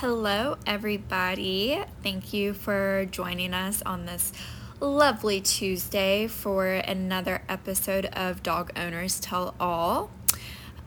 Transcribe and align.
Hello, 0.00 0.56
everybody. 0.66 1.78
Thank 2.02 2.32
you 2.32 2.54
for 2.54 3.06
joining 3.10 3.52
us 3.52 3.82
on 3.82 4.06
this 4.06 4.32
lovely 4.80 5.42
Tuesday 5.42 6.26
for 6.26 6.68
another 6.68 7.42
episode 7.50 8.06
of 8.06 8.42
Dog 8.42 8.72
Owners 8.76 9.20
Tell 9.20 9.54
All. 9.60 10.10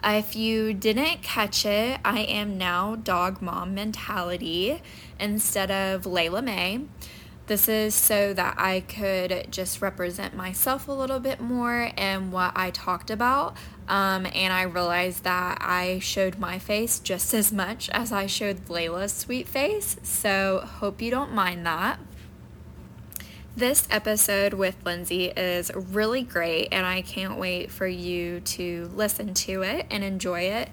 If 0.04 0.36
you 0.36 0.74
didn't 0.74 1.22
catch 1.22 1.64
it, 1.64 2.00
I 2.04 2.22
am 2.22 2.58
now 2.58 2.96
Dog 2.96 3.40
Mom 3.40 3.76
Mentality 3.76 4.82
instead 5.20 5.70
of 5.70 6.06
Layla 6.06 6.44
May. 6.44 6.80
This 7.46 7.68
is 7.68 7.94
so 7.94 8.34
that 8.34 8.56
I 8.58 8.80
could 8.80 9.48
just 9.52 9.80
represent 9.80 10.34
myself 10.34 10.88
a 10.88 10.92
little 10.92 11.20
bit 11.20 11.40
more 11.40 11.92
and 11.98 12.32
what 12.32 12.54
I 12.56 12.72
talked 12.72 13.12
about. 13.12 13.58
Um, 13.88 14.26
and 14.34 14.54
I 14.54 14.64
realized 14.64 15.24
that 15.24 15.58
I 15.62 16.00
showed 16.00 16.40
my 16.40 16.60
face 16.60 17.00
just 17.00 17.34
as 17.34 17.52
much 17.52 17.90
as 17.90 18.12
I 18.12 18.26
showed 18.26 18.66
Layla's 18.66 19.14
sweet 19.14 19.48
face. 19.48 19.98
So, 20.04 20.60
hope 20.60 21.02
you 21.02 21.12
don't 21.12 21.34
mind 21.34 21.66
that. 21.66 22.00
This 23.56 23.88
episode 23.92 24.56
with 24.56 24.78
Lindsay 24.84 25.26
is 25.26 25.72
really 25.76 26.24
great, 26.24 26.70
and 26.72 26.88
I 26.88 27.04
can't 27.04 27.38
wait 27.38 27.70
for 27.70 27.86
you 27.86 28.40
to 28.40 28.90
listen 28.96 29.36
to 29.36 29.62
it 29.62 29.86
and 29.92 30.04
enjoy 30.04 30.42
it. 30.42 30.70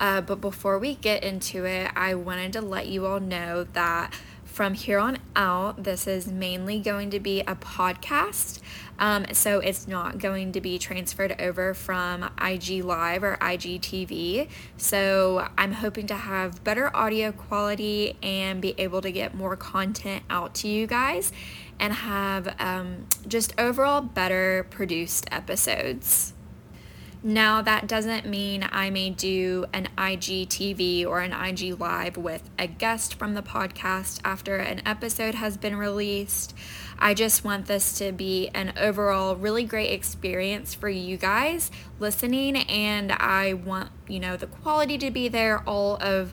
Uh, 0.00 0.20
but 0.20 0.40
before 0.40 0.80
we 0.80 0.96
get 0.96 1.22
into 1.22 1.64
it, 1.64 1.92
I 1.94 2.16
wanted 2.16 2.54
to 2.54 2.60
let 2.60 2.88
you 2.88 3.06
all 3.06 3.20
know 3.20 3.68
that 3.74 4.12
from 4.44 4.74
here 4.74 4.98
on 4.98 5.18
out, 5.34 5.82
this 5.82 6.06
is 6.06 6.26
mainly 6.26 6.78
going 6.80 7.10
to 7.10 7.20
be 7.20 7.40
a 7.40 7.56
podcast. 7.56 8.60
Um, 8.98 9.26
so 9.32 9.58
it's 9.58 9.88
not 9.88 10.18
going 10.18 10.52
to 10.52 10.60
be 10.60 10.78
transferred 10.78 11.40
over 11.40 11.74
from 11.74 12.30
IG 12.40 12.84
Live 12.84 13.24
or 13.24 13.36
IGTV. 13.40 14.48
So 14.76 15.48
I'm 15.58 15.72
hoping 15.72 16.06
to 16.08 16.14
have 16.14 16.62
better 16.62 16.94
audio 16.96 17.32
quality 17.32 18.16
and 18.22 18.60
be 18.60 18.74
able 18.78 19.00
to 19.02 19.10
get 19.10 19.34
more 19.34 19.56
content 19.56 20.22
out 20.30 20.54
to 20.56 20.68
you 20.68 20.86
guys 20.86 21.32
and 21.80 21.92
have 21.92 22.54
um, 22.60 23.06
just 23.26 23.52
overall 23.58 24.00
better 24.00 24.66
produced 24.70 25.26
episodes. 25.32 26.32
Now, 27.26 27.62
that 27.62 27.86
doesn't 27.86 28.26
mean 28.26 28.68
I 28.70 28.90
may 28.90 29.08
do 29.08 29.64
an 29.72 29.88
IGTV 29.96 31.06
or 31.06 31.20
an 31.20 31.32
IG 31.32 31.80
Live 31.80 32.18
with 32.18 32.50
a 32.58 32.66
guest 32.66 33.14
from 33.14 33.32
the 33.32 33.42
podcast 33.42 34.20
after 34.26 34.56
an 34.56 34.82
episode 34.84 35.34
has 35.34 35.56
been 35.56 35.74
released. 35.74 36.54
I 36.98 37.14
just 37.14 37.44
want 37.44 37.66
this 37.66 37.98
to 37.98 38.12
be 38.12 38.48
an 38.54 38.72
overall 38.78 39.36
really 39.36 39.64
great 39.64 39.90
experience 39.90 40.74
for 40.74 40.88
you 40.88 41.16
guys 41.16 41.70
listening, 41.98 42.56
and 42.56 43.12
I 43.12 43.54
want, 43.54 43.90
you 44.08 44.20
know, 44.20 44.36
the 44.36 44.46
quality 44.46 44.98
to 44.98 45.10
be 45.10 45.28
there, 45.28 45.60
all 45.68 45.96
of 46.00 46.32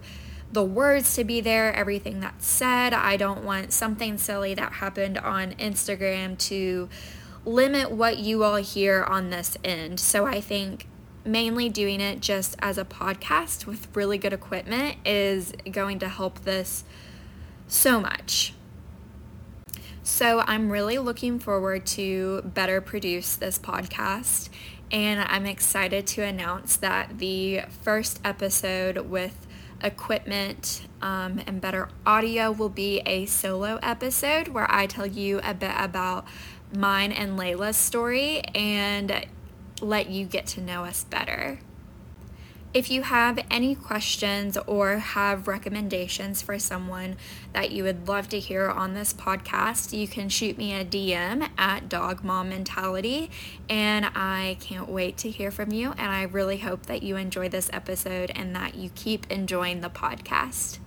the 0.52 0.64
words 0.64 1.16
to 1.16 1.24
be 1.24 1.42
there, 1.42 1.74
everything 1.74 2.20
that's 2.20 2.46
said. 2.46 2.94
I 2.94 3.18
don't 3.18 3.44
want 3.44 3.72
something 3.72 4.18
silly 4.18 4.54
that 4.54 4.74
happened 4.74 5.18
on 5.18 5.54
Instagram 5.54 6.38
to 6.50 6.90
limit 7.46 7.92
what 7.92 8.18
you 8.18 8.44
all 8.44 8.58
hear 8.58 9.04
on 9.04 9.30
this 9.30 9.58
end. 9.64 10.00
So 10.00 10.26
I 10.26 10.42
think 10.42 10.88
mainly 11.24 11.70
doing 11.70 12.02
it 12.02 12.20
just 12.20 12.56
as 12.60 12.78
a 12.78 12.86
podcast 12.86 13.66
with 13.66 13.88
really 13.96 14.18
good 14.18 14.34
equipment 14.34 14.98
is 15.06 15.54
going 15.72 16.00
to 16.00 16.10
help 16.10 16.42
this 16.42 16.84
so 17.68 18.00
much. 18.00 18.54
So 20.04 20.44
I'm 20.48 20.72
really 20.72 20.98
looking 20.98 21.38
forward 21.38 21.86
to 21.88 22.42
better 22.44 22.82
produce 22.82 23.36
this 23.36 23.60
podcast 23.60 24.50
and 24.92 25.22
I'm 25.22 25.46
excited 25.46 26.08
to 26.08 26.24
announce 26.24 26.78
that 26.78 27.20
the 27.20 27.62
first 27.84 28.20
episode 28.26 28.98
with 28.98 29.48
equipment 29.84 30.88
um, 31.02 31.40
and 31.46 31.62
better 31.62 31.90
audio 32.06 32.52
will 32.52 32.70
be 32.70 33.02
a 33.06 33.26
solo 33.28 33.80
episode 33.82 34.50
where 34.50 34.70
I 34.70 34.88
tell 34.88 35.08
you 35.08 35.40
a 35.44 35.54
bit 35.54 35.74
about 35.78 36.26
mine 36.76 37.12
and 37.12 37.38
Layla's 37.38 37.78
story 37.78 38.42
and 38.56 39.26
let 39.82 40.10
you 40.10 40.26
get 40.26 40.48
to 40.48 40.62
know 40.62 40.84
us 40.84 41.04
better. 41.04 41.60
If 42.74 42.90
you 42.90 43.02
have 43.02 43.38
any 43.52 43.76
questions 43.76 44.58
or 44.66 45.00
have 45.00 45.50
recommendations 45.50 46.42
for 46.42 46.58
someone 46.58 47.18
that 47.52 47.72
you 47.72 47.84
would 47.84 48.08
love 48.08 48.30
to 48.30 48.40
hear 48.40 48.70
on 48.70 48.94
this 48.94 49.14
podcast, 49.14 49.92
you 49.92 50.08
can 50.08 50.30
shoot 50.30 50.58
me 50.58 50.74
a 50.74 50.86
DM 50.86 51.50
at 51.58 51.90
Dog 51.90 52.24
Mom 52.24 52.48
Mentality. 52.48 53.30
And 53.68 54.06
I 54.16 54.56
can't 54.62 54.88
wait 54.88 55.18
to 55.18 55.30
hear 55.30 55.52
from 55.52 55.74
you. 55.74 55.92
And 55.98 56.14
I 56.14 56.24
really 56.24 56.60
hope 56.60 56.86
that 56.86 57.04
you 57.04 57.18
enjoy 57.18 57.50
this 57.50 57.70
episode 57.74 58.32
and 58.36 58.56
that 58.56 58.76
you 58.76 58.90
keep 58.96 59.30
enjoying 59.30 59.82
the 59.82 59.90
podcast. 59.90 60.80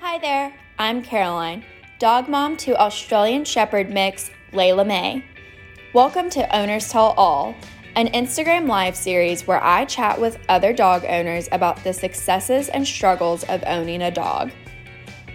Hi 0.00 0.16
there, 0.16 0.54
I'm 0.78 1.02
Caroline, 1.02 1.62
dog 1.98 2.26
mom 2.26 2.56
to 2.56 2.74
Australian 2.80 3.44
Shepherd 3.44 3.90
mix 3.90 4.30
Layla 4.52 4.84
May. 4.84 5.24
Welcome 5.92 6.28
to 6.30 6.56
Owners 6.56 6.88
Tell 6.88 7.14
All, 7.16 7.54
an 7.94 8.08
Instagram 8.08 8.66
live 8.66 8.96
series 8.96 9.46
where 9.46 9.62
I 9.62 9.84
chat 9.84 10.20
with 10.20 10.40
other 10.48 10.72
dog 10.72 11.04
owners 11.04 11.48
about 11.52 11.84
the 11.84 11.92
successes 11.92 12.68
and 12.68 12.84
struggles 12.84 13.44
of 13.44 13.62
owning 13.64 14.02
a 14.02 14.10
dog. 14.10 14.50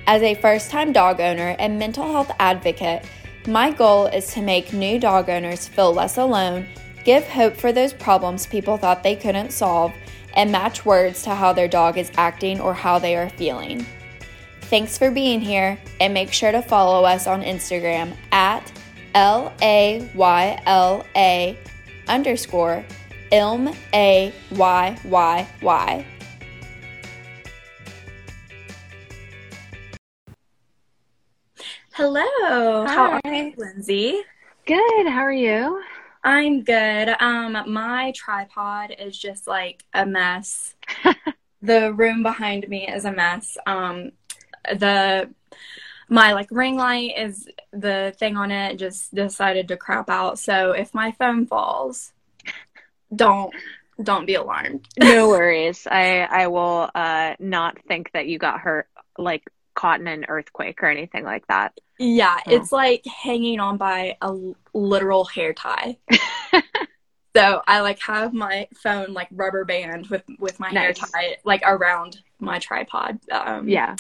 As 0.06 0.22
a 0.22 0.36
first 0.36 0.70
time 0.70 0.92
dog 0.92 1.22
owner 1.22 1.56
and 1.60 1.80
mental 1.80 2.12
health 2.12 2.30
advocate, 2.40 3.06
my 3.48 3.72
goal 3.72 4.08
is 4.08 4.34
to 4.34 4.42
make 4.42 4.74
new 4.74 5.00
dog 5.00 5.30
owners 5.30 5.66
feel 5.66 5.94
less 5.94 6.18
alone, 6.18 6.68
give 7.06 7.26
hope 7.26 7.56
for 7.56 7.72
those 7.72 7.94
problems 7.94 8.46
people 8.46 8.76
thought 8.76 9.02
they 9.02 9.16
couldn't 9.16 9.52
solve, 9.52 9.94
and 10.36 10.52
match 10.52 10.86
words 10.86 11.24
to 11.24 11.34
how 11.34 11.54
their 11.54 11.70
dog 11.70 11.98
is 11.98 12.12
acting 12.18 12.60
or 12.60 12.74
how 12.74 13.00
they 13.00 13.16
are 13.16 13.30
feeling. 13.30 13.86
Thanks 14.64 14.98
for 14.98 15.10
being 15.10 15.40
here, 15.40 15.80
and 16.02 16.14
make 16.14 16.34
sure 16.34 16.52
to 16.52 16.62
follow 16.62 17.06
us 17.06 17.28
on 17.28 17.44
Instagram 17.44 18.14
at 18.34 18.70
L 19.16 19.54
A 19.62 20.10
Y 20.14 20.62
L 20.66 21.06
A 21.16 21.58
underscore 22.10 22.86
Ilm 23.32 23.74
A 23.94 24.34
Y 24.52 25.00
Y 25.06 25.48
Y. 25.62 26.06
Hello. 31.94 32.86
How 32.86 33.12
are 33.12 33.22
you, 33.34 33.54
Lindsay? 33.56 34.22
Good. 34.66 35.08
How 35.08 35.22
are 35.22 35.32
you? 35.32 35.82
I'm 36.26 36.64
good. 36.64 37.16
Um, 37.22 37.72
my 37.72 38.12
tripod 38.14 38.94
is 39.00 39.18
just 39.18 39.48
like 39.48 39.86
a 39.94 40.06
mess. 40.06 40.76
the 41.62 41.94
room 41.94 42.22
behind 42.22 42.68
me 42.68 42.86
is 42.86 43.06
a 43.06 43.14
mess. 43.14 43.58
Um, 43.66 44.12
the 44.66 45.30
my 46.08 46.34
like 46.34 46.50
ring 46.52 46.76
light 46.76 47.18
is 47.18 47.48
the 47.72 48.14
thing 48.18 48.38
on 48.38 48.52
it 48.52 48.78
just 48.78 49.14
decided 49.14 49.68
to 49.70 49.78
crap 49.78 50.10
out. 50.10 50.40
So 50.40 50.72
if 50.72 50.94
my 50.94 51.12
phone 51.14 51.46
falls, 51.48 52.12
don't 53.16 53.54
don't 54.02 54.26
be 54.26 54.36
alarmed. 54.36 54.88
no 55.00 55.30
worries. 55.30 55.88
I 55.90 56.22
I 56.22 56.48
will 56.48 56.90
uh 56.94 57.36
not 57.40 57.78
think 57.88 58.12
that 58.14 58.28
you 58.28 58.38
got 58.38 58.60
hurt 58.60 58.88
like 59.18 59.44
caught 59.74 60.00
in 60.00 60.08
an 60.08 60.26
earthquake 60.28 60.82
or 60.84 60.88
anything 60.88 61.24
like 61.24 61.48
that. 61.48 61.78
Yeah, 61.98 62.40
oh. 62.46 62.52
it's 62.52 62.72
like 62.72 63.06
hanging 63.06 63.60
on 63.60 63.78
by 63.78 64.18
a 64.22 64.36
literal 64.74 65.26
hair 65.26 65.54
tie. 65.54 65.98
so 67.36 67.62
I 67.68 67.82
like 67.82 68.00
have 68.02 68.34
my 68.34 68.68
phone 68.76 69.14
like 69.14 69.30
rubber 69.32 69.66
band 69.66 70.08
with 70.08 70.24
with 70.40 70.60
my 70.60 70.70
nice. 70.70 71.00
hair 71.00 71.08
tie 71.12 71.38
like 71.46 71.64
around 71.66 72.22
my 72.40 72.60
tripod. 72.60 73.20
Um, 73.32 73.68
yeah 73.68 73.96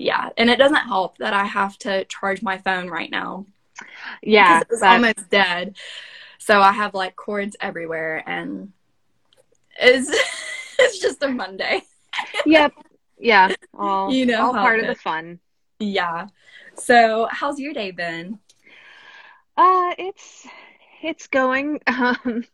yeah, 0.00 0.30
and 0.38 0.48
it 0.48 0.56
doesn't 0.56 0.76
help 0.76 1.18
that 1.18 1.34
I 1.34 1.44
have 1.44 1.76
to 1.80 2.04
charge 2.06 2.42
my 2.42 2.56
phone 2.56 2.88
right 2.88 3.10
now. 3.10 3.44
Yeah, 4.22 4.62
it's 4.68 4.82
almost 4.82 5.28
dead. 5.28 5.76
So 6.38 6.60
I 6.60 6.72
have 6.72 6.94
like 6.94 7.16
cords 7.16 7.54
everywhere, 7.60 8.24
and 8.26 8.72
it's 9.78 10.08
it's 10.78 10.98
just 10.98 11.22
a 11.22 11.28
Monday. 11.28 11.82
yep. 12.46 12.72
Yeah. 13.18 13.54
All 13.74 14.10
you 14.10 14.24
know, 14.24 14.46
all 14.46 14.52
part 14.54 14.80
of 14.80 14.86
the 14.86 14.94
fun. 14.94 15.38
Yeah. 15.78 16.28
So, 16.76 17.28
how's 17.30 17.60
your 17.60 17.74
day 17.74 17.90
been? 17.90 18.38
Uh, 19.56 19.92
it's 19.98 20.46
it's 21.02 21.26
going. 21.26 21.80
Um, 21.88 22.44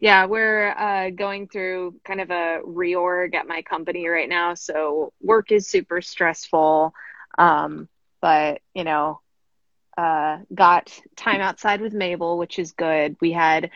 yeah, 0.00 0.26
we're 0.26 0.68
uh, 0.70 1.10
going 1.10 1.48
through 1.48 1.96
kind 2.04 2.20
of 2.20 2.30
a 2.30 2.60
reorg 2.64 3.34
at 3.34 3.48
my 3.48 3.62
company 3.62 4.06
right 4.08 4.28
now. 4.28 4.54
So 4.54 5.12
work 5.20 5.50
is 5.50 5.68
super 5.68 6.00
stressful. 6.00 6.94
Um, 7.36 7.88
but, 8.20 8.60
you 8.74 8.84
know, 8.84 9.20
uh, 9.96 10.38
got 10.54 10.96
time 11.16 11.40
outside 11.40 11.80
with 11.80 11.92
Mabel, 11.92 12.38
which 12.38 12.58
is 12.58 12.72
good. 12.72 13.16
We 13.20 13.32
had 13.32 13.70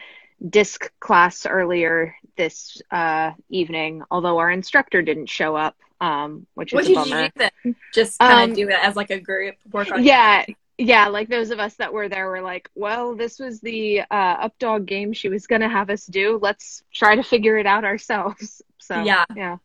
disc 0.49 0.91
class 1.01 1.47
earlier 1.47 2.17
this 2.37 2.81
uh, 2.91 3.33
evening, 3.49 4.03
although 4.11 4.39
our 4.39 4.51
instructor 4.51 5.03
didn't 5.03 5.27
show 5.27 5.57
up, 5.57 5.77
um, 6.01 6.47
which 6.55 6.73
is 6.73 6.89
what 6.89 6.89
a 6.89 6.95
bummer. 6.95 7.75
Just 7.93 8.19
kind 8.19 8.33
of 8.45 8.49
um, 8.51 8.55
do 8.55 8.69
it 8.69 8.79
as 8.83 8.97
like 8.97 9.11
a 9.11 9.21
group 9.21 9.57
work 9.71 9.91
on. 9.91 10.03
Yeah, 10.03 10.45
yeah, 10.79 11.09
like 11.09 11.29
those 11.29 11.51
of 11.51 11.59
us 11.61 11.75
that 11.77 11.93
were 11.93 12.09
there 12.09 12.29
were 12.29 12.41
like, 12.41 12.69
well, 12.75 13.15
this 13.15 13.39
was 13.39 13.61
the 13.61 14.01
uh, 14.11 14.49
updog 14.49 14.87
game 14.87 15.13
she 15.13 15.29
was 15.29 15.47
going 15.47 15.61
to 15.61 15.69
have 15.69 15.91
us 15.91 16.07
do. 16.07 16.39
Let's 16.43 16.83
try 16.93 17.15
to 17.17 17.23
figure 17.23 17.57
it 17.59 17.67
out 17.67 17.85
ourselves. 17.85 18.63
So, 18.83 18.97
Yeah. 19.05 19.25
yeah. 19.37 19.59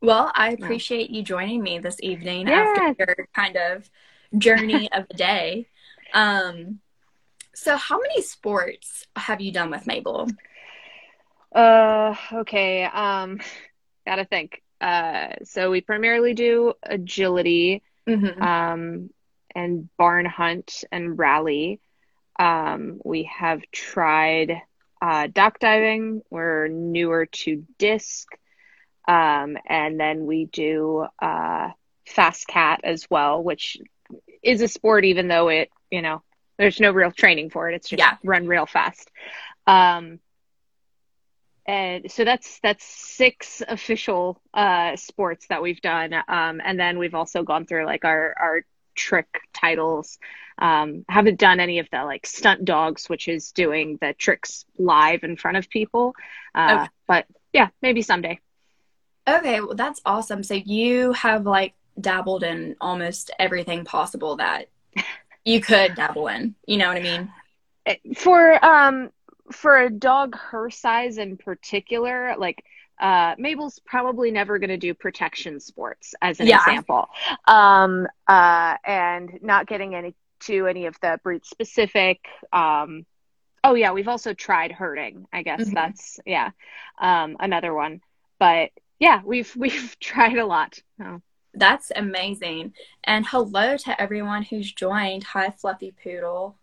Well, 0.00 0.30
I 0.36 0.50
appreciate 0.52 1.10
you 1.10 1.22
joining 1.24 1.62
me 1.64 1.80
this 1.80 1.96
evening 2.00 2.46
Yeah. 2.46 2.62
after 2.64 2.94
your 2.96 3.26
kind 3.34 3.56
of 3.56 3.90
journey 4.38 4.88
of 4.92 5.08
the 5.08 5.14
day. 5.14 5.66
Um, 6.12 6.78
so, 7.54 7.76
how 7.76 7.98
many 8.00 8.22
sports 8.22 9.06
have 9.16 9.40
you 9.40 9.50
done 9.52 9.70
with 9.70 9.86
Mabel? 9.86 10.28
Uh, 11.54 12.14
okay. 12.32 12.84
Um, 12.84 13.40
gotta 14.06 14.24
think. 14.24 14.62
Uh, 14.80 15.34
so 15.44 15.70
we 15.70 15.80
primarily 15.80 16.34
do 16.34 16.74
agility, 16.82 17.82
Mm-hmm. 18.08 18.42
um, 18.42 19.10
and 19.54 19.88
barn 19.96 20.24
hunt 20.26 20.84
and 20.92 21.18
rally. 21.18 21.80
Um, 22.38 23.00
we 23.04 23.24
have 23.38 23.62
tried 23.72 24.60
uh, 25.00 25.28
dock 25.32 25.58
diving. 25.58 26.22
We're 26.30 26.68
newer 26.68 27.26
to 27.26 27.64
disc. 27.78 28.28
Um, 29.08 29.56
and 29.68 29.98
then 29.98 30.26
we 30.26 30.46
do 30.46 31.06
uh, 31.20 31.70
fast 32.06 32.46
cat 32.46 32.80
as 32.84 33.06
well, 33.10 33.42
which 33.42 33.78
is 34.42 34.60
a 34.62 34.68
sport, 34.68 35.04
even 35.04 35.28
though 35.28 35.48
it, 35.48 35.70
you 35.90 36.02
know, 36.02 36.22
there's 36.58 36.80
no 36.80 36.90
real 36.90 37.10
training 37.10 37.50
for 37.50 37.70
it. 37.70 37.74
It's 37.74 37.88
just 37.88 38.00
Yeah. 38.00 38.16
run 38.22 38.46
real 38.46 38.66
fast. 38.66 39.10
Um, 39.66 40.20
and 41.66 42.10
so 42.10 42.24
that's 42.24 42.58
that's 42.60 42.84
six 42.84 43.62
official 43.66 44.40
uh, 44.54 44.96
sports 44.96 45.46
that 45.48 45.62
we've 45.62 45.80
done. 45.80 46.12
Um, 46.28 46.60
and 46.64 46.78
then 46.78 46.98
we've 46.98 47.14
also 47.14 47.42
gone 47.42 47.66
through 47.66 47.86
like 47.86 48.04
our 48.04 48.34
our 48.40 48.60
trick 48.94 49.40
titles. 49.52 50.18
Um, 50.58 51.04
haven't 51.08 51.40
done 51.40 51.60
any 51.60 51.78
of 51.78 51.88
the 51.90 52.04
like 52.04 52.26
stunt 52.26 52.64
dogs, 52.64 53.08
which 53.08 53.28
is 53.28 53.52
doing 53.52 53.98
the 54.00 54.14
tricks 54.14 54.64
live 54.78 55.24
in 55.24 55.36
front 55.36 55.56
of 55.56 55.68
people. 55.70 56.14
Uh, 56.54 56.82
Okay. 56.82 56.88
But 57.08 57.26
yeah, 57.52 57.68
maybe 57.82 58.02
someday. 58.02 58.38
Okay, 59.28 59.60
well, 59.60 59.74
that's 59.74 60.00
awesome. 60.04 60.42
So, 60.42 60.54
you 60.54 61.12
have 61.12 61.46
like 61.46 61.74
dabbled 62.00 62.42
in 62.42 62.76
almost 62.80 63.30
everything 63.38 63.84
possible 63.84 64.36
that 64.36 64.68
you 65.44 65.60
could 65.60 65.94
dabble 65.94 66.28
in. 66.28 66.54
You 66.66 66.78
know 66.78 66.88
what 66.88 66.96
I 66.96 67.00
mean? 67.00 67.32
for 68.14 68.64
um 68.64 69.10
for 69.50 69.78
a 69.80 69.90
dog 69.90 70.36
her 70.36 70.70
size 70.70 71.18
in 71.18 71.36
particular 71.36 72.34
like 72.38 72.64
uh 73.02 73.34
Mabel's 73.36 73.78
probably 73.84 74.30
never 74.30 74.58
going 74.58 74.70
to 74.70 74.78
do 74.78 74.94
protection 74.94 75.60
sports 75.60 76.14
as 76.22 76.40
an 76.40 76.46
Yeah. 76.46 76.58
example 76.60 77.08
um 77.46 78.06
uh 78.26 78.76
and 78.84 79.38
not 79.42 79.66
getting 79.66 79.94
any 79.94 80.14
to 80.40 80.66
any 80.66 80.86
of 80.86 80.98
the 81.00 81.20
breed 81.22 81.44
specific 81.44 82.18
um 82.52 83.04
oh 83.64 83.74
yeah 83.74 83.92
we've 83.92 84.08
also 84.08 84.32
tried 84.32 84.72
herding 84.72 85.26
I 85.32 85.42
guess 85.42 85.68
Mhm. 85.68 85.74
that's 85.74 86.20
yeah 86.24 86.50
um 86.98 87.36
another 87.40 87.74
one 87.74 88.00
but 88.38 88.70
yeah 88.98 89.20
we've 89.24 89.54
we've 89.64 89.96
tried 90.00 90.38
a 90.38 90.46
lot 90.46 90.78
Oh. 91.04 91.20
That's 91.54 91.92
amazing. 91.94 92.72
And 93.04 93.26
hello 93.26 93.76
to 93.76 94.00
everyone 94.00 94.42
who's 94.42 94.72
joined. 94.72 95.22
Hi, 95.24 95.50
Fluffy 95.50 95.92
Poodle. 96.02 96.56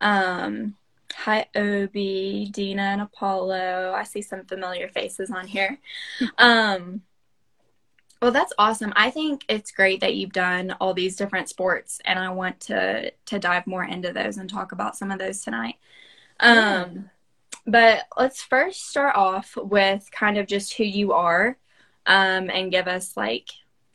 Um, 0.00 0.76
hi, 1.14 1.46
Obi, 1.54 2.48
Dina, 2.52 2.82
and 2.82 3.00
Apollo. 3.02 3.92
I 3.96 4.04
see 4.04 4.22
some 4.22 4.44
familiar 4.44 4.88
faces 4.88 5.30
on 5.30 5.46
here. 5.46 5.78
Um, 6.38 7.02
well, 8.22 8.32
that's 8.32 8.52
awesome. 8.58 8.92
I 8.96 9.10
think 9.10 9.44
it's 9.48 9.70
great 9.70 10.00
that 10.00 10.14
you've 10.14 10.32
done 10.32 10.72
all 10.80 10.94
these 10.94 11.16
different 11.16 11.48
sports, 11.48 12.00
and 12.04 12.18
I 12.18 12.30
want 12.30 12.60
to 12.60 13.10
to 13.26 13.38
dive 13.38 13.66
more 13.66 13.84
into 13.84 14.12
those 14.12 14.38
and 14.38 14.48
talk 14.48 14.72
about 14.72 14.96
some 14.96 15.10
of 15.10 15.18
those 15.18 15.42
tonight. 15.42 15.76
Um, 16.40 17.10
but 17.66 18.04
let's 18.16 18.42
first 18.42 18.88
start 18.88 19.16
off 19.16 19.56
with 19.56 20.08
kind 20.10 20.38
of 20.38 20.46
just 20.46 20.74
who 20.74 20.84
you 20.84 21.12
are, 21.12 21.58
um, 22.06 22.50
and 22.50 22.70
give 22.70 22.88
us 22.88 23.16
like 23.16 23.48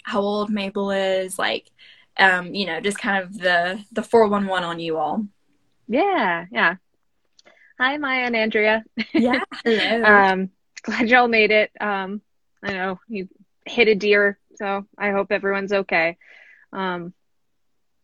how 0.04 0.22
old 0.22 0.50
Mabel 0.51 0.92
is, 0.92 1.39
like, 1.39 1.72
um, 2.18 2.54
you 2.54 2.65
know, 2.68 2.80
just 2.81 3.00
kind 3.00 3.24
of 3.24 3.38
the 3.39 3.83
the 3.92 4.04
four 4.04 4.27
one 4.27 4.45
one 4.48 4.63
on 4.63 4.80
you 4.80 4.98
all. 4.98 5.25
yeah 5.88 6.45
yeah 6.51 6.75
hi 7.80 7.98
Maya 7.98 8.26
and 8.26 8.36
Andrea 8.36 8.84
Yeah. 9.14 9.40
Hello. 9.64 10.04
Um, 10.04 10.50
glad 10.84 11.10
y'all 11.10 11.28
made 11.28 11.52
it. 11.52 11.72
Um, 11.80 12.22
I 12.64 12.74
know 12.74 13.00
you 13.08 13.30
hit 13.66 13.88
a 13.88 13.96
deer, 13.96 14.38
so 14.56 14.86
I 14.98 15.12
hope 15.12 15.31
everyone's 15.31 15.72
okay. 15.72 16.18
Um, 16.74 17.14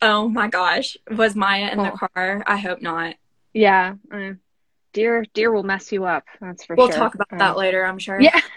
oh 0.01 0.27
my 0.29 0.47
gosh, 0.47 0.97
was 1.11 1.35
Maya 1.35 1.69
in 1.71 1.77
the 1.77 1.91
Oh. 1.93 1.97
car? 2.13 2.43
I 2.45 2.57
hope 2.57 2.81
not. 2.81 3.15
yeah, 3.53 3.95
uh, 4.11 4.31
deer, 4.93 5.25
deer 5.33 5.51
will 5.51 5.63
mess 5.63 5.91
you 5.91 6.05
up. 6.05 6.23
That's 6.41 6.63
for 6.65 6.75
We'll 6.75 6.87
sure. 6.87 6.95
talk 6.97 7.15
about 7.15 7.27
Um, 7.31 7.37
that 7.39 7.57
later. 7.57 7.85
I'm 7.85 7.99
sure. 7.99 8.19
Yeah. 8.21 8.39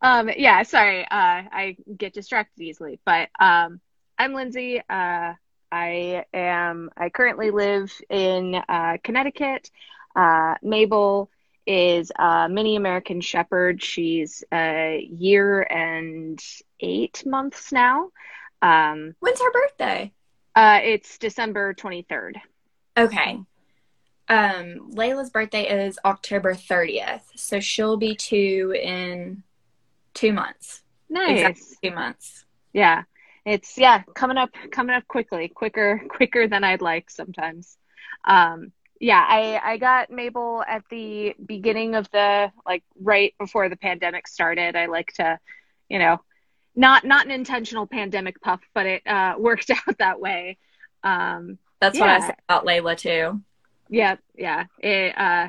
Um, 0.00 0.28
yeah, 0.36 0.64
sorry. 0.64 1.04
Uh, 1.04 1.06
I 1.12 1.76
get 1.96 2.12
distracted 2.12 2.60
easily, 2.64 2.98
but 3.06 3.28
um, 3.38 3.80
I'm 4.18 4.34
Lindsay. 4.34 4.80
Uh, 4.80 5.34
I 5.70 6.24
am, 6.34 6.90
I 6.96 7.10
currently 7.10 7.52
live 7.52 7.92
in 8.10 8.56
uh, 8.68 8.96
Connecticut. 9.04 9.70
Uh, 10.14 10.54
Mabel 10.62 11.30
is 11.66 12.10
a 12.18 12.48
mini 12.48 12.76
American 12.76 13.20
Shepherd. 13.20 13.82
She's 13.82 14.42
a 14.52 15.06
year 15.10 15.62
and 15.62 16.42
eight 16.80 17.24
months 17.26 17.72
now. 17.72 18.10
Um, 18.60 19.14
When's 19.20 19.40
her 19.40 19.52
birthday? 19.52 20.12
uh, 20.54 20.80
it's 20.82 21.18
December 21.18 21.74
23rd. 21.74 22.34
Okay. 22.96 23.38
Um, 24.28 24.90
Layla's 24.92 25.30
birthday 25.30 25.86
is 25.86 25.98
October 26.04 26.54
30th, 26.54 27.22
so 27.36 27.60
she'll 27.60 27.96
be 27.96 28.14
two 28.14 28.74
in 28.80 29.42
two 30.14 30.32
months. 30.32 30.82
Nice. 31.08 31.40
Exactly 31.40 31.90
two 31.90 31.94
months. 31.94 32.44
Yeah. 32.72 33.02
It's 33.44 33.76
yeah, 33.76 34.02
coming 34.14 34.36
up 34.38 34.50
coming 34.70 34.94
up 34.94 35.06
quickly, 35.08 35.48
quicker 35.48 36.00
quicker 36.08 36.46
than 36.46 36.64
I'd 36.64 36.80
like 36.80 37.10
sometimes. 37.10 37.76
Um 38.24 38.72
yeah, 39.02 39.26
I 39.28 39.60
I 39.72 39.76
got 39.78 40.10
Mabel 40.10 40.62
at 40.66 40.84
the 40.88 41.34
beginning 41.44 41.96
of 41.96 42.08
the 42.12 42.52
like 42.64 42.84
right 43.00 43.34
before 43.36 43.68
the 43.68 43.76
pandemic 43.76 44.28
started. 44.28 44.76
I 44.76 44.86
like 44.86 45.12
to, 45.14 45.40
you 45.88 45.98
know, 45.98 46.20
not 46.76 47.04
not 47.04 47.26
an 47.26 47.32
intentional 47.32 47.88
pandemic 47.88 48.40
puff, 48.40 48.60
but 48.72 48.86
it 48.86 49.02
uh 49.04 49.34
worked 49.38 49.70
out 49.70 49.98
that 49.98 50.20
way. 50.20 50.56
Um 51.02 51.58
That's 51.80 51.98
what 51.98 52.10
I 52.10 52.20
said 52.20 52.36
about 52.48 52.64
Layla 52.64 52.96
too. 52.96 53.40
yeah, 53.88 54.16
yeah. 54.36 54.66
It, 54.78 55.18
uh, 55.18 55.48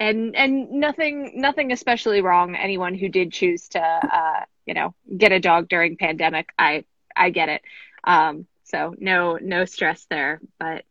and 0.00 0.34
and 0.34 0.72
nothing 0.72 1.34
nothing 1.36 1.70
especially 1.70 2.22
wrong. 2.22 2.56
Anyone 2.56 2.94
who 2.94 3.08
did 3.08 3.32
choose 3.32 3.68
to 3.68 3.80
uh, 3.80 4.44
you 4.66 4.74
know 4.74 4.96
get 5.16 5.30
a 5.30 5.38
dog 5.38 5.68
during 5.68 5.96
pandemic, 5.96 6.50
I 6.58 6.84
I 7.14 7.30
get 7.30 7.50
it. 7.50 7.62
Um, 8.02 8.48
so 8.64 8.96
no 8.98 9.38
no 9.40 9.64
stress 9.64 10.06
there. 10.10 10.40
But 10.58 10.84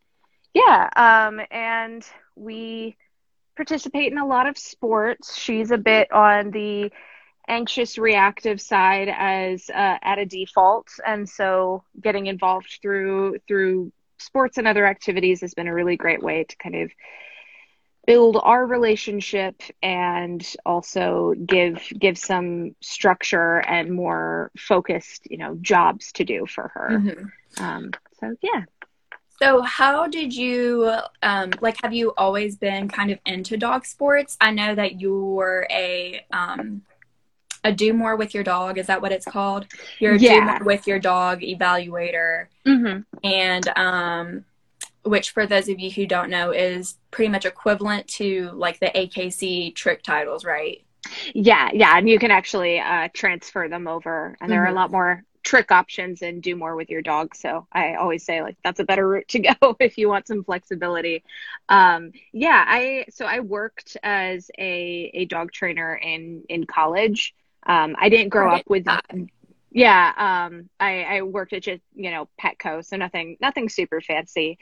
yeah, 0.67 0.89
um, 0.95 1.41
and 1.51 2.05
we 2.35 2.95
participate 3.55 4.11
in 4.11 4.17
a 4.17 4.25
lot 4.25 4.47
of 4.47 4.57
sports. 4.57 5.37
She's 5.37 5.71
a 5.71 5.77
bit 5.77 6.11
on 6.11 6.51
the 6.51 6.91
anxious 7.47 7.97
reactive 7.97 8.61
side 8.61 9.09
as 9.09 9.69
uh, 9.69 9.97
at 10.03 10.19
a 10.19 10.25
default 10.25 10.87
and 11.05 11.27
so 11.27 11.83
getting 11.99 12.27
involved 12.27 12.77
through 12.81 13.37
through 13.47 13.91
sports 14.19 14.57
and 14.59 14.67
other 14.67 14.85
activities 14.85 15.41
has 15.41 15.55
been 15.55 15.67
a 15.67 15.73
really 15.73 15.97
great 15.97 16.21
way 16.21 16.43
to 16.43 16.55
kind 16.57 16.75
of 16.75 16.91
build 18.05 18.37
our 18.41 18.65
relationship 18.65 19.61
and 19.81 20.45
also 20.65 21.33
give 21.45 21.81
give 21.97 22.17
some 22.17 22.75
structure 22.81 23.59
and 23.59 23.91
more 23.91 24.51
focused 24.57 25.27
you 25.29 25.37
know 25.37 25.55
jobs 25.61 26.11
to 26.13 26.23
do 26.23 26.45
for 26.45 26.69
her 26.73 26.89
Mhm. 26.91 27.31
um, 27.59 27.91
so 28.19 28.35
yeah 28.41 28.63
So, 29.41 29.61
how 29.61 30.07
did 30.07 30.35
you, 30.35 30.91
um, 31.23 31.51
like, 31.61 31.77
have 31.81 31.93
you 31.93 32.13
always 32.17 32.57
been 32.57 32.89
kind 32.89 33.09
of 33.09 33.19
into 33.25 33.55
dog 33.55 33.85
sports? 33.85 34.37
I 34.41 34.51
know 34.51 34.75
that 34.75 34.99
you 34.99 35.15
were 35.25 35.65
a, 35.71 36.25
um, 36.31 36.81
a 37.63 37.71
do 37.71 37.93
more 37.93 38.17
with 38.17 38.33
your 38.33 38.43
dog. 38.43 38.77
Is 38.77 38.87
that 38.87 39.01
what 39.01 39.13
it's 39.13 39.25
called? 39.25 39.65
You're 39.99 40.15
a 40.15 40.19
do 40.19 40.41
more 40.41 40.59
with 40.63 40.87
your 40.87 40.99
dog 40.99 41.41
evaluator. 41.41 42.47
mm-hmm. 42.65 43.01
and 43.23 43.67
um, 43.77 44.45
which 45.03 45.31
for 45.31 45.45
those 45.45 45.69
of 45.69 45.79
you 45.79 45.89
who 45.89 46.05
don't 46.05 46.29
know 46.29 46.51
is 46.51 46.97
pretty 47.09 47.29
much 47.29 47.45
equivalent 47.45 48.07
to 48.07 48.51
like 48.53 48.79
the 48.79 48.87
AKC 48.87 49.73
trick 49.73 50.03
titles, 50.03 50.43
right? 50.43 50.83
yeah 51.33 51.69
yeah 51.73 51.97
and 51.97 52.09
you 52.09 52.19
can 52.19 52.29
actually 52.29 52.79
uh, 52.79 53.07
transfer 53.13 53.67
them 53.67 53.87
over 53.87 54.37
and 54.41 54.51
there 54.51 54.63
are 54.63 54.67
a 54.67 54.73
lot 54.73 54.91
more 54.91 55.23
trick 55.43 55.71
options 55.71 56.21
and 56.21 56.43
do 56.43 56.55
more 56.55 56.75
with 56.75 56.89
your 56.89 57.01
dog 57.01 57.35
so 57.35 57.65
i 57.71 57.95
always 57.95 58.23
say 58.25 58.41
like 58.41 58.57
that's 58.63 58.79
a 58.79 58.83
better 58.83 59.07
route 59.07 59.27
to 59.27 59.39
go 59.61 59.75
if 59.79 59.97
you 59.97 60.07
want 60.09 60.27
some 60.27 60.43
flexibility 60.43 61.23
um, 61.69 62.11
yeah 62.33 62.63
i 62.67 63.05
so 63.09 63.25
i 63.25 63.39
worked 63.39 63.97
as 64.03 64.51
a, 64.57 65.11
a 65.13 65.25
dog 65.25 65.51
trainer 65.51 65.95
in 65.95 66.43
in 66.49 66.65
college 66.65 67.33
um, 67.65 67.95
i 67.99 68.09
didn't 68.09 68.29
grow 68.29 68.53
up 68.53 68.63
with. 68.67 68.85
Yeah, 69.71 70.47
um, 70.47 70.69
I, 70.79 71.03
I 71.03 71.21
worked 71.21 71.53
at 71.53 71.63
just 71.63 71.81
you 71.93 72.09
know 72.11 72.27
Petco, 72.41 72.83
so 72.83 72.97
nothing 72.97 73.37
nothing 73.39 73.69
super 73.69 74.01
fancy, 74.01 74.57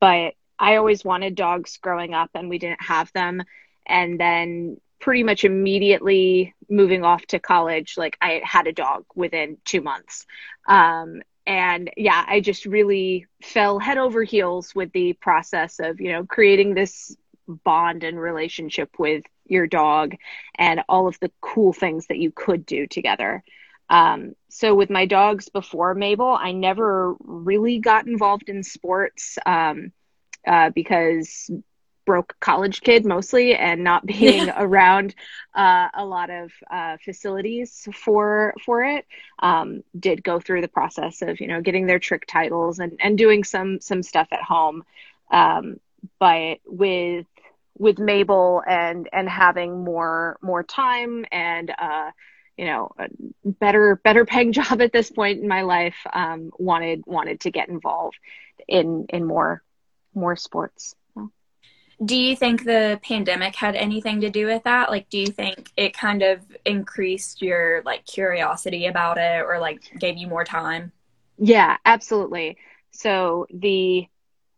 but 0.00 0.34
I 0.58 0.76
always 0.76 1.04
wanted 1.04 1.34
dogs 1.34 1.78
growing 1.78 2.14
up, 2.14 2.30
and 2.34 2.48
we 2.48 2.58
didn't 2.58 2.82
have 2.82 3.12
them. 3.12 3.42
And 3.86 4.20
then 4.20 4.80
pretty 5.02 5.24
much 5.24 5.44
immediately 5.44 6.54
moving 6.70 7.04
off 7.04 7.26
to 7.26 7.40
college, 7.40 7.98
like 7.98 8.16
I 8.22 8.40
had 8.44 8.68
a 8.68 8.72
dog 8.72 9.04
within 9.14 9.58
two 9.64 9.82
months. 9.82 10.24
Um, 10.66 11.22
and 11.44 11.90
yeah, 11.96 12.24
I 12.26 12.40
just 12.40 12.64
really 12.64 13.26
fell 13.42 13.80
head 13.80 13.98
over 13.98 14.22
heels 14.22 14.74
with 14.74 14.92
the 14.92 15.12
process 15.14 15.80
of 15.80 16.00
you 16.00 16.12
know 16.12 16.24
creating 16.24 16.74
this 16.74 17.16
bond 17.48 18.04
and 18.04 18.18
relationship 18.18 18.90
with 18.96 19.24
your 19.44 19.66
dog 19.66 20.14
and 20.56 20.82
all 20.88 21.08
of 21.08 21.18
the 21.18 21.32
cool 21.40 21.72
things 21.72 22.06
that 22.06 22.18
you 22.18 22.30
could 22.30 22.64
do 22.64 22.86
together. 22.86 23.42
Um, 23.90 24.34
so 24.48 24.74
with 24.74 24.88
my 24.88 25.04
dogs 25.04 25.48
before 25.48 25.94
Mabel, 25.94 26.38
I 26.40 26.52
never 26.52 27.16
really 27.18 27.80
got 27.80 28.06
involved 28.06 28.48
in 28.48 28.62
sports 28.62 29.36
um, 29.44 29.92
uh, 30.46 30.70
because 30.70 31.50
broke 32.12 32.36
college 32.40 32.82
kid 32.82 33.06
mostly 33.06 33.54
and 33.54 33.82
not 33.82 34.04
being 34.14 34.50
around 34.50 35.14
uh, 35.54 35.88
a 35.94 36.04
lot 36.04 36.28
of 36.28 36.52
uh, 36.70 36.98
facilities 37.02 37.88
for 37.94 38.52
for 38.66 38.84
it 38.84 39.06
um, 39.38 39.82
did 39.98 40.22
go 40.22 40.38
through 40.38 40.60
the 40.60 40.68
process 40.68 41.22
of 41.22 41.40
you 41.40 41.46
know 41.46 41.62
getting 41.62 41.86
their 41.86 41.98
trick 41.98 42.26
titles 42.26 42.80
and 42.80 42.98
and 43.00 43.16
doing 43.16 43.42
some 43.44 43.80
some 43.80 44.02
stuff 44.02 44.28
at 44.30 44.42
home 44.42 44.84
um, 45.30 45.80
but 46.18 46.58
with 46.66 47.24
with 47.78 47.98
Mabel 47.98 48.62
and 48.68 49.08
and 49.10 49.26
having 49.26 49.82
more 49.82 50.36
more 50.42 50.62
time 50.62 51.24
and 51.32 51.72
uh, 51.78 52.10
you 52.58 52.66
know 52.66 52.92
a 52.98 53.08
better 53.42 53.96
better 54.04 54.26
paying 54.26 54.52
job 54.60 54.82
at 54.82 54.92
this 54.92 55.10
point 55.10 55.40
in 55.40 55.48
my 55.48 55.62
life 55.62 55.96
um, 56.12 56.50
wanted 56.58 57.04
wanted 57.06 57.40
to 57.40 57.50
get 57.50 57.70
involved 57.70 58.18
in 58.68 59.06
in 59.08 59.24
more 59.24 59.62
more 60.14 60.36
sports 60.36 60.94
do 62.04 62.16
you 62.16 62.34
think 62.34 62.64
the 62.64 62.98
pandemic 63.02 63.54
had 63.54 63.76
anything 63.76 64.20
to 64.20 64.30
do 64.30 64.46
with 64.46 64.62
that 64.64 64.90
like 64.90 65.08
do 65.08 65.18
you 65.18 65.26
think 65.26 65.70
it 65.76 65.96
kind 65.96 66.22
of 66.22 66.40
increased 66.64 67.42
your 67.42 67.82
like 67.84 68.04
curiosity 68.06 68.86
about 68.86 69.18
it 69.18 69.44
or 69.44 69.58
like 69.58 69.82
gave 69.98 70.16
you 70.16 70.26
more 70.26 70.44
time 70.44 70.92
yeah 71.38 71.76
absolutely 71.84 72.56
so 72.90 73.46
the 73.52 74.06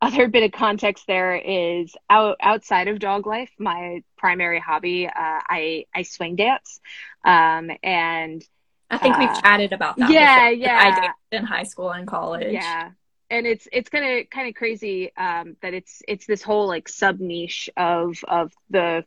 other 0.01 0.29
bit 0.29 0.43
of 0.43 0.53
context 0.53 1.07
there 1.07 1.35
is 1.35 1.95
out, 2.11 2.37
outside 2.41 2.89
of 2.89 2.99
dog 2.99 3.27
life 3.27 3.51
my 3.59 4.03
primary 4.17 4.61
hobby 4.61 5.07
uh, 5.07 5.11
i 5.17 5.85
i 5.95 6.03
swing 6.03 6.37
dance 6.37 6.81
um, 7.25 7.71
and 7.83 8.45
I 8.91 8.99
think 8.99 9.17
uh, 9.17 9.19
we've 9.21 9.43
chatted 9.43 9.73
about 9.73 9.97
that. 9.97 10.11
Yeah, 10.11 10.51
before. 10.51 10.67
yeah. 10.67 10.79
I 10.79 11.01
danced 11.01 11.19
in 11.33 11.45
high 11.45 11.63
school 11.65 11.91
and 11.91 12.07
college. 12.07 12.53
Yeah, 12.53 12.91
and 13.35 13.47
it's 13.49 13.67
it's 13.73 13.89
kind 13.89 14.21
of 14.21 14.31
kind 14.31 14.49
of 14.49 14.55
crazy 14.55 15.13
um, 15.17 15.57
that 15.61 15.75
it's 15.75 16.03
it's 16.07 16.27
this 16.27 16.43
whole 16.43 16.69
like 16.69 16.89
sub 16.89 17.19
niche 17.19 17.69
of 17.77 18.17
of 18.29 18.53
the 18.71 19.05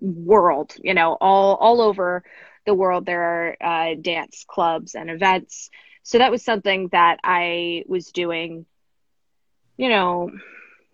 world. 0.00 0.74
You 0.82 0.94
know, 0.94 1.16
all 1.20 1.56
all 1.56 1.82
over 1.82 2.24
the 2.64 2.74
world 2.74 3.04
there 3.04 3.22
are 3.22 3.56
uh, 3.60 3.94
dance 4.00 4.44
clubs 4.48 4.94
and 4.94 5.10
events. 5.10 5.70
So 6.02 6.18
that 6.18 6.30
was 6.30 6.42
something 6.42 6.88
that 6.92 7.18
I 7.22 7.84
was 7.86 8.06
doing. 8.12 8.64
You 9.76 9.90
know, 9.90 10.30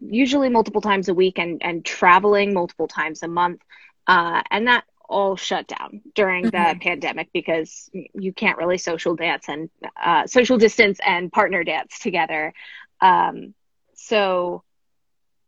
usually 0.01 0.49
multiple 0.49 0.81
times 0.81 1.09
a 1.09 1.15
week 1.15 1.39
and 1.39 1.63
and 1.63 1.85
traveling 1.85 2.53
multiple 2.53 2.89
times 2.89 3.23
a 3.23 3.29
month. 3.29 3.63
Uh, 4.09 4.43
and 4.51 4.67
that 4.67 4.85
all 5.09 5.37
shut 5.37 5.67
down 5.67 6.03
during 6.15 6.45
the 6.45 6.51
mm-hmm. 6.51 6.79
pandemic 6.79 7.31
because 7.33 7.91
you 7.93 8.33
can't 8.33 8.59
really 8.59 8.79
social 8.79 9.17
dance 9.17 9.49
and 9.49 9.71
uh, 10.03 10.27
social 10.27 10.59
distance 10.59 10.99
and 11.05 11.33
partner 11.33 11.65
dance 11.65 11.99
together. 11.99 12.53
Um, 13.01 13.55
so, 13.95 14.63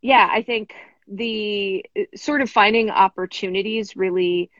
yeah, 0.01 0.29
I 0.31 0.43
think 0.43 0.75
the 1.07 1.85
sort 2.15 2.41
of 2.43 2.51
finding 2.51 2.91
opportunities 2.91 3.97
really 3.97 4.51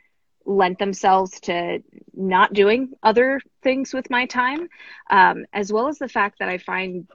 lent 0.45 0.79
themselves 0.79 1.41
to 1.41 1.83
not 2.15 2.53
doing 2.53 2.93
other 3.03 3.41
things 3.63 3.93
with 3.93 4.09
my 4.11 4.27
time, 4.27 4.69
um, 5.11 5.45
as 5.53 5.73
well 5.73 5.89
as 5.89 5.99
the 5.99 6.09
fact 6.09 6.39
that 6.39 6.49
I 6.49 6.59
find 6.59 7.07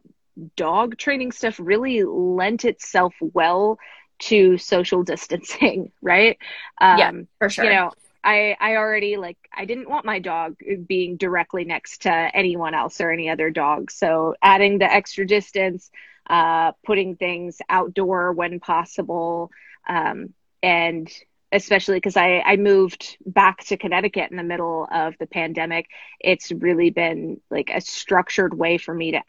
dog 0.55 0.97
training 0.97 1.31
stuff 1.31 1.59
really 1.59 2.03
lent 2.03 2.65
itself 2.65 3.13
well 3.21 3.77
to 4.27 4.57
social 4.57 5.03
distancing, 5.03 5.91
right? 6.01 6.37
Um, 6.79 6.97
yeah, 6.99 7.11
for 7.39 7.49
sure. 7.49 7.65
You 7.65 7.71
know, 7.71 7.91
I 8.23 8.55
I 8.59 8.75
already 8.77 9.17
like 9.17 9.37
I 9.53 9.65
didn't 9.65 9.89
want 9.89 10.05
my 10.05 10.19
dog 10.19 10.55
being 10.87 11.17
directly 11.17 11.65
next 11.65 12.03
to 12.03 12.11
anyone 12.11 12.73
else 12.73 13.01
or 13.01 13.11
any 13.11 13.29
other 13.29 13.49
dog. 13.49 13.91
So 13.91 14.35
adding 14.41 14.79
the 14.79 14.91
extra 14.91 15.25
distance, 15.25 15.91
uh, 16.29 16.71
putting 16.85 17.15
things 17.15 17.59
outdoor 17.69 18.31
when 18.31 18.59
possible, 18.59 19.51
um, 19.87 20.33
and 20.61 21.11
especially 21.51 21.97
because 21.97 22.17
I, 22.17 22.39
I 22.39 22.55
moved 22.55 23.17
back 23.25 23.63
to 23.65 23.77
Connecticut 23.77 24.31
in 24.31 24.37
the 24.37 24.43
middle 24.43 24.87
of 24.91 25.13
the 25.19 25.27
pandemic, 25.27 25.87
it's 26.19 26.51
really 26.51 26.89
been 26.89 27.39
like 27.51 27.69
a 27.71 27.79
structured 27.79 28.57
way 28.57 28.79
for 28.79 28.93
me 28.93 29.11
to 29.11 29.21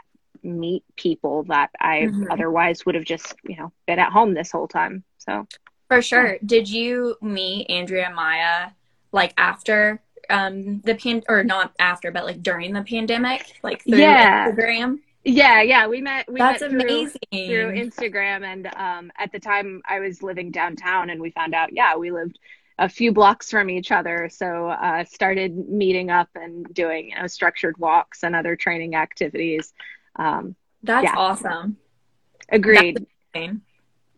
meet 0.45 0.85
people 0.97 1.45
that 1.45 1.71
I 1.81 2.03
mm-hmm. 2.03 2.31
otherwise 2.31 2.85
would 2.87 2.95
have 2.95 3.05
just, 3.05 3.35
you 3.45 3.57
know, 3.57 3.73
been 3.87 3.99
at 3.99 4.13
home 4.13 4.35
this 4.35 4.51
whole 4.51 4.69
time. 4.69 5.05
So 5.19 5.47
for 5.89 6.03
sure. 6.03 6.33
Yeah. 6.33 6.39
Did 6.45 6.69
you 6.69 7.17
meet 7.21 7.71
Andrea 7.71 8.11
Maya 8.15 8.71
like 9.13 9.35
after 9.39 10.01
um 10.31 10.81
the 10.81 10.95
pan 10.95 11.23
or 11.29 11.45
not 11.45 11.73
after, 11.79 12.11
but 12.11 12.25
like 12.25 12.43
during 12.43 12.73
the 12.73 12.83
pandemic, 12.83 13.59
like 13.63 13.83
through 13.85 13.99
yeah. 13.99 14.51
Instagram? 14.51 15.01
Yeah, 15.25 15.63
yeah, 15.63 15.87
we 15.87 16.03
met. 16.03 16.31
We 16.31 16.39
That's 16.39 16.61
met 16.61 16.71
amazing 16.71 17.19
through 17.33 17.73
Instagram, 17.73 18.45
and 18.45 18.67
um, 18.77 19.11
at 19.19 19.33
the 19.33 19.41
time 19.41 19.81
I 19.89 19.99
was 19.99 20.23
living 20.23 20.51
downtown, 20.51 21.09
and 21.09 21.19
we 21.19 21.31
found 21.31 21.55
out, 21.55 21.73
yeah, 21.73 21.97
we 21.97 22.11
lived 22.11 22.39
a 22.79 22.89
few 22.89 23.11
blocks 23.11 23.51
from 23.51 23.71
each 23.71 23.91
other. 23.91 24.29
So 24.31 24.69
uh, 24.69 25.05
started 25.05 25.57
meeting 25.69 26.11
up 26.11 26.29
and 26.35 26.67
doing 26.75 27.11
you 27.11 27.17
know 27.17 27.27
structured 27.27 27.79
walks 27.79 28.23
and 28.23 28.37
other 28.37 28.55
training 28.55 28.97
activities. 28.97 29.73
Um, 30.17 30.57
That's 30.83 31.05
yeah. 31.05 31.15
awesome. 31.17 31.77
Agreed. 32.49 33.07
That's 33.35 33.57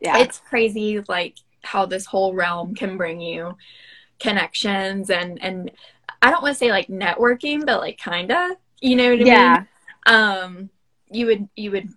yeah. 0.00 0.18
It's 0.18 0.40
crazy 0.40 1.02
like 1.08 1.36
how 1.62 1.86
this 1.86 2.06
whole 2.06 2.34
realm 2.34 2.74
can 2.74 2.96
bring 2.96 3.20
you 3.20 3.56
connections 4.18 5.10
and 5.10 5.42
and 5.42 5.70
I 6.22 6.30
don't 6.30 6.42
want 6.42 6.54
to 6.54 6.58
say 6.58 6.70
like 6.70 6.88
networking, 6.88 7.64
but 7.64 7.80
like 7.80 7.98
kinda. 7.98 8.56
You 8.80 8.96
know 8.96 9.10
what 9.10 9.20
I 9.20 9.24
yeah. 9.24 9.54
mean? 9.54 9.66
Um 10.06 10.70
you 11.10 11.26
would 11.26 11.48
you 11.56 11.70
would 11.70 11.88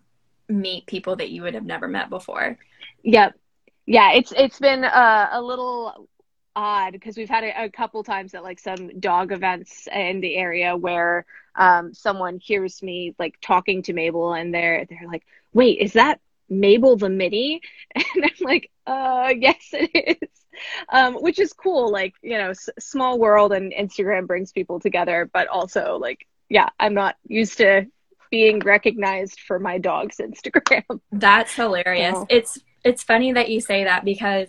meet 0.48 0.86
people 0.88 1.15
that 1.18 1.29
you 1.29 1.44
would 1.44 1.53
have 1.53 1.65
never 1.65 1.88
met 1.88 2.10
before. 2.10 2.58
Yep. 3.03 3.36
Yeah, 3.86 4.12
it's 4.13 4.32
it's 4.36 4.60
been 4.60 4.84
uh, 4.84 5.29
a 5.32 5.41
little 5.41 6.08
odd 6.56 6.94
because 6.94 7.18
we've 7.18 7.29
had 7.29 7.44
a, 7.44 7.65
a, 7.65 7.70
couple 7.70 8.03
times 8.03 8.34
at 8.34 8.44
like 8.44 8.60
some 8.60 9.00
dog 9.00 9.32
events 9.32 9.88
in 9.94 10.22
the 10.22 10.36
area 10.36 10.75
where 10.75 11.25
um, 11.56 11.94
someone 11.94 12.39
hears 12.39 12.82
me 12.82 13.15
like 13.20 13.36
talking 13.41 13.84
to 13.84 13.94
Mabel 13.94 14.34
and 14.34 14.53
they're 14.53 14.86
they're 14.86 15.08
like, 15.08 15.25
"Wait, 15.53 15.79
is 15.79 15.94
that 15.94 16.20
Mabel 16.50 16.98
the 16.98 17.10
Mini?" 17.10 17.62
And 17.96 18.24
I'm 18.25 18.46
like, 18.46 18.72
"Uh, 18.86 19.34
yes, 19.38 19.70
it 19.74 20.20
is." 20.22 20.29
Um, 20.89 21.15
which 21.15 21.39
is 21.39 21.53
cool. 21.53 21.91
Like 21.91 22.15
you 22.22 22.38
know, 22.38 22.50
s- 22.50 22.70
small 22.79 23.20
world 23.20 23.53
and 23.53 23.74
Instagram 23.74 24.27
brings 24.27 24.51
people 24.51 24.79
together, 24.79 25.29
but 25.32 25.48
also 25.48 25.98
like, 25.98 26.27
yeah, 26.50 26.70
I'm 26.79 26.94
not 26.94 27.15
used 27.25 27.58
to 27.58 27.88
being 28.29 28.60
recognized 28.60 29.39
for 29.39 29.60
my 29.60 29.77
dog's 29.77 30.18
Instagram. 30.20 31.00
That's 31.12 31.53
hilarious. 31.53 32.15
So. 32.15 32.27
It's 32.29 32.60
it's 32.84 33.03
funny 33.03 33.34
that 33.34 33.50
you 33.50 33.62
say 33.62 33.84
that 33.84 34.06
because 34.06 34.48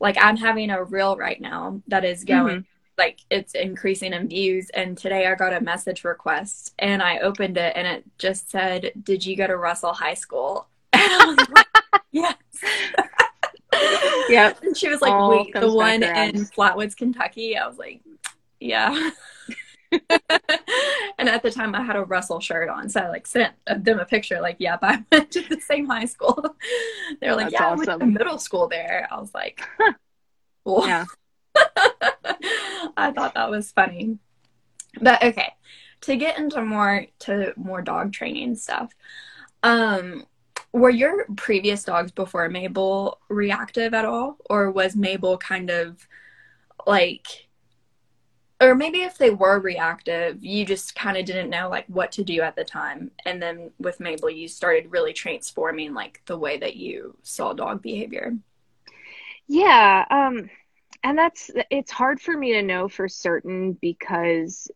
like 0.00 0.16
I'm 0.20 0.36
having 0.36 0.70
a 0.70 0.82
reel 0.82 1.16
right 1.16 1.40
now 1.40 1.80
that 1.88 2.04
is 2.04 2.24
going 2.24 2.58
mm-hmm. 2.58 2.68
like 2.98 3.20
it's 3.30 3.54
increasing 3.54 4.12
in 4.12 4.28
views 4.28 4.70
and 4.70 4.96
today 4.96 5.26
I 5.26 5.34
got 5.34 5.52
a 5.52 5.60
message 5.60 6.04
request 6.04 6.74
and 6.78 7.02
I 7.02 7.18
opened 7.18 7.56
it 7.56 7.72
and 7.76 7.86
it 7.86 8.04
just 8.18 8.50
said, 8.50 8.92
"Did 9.02 9.24
you 9.24 9.36
go 9.36 9.46
to 9.46 9.56
Russell 9.56 9.92
High 9.92 10.14
School?" 10.14 10.66
like, 10.92 11.66
yes. 12.12 12.34
yeah. 14.28 14.52
And 14.62 14.76
she 14.76 14.88
was 14.88 15.00
like, 15.00 15.12
All 15.12 15.30
"Wait, 15.30 15.52
the 15.52 15.72
one 15.72 16.02
in 16.02 16.46
Flatwoods, 16.46 16.96
Kentucky?" 16.96 17.56
I 17.56 17.66
was 17.66 17.78
like, 17.78 18.00
"Yeah." 18.60 19.10
and 21.18 21.28
at 21.28 21.42
the 21.42 21.50
time 21.50 21.74
I 21.74 21.82
had 21.82 21.96
a 21.96 22.04
Russell 22.04 22.40
shirt 22.40 22.68
on, 22.68 22.88
so 22.88 23.00
I 23.00 23.08
like 23.08 23.26
sent 23.26 23.54
them 23.66 23.98
a 24.00 24.04
picture, 24.04 24.40
like, 24.40 24.56
"Yep, 24.58 24.78
I 24.82 25.04
went 25.10 25.30
to 25.32 25.42
the 25.42 25.60
same 25.60 25.86
high 25.86 26.06
school." 26.06 26.44
They're 27.20 27.36
like, 27.36 27.50
That's 27.50 27.54
"Yeah, 27.54 27.66
awesome. 27.66 27.88
I 27.88 27.96
went 27.96 28.00
to 28.00 28.06
middle 28.06 28.38
school 28.38 28.68
there." 28.68 29.08
I 29.10 29.20
was 29.20 29.32
like, 29.34 29.62
cool. 30.64 30.84
"Yeah." 30.86 31.04
I 32.96 33.12
thought 33.12 33.34
that 33.34 33.50
was 33.50 33.72
funny, 33.72 34.18
but 35.00 35.22
okay. 35.22 35.52
To 36.02 36.16
get 36.16 36.38
into 36.38 36.62
more 36.62 37.06
to 37.20 37.52
more 37.56 37.82
dog 37.82 38.12
training 38.12 38.56
stuff, 38.56 38.92
um, 39.62 40.26
were 40.72 40.90
your 40.90 41.24
previous 41.36 41.84
dogs 41.84 42.12
before 42.12 42.48
Mabel 42.48 43.18
reactive 43.28 43.94
at 43.94 44.04
all, 44.04 44.36
or 44.50 44.70
was 44.70 44.94
Mabel 44.94 45.38
kind 45.38 45.70
of 45.70 46.06
like 46.86 47.45
or 48.60 48.74
maybe 48.74 49.02
if 49.02 49.18
they 49.18 49.30
were 49.30 49.58
reactive, 49.60 50.42
you 50.42 50.64
just 50.64 50.94
kind 50.94 51.16
of 51.16 51.26
didn't 51.26 51.50
know 51.50 51.68
like 51.68 51.86
what 51.88 52.12
to 52.12 52.24
do 52.24 52.40
at 52.40 52.56
the 52.56 52.64
time. 52.64 53.10
And 53.24 53.42
then 53.42 53.70
with 53.78 54.00
Mabel, 54.00 54.30
you 54.30 54.48
started 54.48 54.90
really 54.90 55.12
transforming 55.12 55.92
like 55.92 56.22
the 56.26 56.38
way 56.38 56.56
that 56.58 56.76
you 56.76 57.16
saw 57.22 57.52
dog 57.52 57.82
behavior. 57.82 58.34
Yeah, 59.46 60.04
um, 60.10 60.50
and 61.02 61.16
that's 61.16 61.50
it's 61.70 61.90
hard 61.90 62.20
for 62.20 62.36
me 62.36 62.54
to 62.54 62.62
know 62.62 62.88
for 62.88 63.08
certain 63.08 63.74
because 63.74 64.68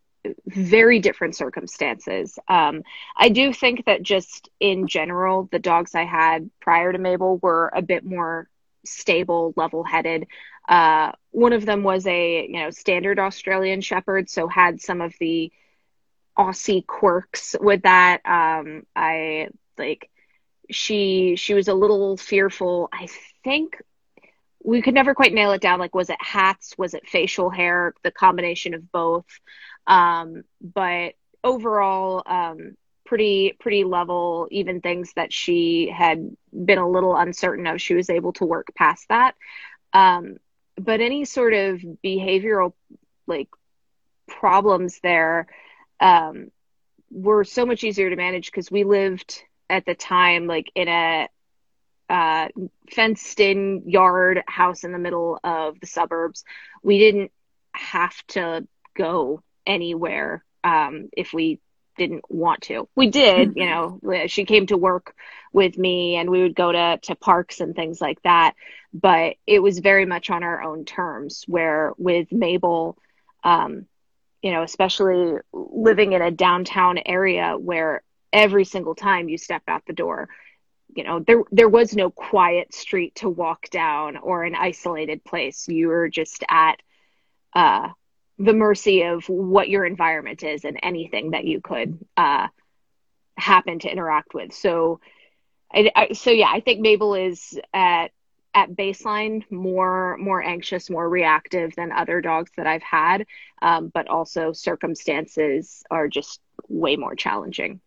very 0.46 0.98
different 0.98 1.34
circumstances. 1.34 2.38
Um, 2.48 2.82
I 3.16 3.30
do 3.30 3.52
think 3.52 3.86
that 3.86 4.02
just 4.02 4.48
in 4.60 4.86
general, 4.86 5.48
the 5.50 5.58
dogs 5.58 5.94
I 5.94 6.04
had 6.04 6.50
prior 6.60 6.92
to 6.92 6.98
Mabel 6.98 7.38
were 7.38 7.70
a 7.74 7.82
bit 7.82 8.04
more 8.04 8.48
stable, 8.84 9.54
level 9.56 9.84
headed. 9.84 10.26
Uh, 10.68 11.12
one 11.30 11.52
of 11.52 11.66
them 11.66 11.82
was 11.82 12.06
a 12.06 12.46
you 12.46 12.60
know 12.60 12.70
standard 12.70 13.18
Australian 13.18 13.80
Shepherd, 13.80 14.28
so 14.30 14.48
had 14.48 14.80
some 14.80 15.00
of 15.00 15.14
the 15.20 15.52
Aussie 16.38 16.86
quirks 16.86 17.56
with 17.60 17.82
that. 17.82 18.20
Um, 18.24 18.84
I 18.94 19.48
like 19.78 20.10
she 20.70 21.36
she 21.36 21.54
was 21.54 21.68
a 21.68 21.74
little 21.74 22.16
fearful. 22.16 22.88
I 22.92 23.08
think 23.44 23.76
we 24.62 24.82
could 24.82 24.94
never 24.94 25.14
quite 25.14 25.32
nail 25.32 25.52
it 25.52 25.60
down. 25.60 25.78
Like, 25.78 25.94
was 25.94 26.10
it 26.10 26.18
hats? 26.20 26.74
Was 26.76 26.94
it 26.94 27.08
facial 27.08 27.50
hair? 27.50 27.94
The 28.02 28.10
combination 28.10 28.74
of 28.74 28.90
both. 28.92 29.26
Um, 29.86 30.44
but 30.60 31.14
overall, 31.42 32.22
um, 32.26 32.76
pretty 33.04 33.56
pretty 33.58 33.84
level. 33.84 34.48
Even 34.50 34.80
things 34.80 35.12
that 35.16 35.32
she 35.32 35.88
had 35.94 36.36
been 36.52 36.78
a 36.78 36.88
little 36.88 37.16
uncertain 37.16 37.66
of, 37.66 37.80
she 37.80 37.94
was 37.94 38.10
able 38.10 38.32
to 38.34 38.44
work 38.44 38.68
past 38.74 39.08
that. 39.08 39.34
Um, 39.92 40.36
but 40.84 41.00
any 41.00 41.24
sort 41.24 41.54
of 41.54 41.80
behavioral 42.04 42.72
like 43.26 43.48
problems 44.26 45.00
there 45.02 45.46
um, 46.00 46.50
were 47.10 47.44
so 47.44 47.66
much 47.66 47.84
easier 47.84 48.10
to 48.10 48.16
manage 48.16 48.46
because 48.46 48.70
we 48.70 48.84
lived 48.84 49.42
at 49.68 49.84
the 49.84 49.94
time 49.94 50.46
like 50.46 50.70
in 50.74 50.88
a 50.88 51.28
uh, 52.08 52.48
fenced 52.90 53.38
in 53.38 53.82
yard 53.86 54.42
house 54.48 54.82
in 54.82 54.90
the 54.90 54.98
middle 54.98 55.38
of 55.44 55.78
the 55.78 55.86
suburbs. 55.86 56.44
We 56.82 56.98
didn't 56.98 57.30
have 57.72 58.14
to 58.28 58.66
go 58.96 59.42
anywhere 59.66 60.44
um, 60.64 61.08
if 61.16 61.32
we 61.32 61.60
didn't 61.96 62.24
want 62.28 62.62
to. 62.62 62.88
We 62.96 63.10
did, 63.10 63.52
you 63.56 63.66
know, 63.70 64.00
she 64.26 64.44
came 64.44 64.66
to 64.66 64.76
work 64.76 65.14
with 65.52 65.76
me 65.76 66.16
and 66.16 66.30
we 66.30 66.42
would 66.42 66.54
go 66.54 66.70
to, 66.72 66.98
to 67.02 67.14
parks 67.14 67.60
and 67.60 67.74
things 67.74 68.00
like 68.00 68.22
that. 68.22 68.54
But 68.92 69.36
it 69.46 69.60
was 69.60 69.78
very 69.78 70.06
much 70.06 70.30
on 70.30 70.42
our 70.42 70.62
own 70.62 70.84
terms, 70.84 71.44
where 71.46 71.92
with 71.96 72.32
Mabel, 72.32 72.96
um, 73.44 73.86
you 74.42 74.52
know, 74.52 74.62
especially 74.62 75.38
living 75.52 76.12
in 76.12 76.22
a 76.22 76.30
downtown 76.30 76.98
area 77.04 77.56
where 77.58 78.02
every 78.32 78.64
single 78.64 78.94
time 78.94 79.28
you 79.28 79.38
stepped 79.38 79.68
out 79.68 79.82
the 79.86 79.92
door, 79.92 80.28
you 80.94 81.04
know, 81.04 81.20
there 81.20 81.42
there 81.52 81.68
was 81.68 81.94
no 81.94 82.10
quiet 82.10 82.74
street 82.74 83.14
to 83.16 83.28
walk 83.28 83.70
down 83.70 84.16
or 84.16 84.44
an 84.44 84.54
isolated 84.54 85.24
place. 85.24 85.68
You 85.68 85.88
were 85.88 86.08
just 86.08 86.42
at 86.48 86.80
uh, 87.54 87.88
the 88.38 88.54
mercy 88.54 89.02
of 89.02 89.28
what 89.28 89.68
your 89.68 89.84
environment 89.84 90.42
is 90.42 90.64
and 90.64 90.78
anything 90.82 91.32
that 91.32 91.44
you 91.44 91.60
could 91.60 91.98
uh, 92.16 92.48
happen 93.36 93.78
to 93.80 93.90
interact 93.90 94.34
with. 94.34 94.52
So, 94.52 95.00
I, 95.72 95.90
I, 95.94 96.12
so 96.12 96.30
yeah, 96.30 96.50
I 96.52 96.60
think 96.60 96.80
Mabel 96.80 97.14
is 97.14 97.58
at 97.72 98.12
at 98.52 98.70
baseline 98.72 99.48
more 99.50 100.16
more 100.16 100.42
anxious, 100.42 100.90
more 100.90 101.08
reactive 101.08 101.74
than 101.76 101.92
other 101.92 102.20
dogs 102.20 102.50
that 102.56 102.66
I've 102.66 102.82
had, 102.82 103.26
um, 103.62 103.88
but 103.88 104.08
also 104.08 104.52
circumstances 104.52 105.84
are 105.90 106.08
just 106.08 106.40
way 106.68 106.96
more 106.96 107.14
challenging. 107.14 107.80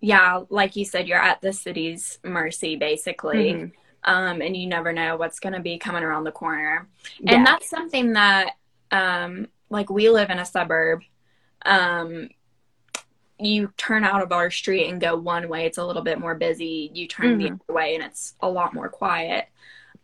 Yeah, 0.00 0.42
like 0.50 0.76
you 0.76 0.84
said, 0.84 1.08
you're 1.08 1.22
at 1.22 1.40
the 1.40 1.52
city's 1.52 2.18
mercy 2.22 2.76
basically. 2.76 3.52
Mm-hmm. 3.52 3.68
Um, 4.06 4.42
and 4.42 4.54
you 4.54 4.66
never 4.66 4.92
know 4.92 5.16
what's 5.16 5.40
going 5.40 5.54
to 5.54 5.60
be 5.60 5.78
coming 5.78 6.02
around 6.02 6.24
the 6.24 6.30
corner. 6.30 6.90
And 7.20 7.30
yeah. 7.30 7.44
that's 7.44 7.70
something 7.70 8.12
that 8.12 8.50
um, 8.90 9.48
like 9.70 9.88
we 9.88 10.10
live 10.10 10.28
in 10.28 10.38
a 10.38 10.44
suburb 10.44 11.00
um 11.66 12.28
you 13.38 13.72
turn 13.76 14.04
out 14.04 14.22
of 14.22 14.32
our 14.32 14.50
street 14.50 14.88
and 14.88 15.00
go 15.00 15.16
one 15.16 15.48
way 15.48 15.66
it's 15.66 15.78
a 15.78 15.84
little 15.84 16.02
bit 16.02 16.20
more 16.20 16.34
busy 16.34 16.90
you 16.94 17.06
turn 17.06 17.38
mm-hmm. 17.38 17.40
the 17.40 17.60
other 17.64 17.74
way 17.74 17.94
and 17.94 18.04
it's 18.04 18.34
a 18.40 18.48
lot 18.48 18.74
more 18.74 18.88
quiet 18.88 19.48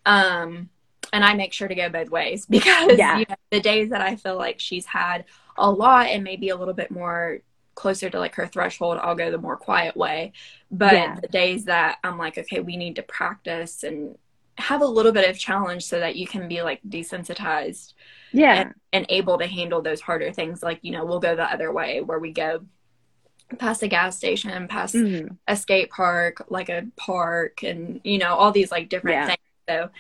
um 0.07 0.69
and 1.13 1.25
i 1.25 1.35
make 1.35 1.53
sure 1.53 1.69
to 1.69 1.75
go 1.75 1.89
both 1.89 2.11
ways 2.11 2.47
because 2.51 2.99
yeah. 2.99 3.19
you 3.19 3.27
know, 3.29 3.37
the 3.51 3.61
days 3.61 3.91
that 3.91 4.01
i 4.01 4.17
feel 4.17 4.37
like 4.37 4.59
she's 4.59 4.87
had 4.87 5.25
a 5.57 5.71
lot 5.71 6.07
and 6.07 6.25
maybe 6.25 6.49
a 6.49 6.57
little 6.57 6.75
bit 6.75 6.91
more 6.91 7.39
closer 7.75 8.11
to 8.11 8.19
like 8.19 8.35
her 8.35 8.47
threshold 8.47 8.99
i'll 9.01 9.15
go 9.15 9.31
the 9.31 9.39
more 9.39 9.57
quiet 9.57 9.97
way 9.97 10.33
but 10.71 10.93
yeah. 10.93 11.17
the 11.21 11.29
days 11.29 11.65
that 11.67 11.99
i'm 12.03 12.19
like 12.19 12.37
okay 12.37 12.61
we 12.61 12.77
need 12.77 12.97
to 12.97 13.03
practice 13.03 13.85
and 13.85 14.19
have 14.59 14.83
a 14.83 14.87
little 14.87 15.13
bit 15.13 15.29
of 15.31 15.39
challenge 15.39 15.85
so 15.85 16.01
that 16.01 16.17
you 16.17 16.27
can 16.27 16.49
be 16.49 16.63
like 16.63 16.81
desensitized 16.87 17.95
yeah 18.33 18.61
and, 18.61 18.75
and, 18.93 19.07
able 19.09 19.39
to 19.39 19.47
handle 19.47 19.81
those 19.81 20.01
harder 20.01 20.33
things 20.33 20.63
like 20.63 20.79
you 20.83 20.93
know 20.93 21.05
we'll 21.05 21.21
go 21.21 21.35
the 21.35 21.45
other 21.45 21.73
way 21.73 22.01
where 22.03 22.19
we 22.19 22.33
go 22.33 22.61
past 23.59 23.83
a 23.83 23.89
gas 23.89 24.17
station 24.17 24.69
past 24.69 24.95
mm-hmm. 24.95 25.35
a 25.49 25.57
skate 25.57 25.91
park 25.91 26.45
like 26.49 26.69
a 26.69 26.87
park 26.97 27.63
and 27.63 28.01
you 28.05 28.19
know 28.19 28.35
all 28.35 28.53
these 28.53 28.71
like 28.71 28.89
different 28.89 29.17
yeah. 29.17 29.27
things 29.27 29.39
so 29.69 29.91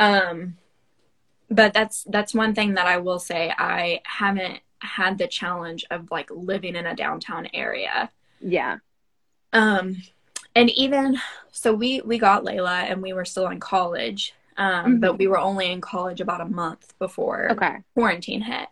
um 0.00 0.56
but 1.50 1.72
that's 1.74 2.04
that's 2.04 2.34
one 2.34 2.54
thing 2.54 2.74
that 2.74 2.86
i 2.86 2.96
will 2.98 3.18
say 3.18 3.52
i 3.58 4.00
haven't 4.04 4.60
had 4.78 5.18
the 5.18 5.26
challenge 5.26 5.84
of 5.90 6.10
like 6.10 6.30
living 6.30 6.76
in 6.76 6.86
a 6.86 6.96
downtown 6.96 7.48
area 7.54 8.10
yeah 8.40 8.78
um 9.52 9.96
and 10.54 10.70
even 10.70 11.18
so 11.52 11.72
we 11.72 12.00
we 12.02 12.18
got 12.18 12.44
layla 12.44 12.90
and 12.90 13.02
we 13.02 13.12
were 13.12 13.24
still 13.24 13.48
in 13.48 13.60
college 13.60 14.34
um, 14.56 14.84
mm-hmm. 14.84 15.00
but 15.00 15.18
we 15.18 15.26
were 15.26 15.38
only 15.38 15.72
in 15.72 15.80
college 15.80 16.20
about 16.20 16.40
a 16.40 16.44
month 16.44 16.94
before 16.98 17.50
okay. 17.52 17.76
quarantine 17.94 18.42
hit 18.42 18.68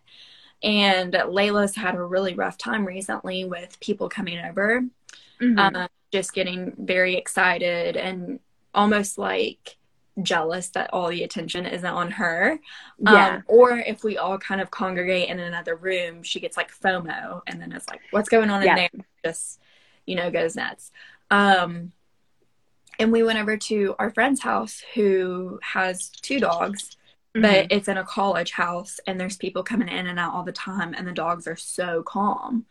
and 0.63 1.13
layla's 1.13 1.75
had 1.75 1.95
a 1.95 2.03
really 2.03 2.35
rough 2.35 2.57
time 2.57 2.85
recently 2.85 3.45
with 3.45 3.79
people 3.81 4.09
coming 4.09 4.39
over 4.39 4.83
mm-hmm. 5.41 5.59
um, 5.59 5.89
just 6.13 6.35
getting 6.35 6.75
very 6.79 7.17
excited 7.17 7.97
and 7.97 8.39
almost 8.75 9.19
like 9.19 9.77
jealous 10.21 10.69
that 10.69 10.93
all 10.93 11.09
the 11.09 11.23
attention 11.23 11.65
isn't 11.65 11.87
on 11.87 12.11
her. 12.11 12.59
Yeah. 12.99 13.37
Um, 13.37 13.43
or 13.47 13.79
if 13.79 14.05
we 14.05 14.19
all 14.19 14.39
kind 14.39 14.61
of 14.61 14.71
congregate 14.71 15.29
in 15.29 15.39
another 15.39 15.75
room, 15.75 16.23
she 16.23 16.39
gets 16.39 16.57
like 16.57 16.71
FOMO 16.73 17.41
and 17.47 17.61
then 17.61 17.73
it's 17.73 17.89
like, 17.89 18.01
what's 18.11 18.29
going 18.29 18.51
on 18.51 18.63
yeah. 18.63 18.77
in 18.77 18.77
there? 18.77 19.05
Just, 19.25 19.61
you 20.07 20.15
know, 20.15 20.31
goes 20.31 20.55
nuts. 20.55 20.91
Um, 21.31 21.93
and 22.99 23.11
we 23.11 23.23
went 23.23 23.39
over 23.39 23.57
to 23.57 23.95
our 23.99 24.11
friend's 24.11 24.43
house 24.43 24.83
who 24.95 25.59
has 25.63 26.11
two 26.11 26.39
dogs, 26.39 26.97
mm-hmm. 27.35 27.43
but 27.43 27.67
it's 27.71 27.89
in 27.89 27.99
a 27.99 28.05
college 28.05 28.53
house 28.53 29.01
and 29.07 29.21
there's 29.21 29.37
people 29.37 29.63
coming 29.63 29.89
in 29.89 30.07
and 30.07 30.19
out 30.19 30.35
all 30.35 30.43
the 30.43 30.53
time 30.53 30.95
and 30.95 31.07
the 31.07 31.13
dogs 31.13 31.47
are 31.47 31.57
so 31.57 32.03
calm. 32.03 32.67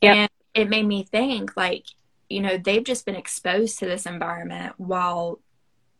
Yep. 0.00 0.16
And 0.16 0.30
it 0.54 0.68
made 0.68 0.86
me 0.86 1.04
think 1.04 1.56
like, 1.56 1.84
you 2.28 2.40
know, 2.40 2.58
they've 2.58 2.84
just 2.84 3.06
been 3.06 3.14
exposed 3.14 3.78
to 3.78 3.86
this 3.86 4.06
environment 4.06 4.74
while 4.76 5.40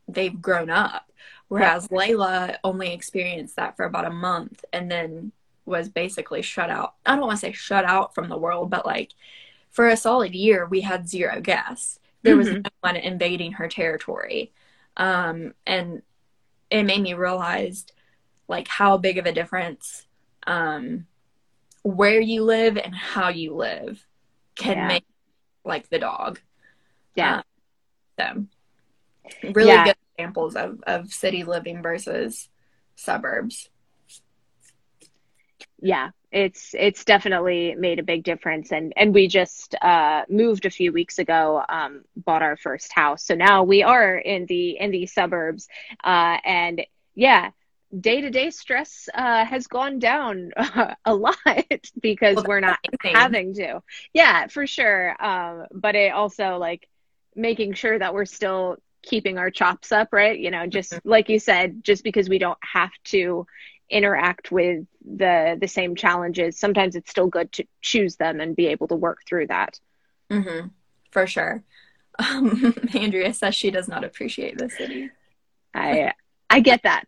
they've 0.06 0.40
grown 0.40 0.70
up. 0.70 1.10
Whereas 1.48 1.88
yep. 1.90 2.00
Layla 2.00 2.56
only 2.64 2.92
experienced 2.92 3.56
that 3.56 3.76
for 3.76 3.84
about 3.84 4.04
a 4.04 4.10
month 4.10 4.64
and 4.72 4.90
then 4.90 5.32
was 5.64 5.88
basically 5.88 6.42
shut 6.42 6.70
out. 6.70 6.94
I 7.06 7.16
don't 7.16 7.26
want 7.26 7.40
to 7.40 7.46
say 7.46 7.52
shut 7.52 7.84
out 7.84 8.14
from 8.14 8.28
the 8.28 8.38
world, 8.38 8.70
but 8.70 8.86
like 8.86 9.12
for 9.70 9.88
a 9.88 9.96
solid 9.96 10.34
year, 10.34 10.66
we 10.66 10.80
had 10.80 11.08
zero 11.08 11.40
guests. 11.40 12.00
There 12.22 12.36
was 12.36 12.48
mm-hmm. 12.48 12.62
no 12.62 12.70
one 12.80 12.96
invading 12.96 13.52
her 13.52 13.68
territory. 13.68 14.52
Um, 14.96 15.54
and 15.66 16.02
it 16.70 16.82
made 16.82 17.02
me 17.02 17.14
realize 17.14 17.86
like 18.48 18.66
how 18.66 18.96
big 18.96 19.18
of 19.18 19.26
a 19.26 19.32
difference 19.32 20.06
um, 20.46 21.06
where 21.82 22.20
you 22.20 22.44
live 22.44 22.76
and 22.76 22.94
how 22.94 23.28
you 23.28 23.54
live 23.54 24.04
can 24.54 24.76
yeah. 24.76 24.88
make 24.88 25.04
like 25.64 25.88
the 25.90 25.98
dog. 25.98 26.40
Yeah. 27.14 27.42
Um, 28.18 28.48
so 29.42 29.50
really 29.52 29.68
yeah. 29.68 29.84
good 29.84 29.96
examples 30.16 30.56
of, 30.56 30.80
of 30.86 31.12
city 31.12 31.44
living 31.44 31.82
versus 31.82 32.48
suburbs. 32.96 33.68
Yeah, 35.80 36.10
it's 36.30 36.74
it's 36.76 37.04
definitely 37.04 37.74
made 37.76 37.98
a 37.98 38.02
big 38.02 38.22
difference 38.22 38.70
and 38.70 38.92
and 38.96 39.14
we 39.14 39.28
just 39.28 39.74
uh 39.80 40.24
moved 40.28 40.66
a 40.66 40.70
few 40.70 40.92
weeks 40.92 41.18
ago 41.18 41.62
um 41.68 42.04
bought 42.16 42.42
our 42.42 42.56
first 42.56 42.92
house 42.92 43.24
so 43.24 43.34
now 43.34 43.62
we 43.62 43.82
are 43.82 44.16
in 44.16 44.44
the 44.44 44.78
in 44.78 44.90
the 44.90 45.06
suburbs 45.06 45.68
uh 46.04 46.36
and 46.44 46.82
yeah 47.14 47.50
day-to-day 47.98 48.50
stress 48.50 49.08
uh 49.14 49.44
has 49.44 49.66
gone 49.66 49.98
down 49.98 50.50
uh, 50.56 50.94
a 51.04 51.14
lot 51.14 51.36
because 52.00 52.36
well, 52.36 52.44
we're 52.46 52.60
not 52.60 52.78
having 53.02 53.54
to. 53.54 53.82
Yeah 54.12 54.46
for 54.48 54.66
sure 54.66 55.16
um 55.24 55.66
but 55.72 55.94
it 55.94 56.12
also 56.12 56.58
like 56.58 56.88
making 57.34 57.74
sure 57.74 57.98
that 57.98 58.12
we're 58.12 58.26
still 58.26 58.76
keeping 59.02 59.38
our 59.38 59.50
chops 59.50 59.90
up 59.92 60.08
right? 60.12 60.38
You 60.38 60.50
know 60.50 60.66
just 60.66 60.92
mm-hmm. 60.92 61.08
like 61.08 61.28
you 61.28 61.38
said 61.38 61.82
just 61.82 62.04
because 62.04 62.28
we 62.28 62.38
don't 62.38 62.58
have 62.62 62.90
to 63.04 63.46
interact 63.90 64.52
with 64.52 64.84
the 65.02 65.56
the 65.58 65.68
same 65.68 65.96
challenges 65.96 66.58
sometimes 66.58 66.94
it's 66.94 67.10
still 67.10 67.28
good 67.28 67.50
to 67.52 67.64
choose 67.80 68.16
them 68.16 68.38
and 68.38 68.54
be 68.54 68.66
able 68.66 68.88
to 68.88 68.96
work 68.96 69.20
through 69.26 69.46
that. 69.46 69.78
Mm-hmm. 70.30 70.68
for 71.10 71.26
sure. 71.26 71.62
Um, 72.20 72.74
andrea 72.94 73.32
says 73.32 73.54
she 73.54 73.70
does 73.70 73.86
not 73.86 74.02
appreciate 74.02 74.58
the 74.58 74.68
city. 74.68 75.10
I 75.72 76.14
i 76.50 76.60
get 76.60 76.82
that 76.82 77.04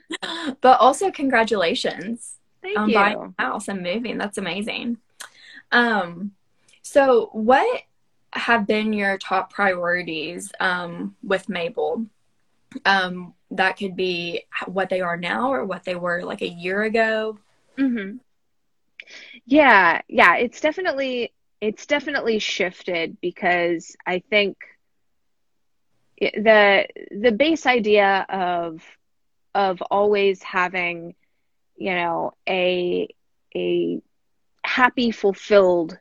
but 0.60 0.80
also 0.80 1.10
congratulations 1.10 2.36
Thank 2.62 2.78
on 2.78 2.88
you. 2.88 2.94
buying 2.94 3.34
a 3.38 3.42
house 3.42 3.68
and 3.68 3.82
moving 3.82 4.18
that's 4.18 4.38
amazing 4.38 4.98
um 5.72 6.32
so 6.82 7.30
what 7.32 7.82
have 8.32 8.66
been 8.66 8.92
your 8.92 9.18
top 9.18 9.52
priorities 9.52 10.52
um, 10.60 11.16
with 11.22 11.48
mabel 11.48 12.06
um, 12.84 13.34
that 13.50 13.76
could 13.76 13.96
be 13.96 14.44
what 14.66 14.88
they 14.90 15.00
are 15.00 15.16
now 15.16 15.52
or 15.52 15.64
what 15.64 15.84
they 15.84 15.96
were 15.96 16.22
like 16.22 16.42
a 16.42 16.48
year 16.48 16.82
ago. 16.82 17.38
Mm-hmm. 17.78 18.18
Yeah, 19.46 20.02
yeah, 20.08 20.36
it's 20.36 20.60
definitely 20.60 21.32
it's 21.60 21.86
definitely 21.86 22.38
shifted 22.38 23.18
because 23.20 23.96
I 24.06 24.22
think 24.30 24.56
the 26.20 26.86
the 27.10 27.32
base 27.32 27.66
idea 27.66 28.26
of 28.28 28.82
of 29.54 29.82
always 29.90 30.42
having 30.42 31.14
you 31.76 31.94
know 31.94 32.32
a 32.48 33.08
a 33.54 34.00
happy 34.64 35.10
fulfilled 35.10 35.98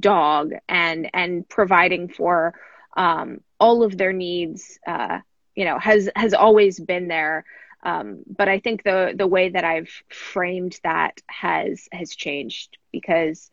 dog 0.00 0.52
and 0.68 1.10
and 1.14 1.48
providing 1.48 2.08
for 2.08 2.54
um, 2.96 3.40
all 3.60 3.82
of 3.82 3.96
their 3.96 4.12
needs 4.12 4.78
uh, 4.86 5.18
you 5.54 5.64
know 5.64 5.78
has 5.78 6.10
has 6.16 6.34
always 6.34 6.78
been 6.80 7.08
there. 7.08 7.44
Um, 7.82 8.22
but 8.26 8.48
I 8.48 8.60
think 8.60 8.82
the 8.82 9.12
the 9.16 9.26
way 9.26 9.50
that 9.50 9.64
I've 9.64 9.90
framed 10.08 10.80
that 10.82 11.20
has 11.28 11.88
has 11.92 12.14
changed 12.14 12.78
because 12.92 13.50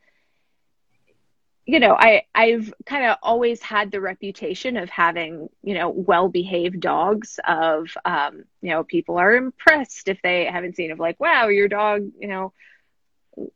you 1.71 1.79
know 1.79 1.95
I 1.95 2.23
I've 2.35 2.73
kind 2.85 3.05
of 3.05 3.17
always 3.21 3.61
had 3.61 3.91
the 3.91 4.01
reputation 4.01 4.77
of 4.77 4.89
having 4.89 5.49
you 5.63 5.73
know 5.73 5.89
well 5.89 6.27
behaved 6.29 6.79
dogs 6.79 7.39
of 7.47 7.87
um, 8.05 8.43
you 8.61 8.69
know 8.69 8.83
people 8.83 9.17
are 9.17 9.35
impressed 9.35 10.07
if 10.07 10.21
they 10.21 10.45
haven't 10.45 10.75
seen 10.75 10.91
of 10.91 10.99
like 10.99 11.19
wow 11.19 11.47
your 11.47 11.67
dog 11.67 12.09
you 12.19 12.27
know 12.27 12.53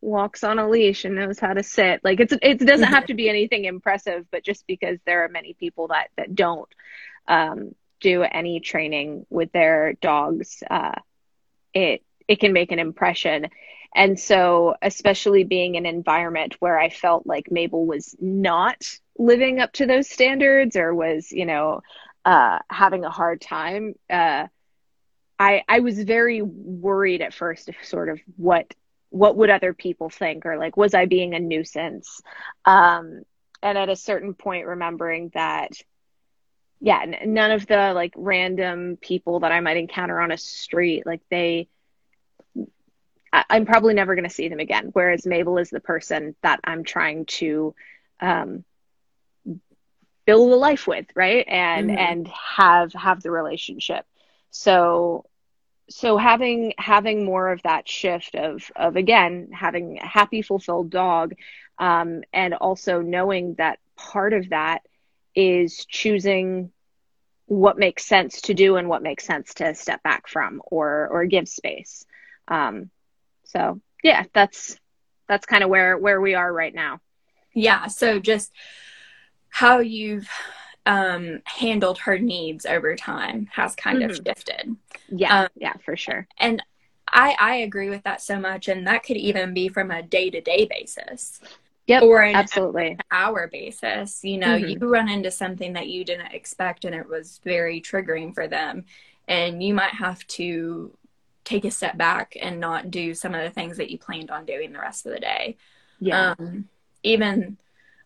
walks 0.02 0.44
on 0.44 0.58
a 0.58 0.70
leash 0.70 1.04
and 1.06 1.16
knows 1.16 1.40
how 1.40 1.54
to 1.54 1.62
sit 1.62 2.02
like 2.04 2.20
it's 2.20 2.34
it 2.42 2.60
doesn't 2.60 2.88
have 2.88 3.06
to 3.06 3.14
be 3.14 3.30
anything 3.30 3.66
impressive 3.66 4.26
but 4.32 4.44
just 4.44 4.66
because 4.68 4.98
there 5.06 5.26
are 5.26 5.30
many 5.30 5.54
people 5.54 5.90
that 5.90 6.08
that 6.18 6.34
don't 6.34 6.70
um, 7.28 7.76
do 8.00 8.24
any 8.24 8.60
training 8.60 9.26
with 9.30 9.52
their 9.52 9.94
dogs, 9.94 10.64
uh, 10.70 10.94
it 11.74 12.04
it 12.28 12.40
can 12.40 12.54
make 12.54 12.72
an 12.72 12.80
impression. 12.80 13.48
And 13.96 14.20
so, 14.20 14.76
especially 14.82 15.46
being 15.46 15.76
in 15.76 15.86
an 15.86 15.96
environment 15.96 16.58
where 16.60 16.78
I 16.78 16.90
felt 16.90 17.26
like 17.26 17.50
Mabel 17.50 17.86
was 17.86 18.16
not 18.20 19.00
living 19.18 19.60
up 19.62 19.72
to 19.74 19.86
those 19.86 20.10
standards 20.10 20.76
or 20.76 20.94
was, 20.94 21.32
you 21.32 21.46
know, 21.46 21.82
uh, 22.26 22.60
having 22.70 23.06
a 23.06 23.10
hard 23.10 23.40
time, 23.40 23.96
uh, 24.10 24.48
I 25.40 25.64
I 25.68 25.80
was 25.80 26.04
very 26.04 26.42
worried 26.42 27.22
at 27.22 27.34
first, 27.34 27.70
if 27.70 27.78
sort 27.86 28.10
of 28.10 28.20
what 28.36 28.74
what 29.10 29.38
would 29.38 29.50
other 29.50 29.74
people 29.74 30.10
think 30.10 30.46
or 30.46 30.58
like 30.58 30.76
was 30.76 30.94
I 30.94 31.06
being 31.06 31.34
a 31.34 31.40
nuisance? 31.40 32.22
Um, 32.66 33.24
and 33.64 33.78
at 33.78 33.90
a 33.90 33.96
certain 33.96 34.34
point, 34.34 34.68
remembering 34.68 35.32
that 35.34 35.72
yeah, 36.82 37.02
n- 37.02 37.34
none 37.34 37.52
of 37.52 37.66
the 37.68 37.94
like 37.94 38.14
random 38.18 38.98
people 39.00 39.40
that 39.42 39.52
I 39.52 39.62
might 39.62 39.78
encounter 39.78 40.20
on 40.20 40.32
a 40.32 40.38
street, 40.38 41.06
like 41.06 41.22
they, 41.30 41.70
I- 43.36 43.58
am 43.58 43.66
probably 43.66 43.94
never 43.94 44.16
going 44.16 44.28
to 44.28 44.34
see 44.34 44.48
them 44.48 44.60
again. 44.60 44.90
Whereas 44.94 45.26
Mabel 45.26 45.58
is 45.58 45.70
the 45.70 45.80
person 45.80 46.36
that 46.42 46.60
I'm 46.64 46.84
trying 46.84 47.26
to 47.26 47.76
um, 48.20 48.64
build 50.26 50.52
a 50.52 50.56
life 50.56 50.88
with, 50.88 51.06
right? 51.16 51.46
And 51.48 51.90
mm-hmm. 51.90 51.98
and 51.98 52.28
have 52.28 52.94
have 52.94 53.22
the 53.22 53.32
relationship. 53.32 54.06
So 54.52 55.26
so 55.90 56.18
having 56.18 56.74
having 56.78 57.26
more 57.26 57.52
of 57.52 57.62
that 57.64 57.88
shift 57.88 58.36
of 58.36 58.72
of 58.76 58.96
again 58.96 59.50
having 59.54 60.00
a 60.00 60.08
happy 60.08 60.42
fulfilled 60.42 60.90
dog 60.90 61.36
um, 61.78 62.24
and 62.34 62.54
also 62.54 63.02
knowing 63.02 63.56
that 63.56 63.80
part 63.96 64.34
of 64.34 64.50
that 64.50 64.82
is 65.36 65.86
choosing 65.86 66.72
what 67.48 67.78
makes 67.78 68.06
sense 68.06 68.42
to 68.42 68.54
do 68.54 68.78
and 68.78 68.90
what 68.90 69.04
makes 69.04 69.26
sense 69.26 69.54
to 69.56 69.76
step 69.76 70.02
back 70.02 70.28
from 70.28 70.62
or 70.66 71.08
or 71.12 71.26
give 71.26 71.48
space. 71.48 72.06
Um, 72.48 72.90
so 73.46 73.82
yeah, 74.04 74.24
that's 74.34 74.78
that's 75.28 75.46
kind 75.46 75.64
of 75.64 75.70
where 75.70 75.98
where 75.98 76.22
we 76.22 76.36
are 76.36 76.52
right 76.52 76.74
now. 76.74 77.00
Yeah. 77.54 77.88
So 77.88 78.20
just 78.20 78.52
how 79.50 79.80
you've 79.80 80.30
um, 80.86 81.42
handled 81.46 81.98
her 82.00 82.20
needs 82.20 82.66
over 82.66 82.96
time 82.96 83.48
has 83.52 83.76
kind 83.76 84.00
mm-hmm. 84.00 84.12
of 84.12 84.18
shifted. 84.18 84.76
Yeah. 85.10 85.42
Um, 85.44 85.48
yeah, 85.56 85.74
for 85.84 85.96
sure. 85.96 86.28
And 86.38 86.62
I 87.08 87.36
I 87.40 87.56
agree 87.58 87.90
with 87.90 88.04
that 88.04 88.22
so 88.22 88.40
much, 88.40 88.68
and 88.68 88.88
that 88.88 89.04
could 89.04 89.18
even 89.18 89.54
be 89.54 89.70
from 89.70 89.92
a 89.92 90.04
day 90.04 90.30
to 90.30 90.42
day 90.42 90.68
basis. 90.70 91.40
Yep, 91.88 92.02
or 92.02 92.22
an 92.22 92.36
absolutely 92.36 92.98
hour 93.12 93.48
basis. 93.48 94.24
You 94.24 94.40
know, 94.40 94.58
mm-hmm. 94.58 94.84
you 94.84 94.90
run 94.90 95.08
into 95.08 95.30
something 95.30 95.74
that 95.74 95.88
you 95.88 96.04
didn't 96.04 96.34
expect 96.34 96.84
and 96.84 96.96
it 96.96 97.08
was 97.08 97.40
very 97.44 97.80
triggering 97.80 98.34
for 98.34 98.48
them. 98.48 98.86
And 99.28 99.62
you 99.62 99.76
might 99.76 99.94
have 99.94 100.26
to 100.28 100.98
take 101.46 101.64
a 101.64 101.72
step 101.72 101.98
back 101.98 102.36
and 102.42 102.60
not 102.60 102.92
do 102.92 103.14
some 103.14 103.34
of 103.34 103.42
the 103.44 103.50
things 103.50 103.78
that 103.78 103.90
you 103.90 103.98
planned 103.98 104.32
on 104.32 104.46
doing 104.46 104.74
the 104.74 104.80
rest 104.80 105.06
of 105.06 105.14
the 105.14 105.20
day. 105.20 105.56
Yeah. 106.00 106.36
Um, 106.38 106.68
even 107.04 107.58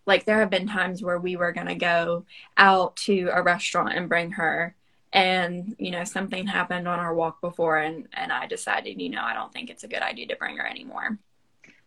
like 0.06 0.26
there 0.26 0.40
have 0.40 0.50
been 0.50 0.68
times 0.68 1.02
where 1.02 1.20
we 1.20 1.36
were 1.36 1.54
going 1.54 1.68
to 1.68 1.76
go 1.76 2.26
out 2.58 2.98
to 2.98 3.30
a 3.34 3.42
restaurant 3.42 3.94
and 3.94 4.10
bring 4.10 4.32
her 4.32 4.76
and 5.12 5.76
you 5.80 5.90
know 5.90 6.04
something 6.04 6.46
happened 6.46 6.88
on 6.88 7.00
our 7.00 7.16
walk 7.16 7.42
before 7.42 7.78
and 7.78 8.08
and 8.14 8.32
I 8.32 8.46
decided 8.46 9.02
you 9.02 9.10
know 9.10 9.24
I 9.24 9.34
don't 9.34 9.52
think 9.52 9.72
it's 9.72 9.84
a 9.84 9.88
good 9.88 10.04
idea 10.04 10.28
to 10.28 10.36
bring 10.36 10.58
her 10.58 10.68
anymore. 10.68 11.18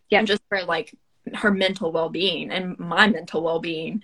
Yeah. 0.09 0.19
And 0.19 0.27
just 0.27 0.41
for 0.49 0.63
like 0.63 0.93
her 1.35 1.51
mental 1.51 1.91
well-being 1.91 2.51
and 2.51 2.77
my 2.77 3.07
mental 3.07 3.41
well-being 3.41 4.03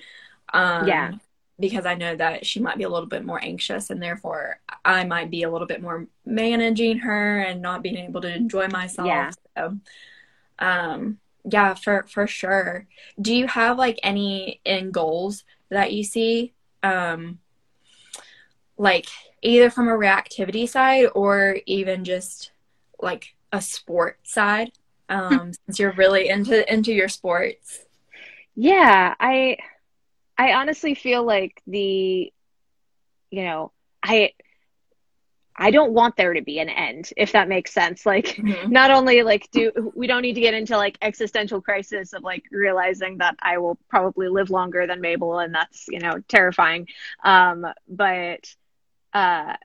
um, 0.54 0.88
yeah 0.88 1.12
because 1.60 1.86
i 1.86 1.96
know 1.96 2.16
that 2.16 2.46
she 2.46 2.60
might 2.60 2.78
be 2.78 2.84
a 2.84 2.90
little 2.90 3.08
bit 3.08 3.26
more 3.26 3.44
anxious 3.44 3.90
and 3.90 4.02
therefore 4.02 4.60
i 4.86 5.04
might 5.04 5.30
be 5.30 5.44
a 5.44 5.50
little 5.50 5.68
bit 5.68 5.82
more 5.82 6.08
managing 6.26 6.98
her 7.00 7.40
and 7.40 7.62
not 7.62 7.84
being 7.84 7.98
able 7.98 8.22
to 8.22 8.34
enjoy 8.34 8.68
myself 8.68 9.08
yeah. 9.08 9.32
so 9.58 9.78
um 10.60 11.18
yeah 11.50 11.74
for 11.74 12.06
for 12.10 12.28
sure 12.28 12.86
do 13.22 13.36
you 13.36 13.48
have 13.48 13.78
like 13.78 14.00
any 14.04 14.60
end 14.66 14.94
goals 14.94 15.44
that 15.70 15.94
you 15.94 16.04
see 16.04 16.54
um 16.84 17.40
like 18.78 19.08
either 19.42 19.70
from 19.70 19.88
a 19.88 19.92
reactivity 19.92 20.68
side 20.68 21.08
or 21.16 21.58
even 21.66 22.04
just 22.04 22.52
like 23.02 23.36
a 23.52 23.62
sport 23.62 24.20
side 24.24 24.72
um, 25.10 25.52
since 25.66 25.80
you're 25.80 25.94
really 25.94 26.30
into 26.30 26.72
into 26.72 26.94
your 26.94 27.10
sports. 27.10 27.86
Yeah, 28.56 29.16
I 29.20 29.58
I 30.40 30.54
honestly 30.54 30.96
feel 30.96 31.24
like 31.24 31.62
the 31.68 32.32
you 33.30 33.44
know, 33.44 33.72
I 34.02 34.32
I 35.54 35.72
don't 35.72 35.92
want 35.92 36.16
there 36.16 36.34
to 36.34 36.42
be 36.42 36.60
an 36.60 36.70
end, 36.70 37.12
if 37.18 37.34
that 37.34 37.50
makes 37.50 37.74
sense. 37.74 38.06
Like, 38.06 38.28
mm-hmm. 38.28 38.72
not 38.72 38.90
only 38.90 39.22
like 39.24 39.52
do 39.52 39.92
we 39.94 40.08
don't 40.08 40.22
need 40.22 40.36
to 40.36 40.42
get 40.42 40.54
into 40.54 40.78
like 40.78 40.98
existential 41.02 41.62
crisis 41.62 42.14
of 42.14 42.24
like 42.24 42.46
realizing 42.52 43.18
that 43.18 43.36
I 43.42 43.58
will 43.58 43.78
probably 43.90 44.30
live 44.30 44.50
longer 44.50 44.88
than 44.88 45.02
Mabel, 45.02 45.40
and 45.40 45.54
that's 45.54 45.88
you 45.90 46.00
know 46.00 46.22
terrifying. 46.30 46.88
Um, 47.22 47.68
but 47.90 48.56
uh, 49.14 49.58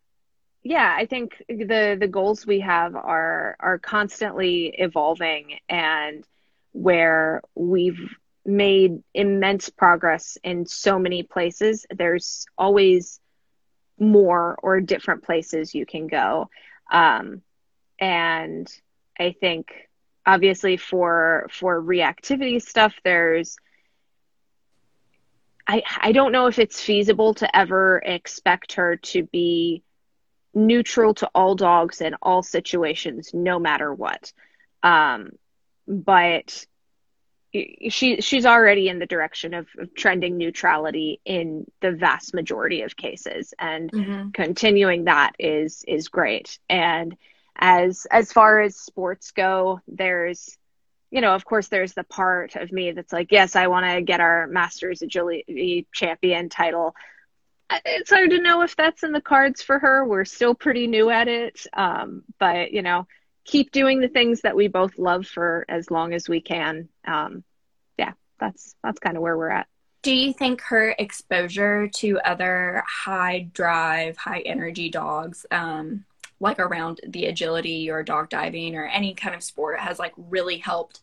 yeah, 0.64 0.92
I 0.98 1.06
think 1.06 1.40
the 1.48 1.96
the 1.98 2.08
goals 2.08 2.44
we 2.44 2.60
have 2.60 2.96
are 2.96 3.56
are 3.60 3.78
constantly 3.78 4.74
evolving 4.76 5.60
and 5.68 6.26
where 6.72 7.42
we've 7.54 8.10
made 8.44 9.02
immense 9.14 9.70
progress 9.70 10.36
in 10.42 10.66
so 10.66 10.98
many 10.98 11.22
places. 11.22 11.86
There's 11.90 12.46
always 12.58 13.20
more 13.98 14.58
or 14.62 14.80
different 14.80 15.22
places 15.24 15.74
you 15.74 15.86
can 15.86 16.06
go. 16.06 16.50
Um, 16.90 17.42
and 17.98 18.70
I 19.18 19.34
think 19.38 19.88
obviously 20.26 20.76
for 20.76 21.46
for 21.50 21.80
reactivity 21.80 22.60
stuff, 22.60 22.94
there's 23.04 23.56
I 25.66 25.82
I 26.00 26.12
don't 26.12 26.32
know 26.32 26.46
if 26.46 26.58
it's 26.58 26.80
feasible 26.80 27.34
to 27.34 27.56
ever 27.56 28.02
expect 28.04 28.74
her 28.74 28.96
to 28.96 29.22
be 29.24 29.82
neutral 30.54 31.14
to 31.14 31.30
all 31.34 31.54
dogs 31.54 32.00
in 32.00 32.14
all 32.22 32.42
situations, 32.42 33.30
no 33.32 33.58
matter 33.58 33.92
what. 33.92 34.32
Um, 34.82 35.30
but 35.86 36.66
she 37.88 38.20
she's 38.20 38.46
already 38.46 38.88
in 38.88 38.98
the 38.98 39.06
direction 39.06 39.54
of, 39.54 39.68
of, 39.78 39.94
trending 39.94 40.36
neutrality 40.36 41.20
in 41.24 41.64
the 41.80 41.92
vast 41.92 42.34
majority 42.34 42.82
of 42.82 42.96
cases, 42.96 43.54
and 43.58 43.92
mm-hmm. 43.92 44.30
continuing 44.30 45.04
that 45.04 45.32
is 45.38 45.84
is 45.86 46.08
great. 46.08 46.58
And 46.68 47.16
as 47.56 48.06
as 48.10 48.32
far 48.32 48.60
as 48.60 48.76
sports 48.76 49.30
go, 49.30 49.80
there's 49.86 50.58
you 51.14 51.20
know, 51.20 51.36
of 51.36 51.44
course, 51.44 51.68
there's 51.68 51.92
the 51.92 52.02
part 52.02 52.56
of 52.56 52.72
me 52.72 52.90
that's 52.90 53.12
like, 53.12 53.30
yes, 53.30 53.54
I 53.54 53.68
want 53.68 53.86
to 53.86 54.02
get 54.02 54.18
our 54.18 54.48
Masters 54.48 55.00
Agility 55.00 55.86
Champion 55.92 56.48
title. 56.48 56.96
It's 57.84 58.10
hard 58.10 58.30
to 58.30 58.40
know 58.40 58.62
if 58.62 58.74
that's 58.74 59.04
in 59.04 59.12
the 59.12 59.20
cards 59.20 59.62
for 59.62 59.78
her. 59.78 60.04
We're 60.04 60.24
still 60.24 60.56
pretty 60.56 60.88
new 60.88 61.10
at 61.10 61.28
it. 61.28 61.68
Um, 61.72 62.24
but, 62.40 62.72
you 62.72 62.82
know, 62.82 63.06
keep 63.44 63.70
doing 63.72 64.00
the 64.00 64.08
things 64.08 64.40
that 64.42 64.56
we 64.56 64.68
both 64.68 64.98
love 64.98 65.26
for 65.26 65.64
as 65.68 65.90
long 65.90 66.14
as 66.14 66.28
we 66.28 66.40
can. 66.40 66.88
Um, 67.06 67.44
yeah, 67.98 68.12
that's 68.40 68.74
that's 68.82 68.98
kind 68.98 69.16
of 69.16 69.22
where 69.22 69.36
we're 69.36 69.50
at. 69.50 69.66
Do 70.02 70.14
you 70.14 70.32
think 70.32 70.60
her 70.62 70.94
exposure 70.98 71.88
to 71.88 72.20
other 72.20 72.82
high 72.86 73.48
drive, 73.52 74.16
high 74.16 74.40
energy 74.40 74.90
dogs, 74.90 75.46
um, 75.50 76.04
like 76.40 76.58
around 76.58 77.00
the 77.06 77.26
agility 77.26 77.90
or 77.90 78.02
dock 78.02 78.28
diving 78.28 78.76
or 78.76 78.86
any 78.86 79.14
kind 79.14 79.34
of 79.34 79.42
sport 79.42 79.80
has 79.80 79.98
like 79.98 80.12
really 80.16 80.58
helped 80.58 81.00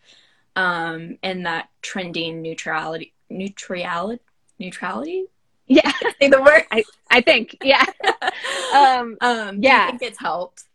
um 0.58 1.18
in 1.24 1.44
that 1.44 1.70
trending 1.82 2.42
neutrality 2.42 3.14
neutrality 3.30 4.22
neutrality? 4.60 5.26
Yeah. 5.68 5.92
The 6.20 6.40
word. 6.40 6.66
I, 6.72 6.84
I 7.10 7.22
think 7.22 7.58
yeah. 7.64 7.86
Um 8.76 9.18
um 9.22 9.64
yeah. 9.64 9.90
think 9.90 10.04
it's 10.04 10.20
helped 10.20 10.66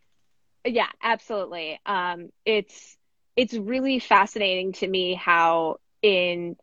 yeah 0.67 0.89
absolutely. 1.03 1.81
Um 1.87 2.31
it's 2.45 2.97
it's 3.37 3.55
really 3.55 3.99
fascinating 3.99 4.73
to 4.75 4.87
me 4.89 5.15
how 5.15 5.79
in 6.03 6.57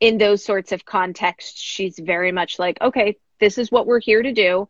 in 0.00 0.18
those 0.18 0.44
sorts 0.44 0.72
of 0.72 0.84
contexts 0.84 1.60
she's 1.60 1.98
very 1.98 2.32
much 2.32 2.58
like 2.58 2.80
okay 2.80 3.16
this 3.40 3.58
is 3.58 3.70
what 3.70 3.86
we're 3.86 4.00
here 4.00 4.22
to 4.22 4.32
do. 4.32 4.68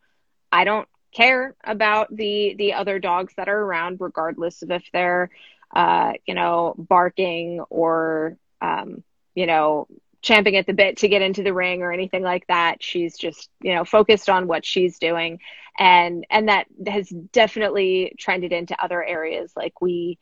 I 0.51 0.64
don't 0.64 0.88
care 1.12 1.55
about 1.64 2.14
the 2.14 2.55
the 2.59 2.75
other 2.75 2.99
dogs 2.99 3.33
that 3.37 3.49
are 3.49 3.59
around, 3.59 4.01
regardless 4.01 4.62
of 4.62 4.70
if 4.70 4.85
they're 4.92 5.31
uh, 5.75 6.12
you 6.27 6.35
know 6.35 6.75
barking 6.77 7.61
or 7.70 8.37
um, 8.61 9.03
you 9.35 9.46
know 9.46 9.87
champing 10.27 10.57
at 10.57 10.67
the 10.67 10.73
bit 10.73 10.97
to 10.97 11.09
get 11.09 11.23
into 11.23 11.45
the 11.45 11.55
ring 11.55 11.83
or 11.83 11.93
anything 11.93 12.23
like 12.23 12.45
that. 12.49 12.83
She's 12.83 13.17
just 13.17 13.49
you 13.61 13.75
know 13.75 13.85
focused 13.85 14.29
on 14.29 14.49
what 14.49 14.65
she's 14.65 14.99
doing, 14.99 15.39
and 15.79 16.27
and 16.31 16.49
that 16.49 16.67
has 16.87 17.09
definitely 17.09 18.12
trended 18.19 18.53
into 18.53 18.83
other 18.83 19.03
areas. 19.03 19.53
Like 19.57 19.81
we 19.81 20.19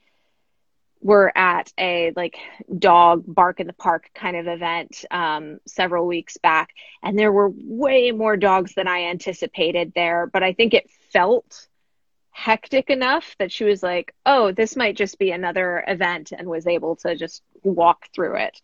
were 1.00 1.32
at 1.36 1.72
a 1.78 2.12
like 2.16 2.36
dog 2.78 3.24
bark 3.26 3.60
in 3.60 3.66
the 3.66 3.72
park 3.72 4.10
kind 4.14 4.36
of 4.36 4.46
event 4.46 5.06
um, 5.10 5.58
several 5.66 6.06
weeks 6.06 6.36
back, 6.36 6.74
and 7.02 7.18
there 7.18 7.32
were 7.32 7.50
way 7.54 8.12
more 8.12 8.36
dogs 8.36 8.74
than 8.74 8.86
I 8.86 9.04
anticipated 9.04 9.92
there. 9.94 10.26
But 10.26 10.42
I 10.42 10.52
think 10.52 10.74
it 10.74 10.90
felt 11.14 11.66
hectic 12.30 12.90
enough 12.90 13.36
that 13.38 13.50
she 13.50 13.64
was 13.64 13.82
like, 13.82 14.14
"Oh, 14.26 14.52
this 14.52 14.76
might 14.76 14.98
just 14.98 15.18
be 15.18 15.30
another 15.30 15.82
event," 15.88 16.32
and 16.32 16.46
was 16.46 16.66
able 16.66 16.96
to 16.96 17.16
just 17.16 17.42
walk 17.62 18.08
through 18.14 18.36
it. 18.36 18.60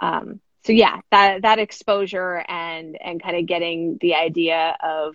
Um, 0.00 0.40
so 0.64 0.72
yeah, 0.72 1.00
that 1.10 1.42
that 1.42 1.58
exposure 1.58 2.44
and 2.48 2.96
and 3.00 3.22
kind 3.22 3.36
of 3.36 3.46
getting 3.46 3.98
the 4.00 4.14
idea 4.14 4.76
of 4.82 5.14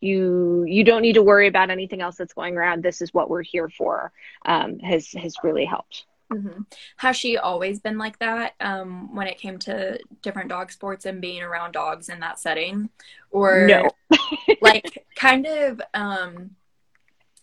you 0.00 0.64
you 0.66 0.84
don't 0.84 1.02
need 1.02 1.14
to 1.14 1.22
worry 1.22 1.46
about 1.46 1.70
anything 1.70 2.00
else 2.00 2.16
that's 2.16 2.34
going 2.34 2.56
around. 2.56 2.82
This 2.82 3.00
is 3.00 3.12
what 3.12 3.30
we're 3.30 3.42
here 3.42 3.68
for 3.68 4.12
um, 4.44 4.78
has 4.80 5.12
has 5.12 5.36
really 5.42 5.64
helped. 5.64 6.04
Mm-hmm. 6.32 6.62
has 6.96 7.16
she 7.16 7.36
always 7.36 7.78
been 7.78 7.98
like 7.98 8.18
that 8.18 8.54
um, 8.58 9.14
when 9.14 9.28
it 9.28 9.38
came 9.38 9.60
to 9.60 10.00
different 10.22 10.48
dog 10.48 10.72
sports 10.72 11.06
and 11.06 11.20
being 11.20 11.40
around 11.40 11.70
dogs 11.70 12.08
in 12.08 12.18
that 12.18 12.40
setting? 12.40 12.90
Or 13.30 13.64
no. 13.68 13.90
like 14.60 15.06
kind 15.14 15.46
of 15.46 15.80
um, 15.94 16.56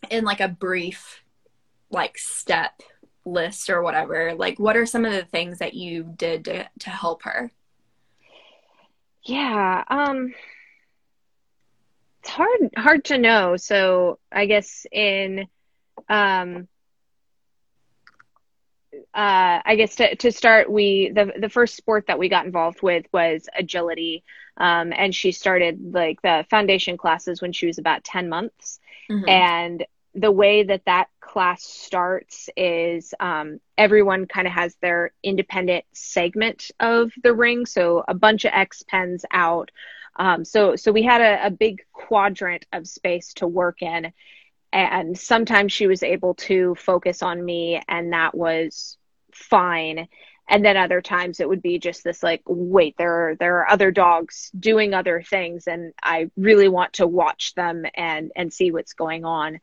in 0.10 0.26
like 0.26 0.42
a 0.42 0.50
brief 0.50 1.24
like 1.92 2.18
step 2.18 2.82
list 3.26 3.70
or 3.70 3.82
whatever 3.82 4.34
like 4.36 4.60
what 4.60 4.76
are 4.76 4.86
some 4.86 5.06
of 5.06 5.14
the 5.14 5.24
things 5.26 5.60
that 5.60 5.74
you 5.74 6.04
did 6.18 6.46
to, 6.46 6.68
to 6.80 6.90
help 6.90 7.24
her 7.24 7.52
yeah 9.24 9.84
um 9.88 10.34
it's 12.24 12.30
hard 12.30 12.70
hard 12.78 13.06
to 13.06 13.18
know. 13.18 13.58
So 13.58 14.18
I 14.32 14.46
guess 14.46 14.86
in 14.92 15.48
um 16.08 16.68
uh, 19.14 19.62
I 19.66 19.76
guess 19.76 19.96
to, 19.98 20.16
to 20.16 20.32
start, 20.32 20.72
we 20.72 21.12
the 21.14 21.34
the 21.38 21.50
first 21.50 21.76
sport 21.76 22.06
that 22.08 22.18
we 22.18 22.30
got 22.30 22.46
involved 22.46 22.82
with 22.82 23.06
was 23.12 23.48
agility, 23.56 24.24
um, 24.58 24.94
and 24.96 25.14
she 25.14 25.32
started 25.32 25.94
like 25.94 26.22
the 26.22 26.46
foundation 26.50 26.98
classes 26.98 27.42
when 27.42 27.52
she 27.52 27.68
was 27.68 27.78
about 27.78 28.04
ten 28.04 28.30
months. 28.30 28.80
Mm-hmm. 29.12 29.30
And 29.30 29.86
the 30.16 30.32
way 30.32 30.64
that 30.64 30.86
that 30.86 31.08
class 31.20 31.64
starts 31.64 32.50
is 32.56 33.14
um, 33.20 33.60
everyone 33.78 34.28
kind 34.28 34.48
of 34.48 34.54
has 34.54 34.76
their 34.82 35.12
independent 35.24 35.86
segment 35.94 36.70
of 36.80 37.12
the 37.24 37.34
ring, 37.34 37.66
so 37.66 38.04
a 38.08 38.14
bunch 38.14 38.46
of 38.46 38.52
X 38.54 38.84
pens 38.84 39.26
out. 39.32 39.72
Um, 40.16 40.46
so 40.46 40.76
so 40.76 40.92
we 40.92 41.02
had 41.02 41.22
a, 41.22 41.48
a 41.48 41.50
big 41.50 41.84
quadrant 41.92 42.66
of 42.72 42.88
space 42.88 43.34
to 43.36 43.48
work 43.48 43.82
in, 43.82 44.14
and 44.72 45.18
sometimes 45.18 45.74
she 45.74 45.88
was 45.88 46.04
able 46.04 46.36
to 46.36 46.76
focus 46.76 47.24
on 47.24 47.44
me, 47.44 47.82
and 47.88 48.14
that 48.14 48.36
was 48.36 48.98
fine. 49.32 50.08
And 50.48 50.64
then 50.64 50.76
other 50.76 51.02
times 51.02 51.40
it 51.40 51.48
would 51.48 51.62
be 51.62 51.80
just 51.80 52.04
this 52.04 52.22
like, 52.22 52.42
wait, 52.46 52.96
there 52.98 53.30
are 53.30 53.36
there 53.36 53.60
are 53.60 53.72
other 53.72 53.92
dogs 53.92 54.52
doing 54.60 54.94
other 54.94 55.24
things, 55.24 55.68
and 55.68 55.94
I 56.04 56.30
really 56.38 56.68
want 56.68 56.94
to 56.94 57.08
watch 57.08 57.56
them 57.56 57.86
and 57.96 58.32
and 58.36 58.54
see 58.54 58.70
what's 58.70 58.94
going 58.94 59.26
on. 59.26 59.60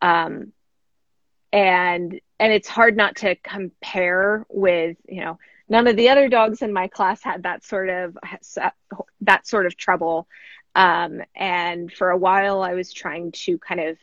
Um, 0.00 0.52
and 1.52 2.20
and 2.40 2.52
it's 2.52 2.68
hard 2.68 2.96
not 2.96 3.16
to 3.16 3.36
compare 3.36 4.44
with 4.48 4.96
you 5.08 5.20
know 5.24 5.38
none 5.68 5.86
of 5.86 5.96
the 5.96 6.08
other 6.08 6.28
dogs 6.28 6.62
in 6.62 6.72
my 6.72 6.88
class 6.88 7.22
had 7.22 7.44
that 7.44 7.64
sort 7.64 7.88
of 7.88 8.18
that 9.20 9.46
sort 9.46 9.66
of 9.66 9.76
trouble. 9.76 10.26
Um, 10.76 11.22
and 11.36 11.92
for 11.92 12.10
a 12.10 12.16
while 12.16 12.60
i 12.60 12.74
was 12.74 12.92
trying 12.92 13.30
to 13.30 13.58
kind 13.58 13.80
of 13.80 13.96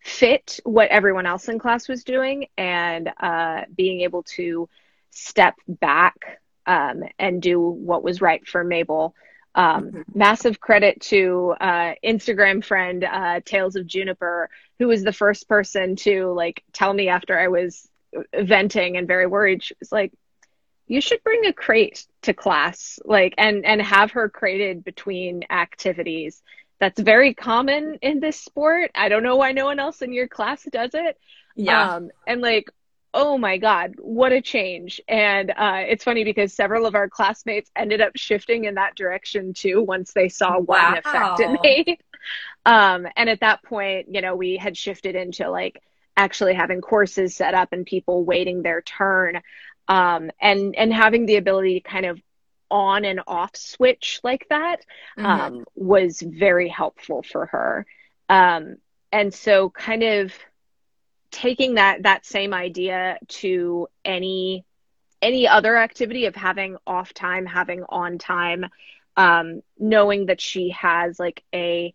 fit 0.00 0.58
what 0.64 0.88
everyone 0.88 1.26
else 1.26 1.48
in 1.48 1.58
class 1.58 1.88
was 1.88 2.04
doing 2.04 2.46
and 2.56 3.12
uh, 3.20 3.64
being 3.74 4.00
able 4.00 4.22
to 4.22 4.68
step 5.10 5.56
back 5.68 6.40
um, 6.66 7.02
and 7.18 7.42
do 7.42 7.60
what 7.60 8.02
was 8.02 8.22
right 8.22 8.46
for 8.46 8.64
mabel 8.64 9.14
um, 9.54 9.86
mm-hmm. 9.86 10.02
massive 10.14 10.60
credit 10.60 11.00
to 11.00 11.54
uh, 11.60 11.92
instagram 12.04 12.64
friend 12.64 13.04
uh, 13.04 13.40
tales 13.44 13.76
of 13.76 13.86
juniper 13.86 14.48
who 14.78 14.88
was 14.88 15.02
the 15.02 15.12
first 15.12 15.48
person 15.48 15.96
to 15.96 16.32
like 16.32 16.62
tell 16.72 16.92
me 16.92 17.08
after 17.08 17.38
i 17.38 17.48
was 17.48 17.90
venting 18.34 18.96
and 18.96 19.06
very 19.06 19.26
worried. 19.26 19.62
She 19.62 19.74
was 19.80 19.92
like 19.92 20.12
you 20.86 21.00
should 21.00 21.22
bring 21.22 21.46
a 21.46 21.52
crate 21.52 22.04
to 22.22 22.34
class 22.34 22.98
like 23.04 23.34
and 23.38 23.64
and 23.64 23.80
have 23.80 24.12
her 24.12 24.28
crated 24.28 24.84
between 24.84 25.44
activities. 25.50 26.42
That's 26.80 26.98
very 26.98 27.34
common 27.34 27.98
in 28.00 28.20
this 28.20 28.40
sport. 28.40 28.90
I 28.94 29.08
don't 29.08 29.22
know 29.22 29.36
why 29.36 29.52
no 29.52 29.66
one 29.66 29.78
else 29.78 30.02
in 30.02 30.12
your 30.12 30.28
class 30.28 30.64
does 30.70 30.90
it. 30.94 31.18
Yeah. 31.54 31.94
Um, 31.94 32.10
and 32.26 32.40
like 32.40 32.70
oh 33.12 33.36
my 33.36 33.58
god 33.58 33.94
what 33.98 34.32
a 34.32 34.40
change 34.40 35.00
and 35.08 35.50
uh, 35.50 35.82
it's 35.86 36.04
funny 36.04 36.24
because 36.24 36.52
several 36.52 36.86
of 36.86 36.94
our 36.94 37.08
classmates 37.08 37.70
ended 37.74 38.00
up 38.00 38.12
shifting 38.16 38.64
in 38.64 38.74
that 38.74 38.94
direction 38.94 39.52
too 39.52 39.82
once 39.82 40.12
they 40.12 40.28
saw 40.28 40.58
what 40.58 41.04
wow. 41.04 41.34
effect 41.36 41.40
it 41.40 41.60
made 41.62 41.98
um, 42.66 43.06
and 43.16 43.28
at 43.28 43.40
that 43.40 43.62
point 43.62 44.06
you 44.10 44.20
know 44.20 44.36
we 44.36 44.56
had 44.56 44.76
shifted 44.76 45.16
into 45.16 45.50
like 45.50 45.82
actually 46.16 46.54
having 46.54 46.80
courses 46.80 47.34
set 47.34 47.54
up 47.54 47.72
and 47.72 47.86
people 47.86 48.24
waiting 48.24 48.62
their 48.62 48.82
turn 48.82 49.40
um, 49.88 50.30
and 50.40 50.76
and 50.76 50.92
having 50.92 51.26
the 51.26 51.36
ability 51.36 51.80
to 51.80 51.88
kind 51.88 52.06
of 52.06 52.20
on 52.70 53.04
and 53.04 53.20
off 53.26 53.56
switch 53.56 54.20
like 54.22 54.46
that 54.48 54.84
mm-hmm. 55.18 55.26
um, 55.26 55.64
was 55.74 56.20
very 56.20 56.68
helpful 56.68 57.22
for 57.22 57.46
her. 57.46 57.86
Um, 58.28 58.76
and 59.12 59.34
so, 59.34 59.70
kind 59.70 60.04
of 60.04 60.32
taking 61.30 61.74
that 61.74 62.02
that 62.02 62.26
same 62.26 62.52
idea 62.54 63.18
to 63.28 63.88
any 64.04 64.64
any 65.22 65.46
other 65.46 65.76
activity 65.76 66.26
of 66.26 66.34
having 66.34 66.76
off 66.86 67.12
time, 67.12 67.44
having 67.44 67.84
on 67.88 68.18
time, 68.18 68.66
um, 69.16 69.62
knowing 69.78 70.26
that 70.26 70.40
she 70.40 70.70
has 70.70 71.18
like 71.18 71.42
a 71.54 71.94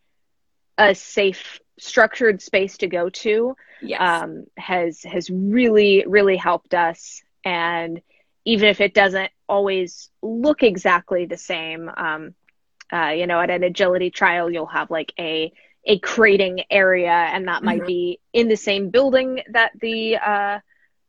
a 0.78 0.94
safe 0.94 1.60
structured 1.78 2.42
space 2.42 2.78
to 2.78 2.88
go 2.88 3.10
to 3.10 3.56
yes. 3.82 4.00
um, 4.00 4.46
has 4.58 5.04
has 5.04 5.30
really 5.30 6.06
really 6.08 6.38
helped 6.38 6.74
us 6.74 7.22
and 7.44 8.02
even 8.46 8.70
if 8.70 8.80
it 8.80 8.94
doesn't 8.94 9.32
always 9.48 10.10
look 10.22 10.64
exactly 10.64 11.26
the 11.26 11.38
same 11.38 11.90
um, 11.98 12.34
uh, 12.94 13.10
you 13.10 13.28
know 13.28 13.40
at 13.40 13.50
an 13.50 13.64
agility 13.64 14.10
trial 14.10 14.50
you'll 14.50 14.66
have 14.66 14.90
like 14.92 15.14
a 15.20 15.52
a 15.86 16.00
crating 16.00 16.64
area 16.70 17.12
and 17.12 17.48
that 17.48 17.58
mm-hmm. 17.58 17.66
might 17.66 17.86
be 17.86 18.20
in 18.34 18.48
the 18.48 18.56
same 18.56 18.90
building 18.90 19.42
that 19.52 19.72
the 19.80 20.18
uh, 20.18 20.60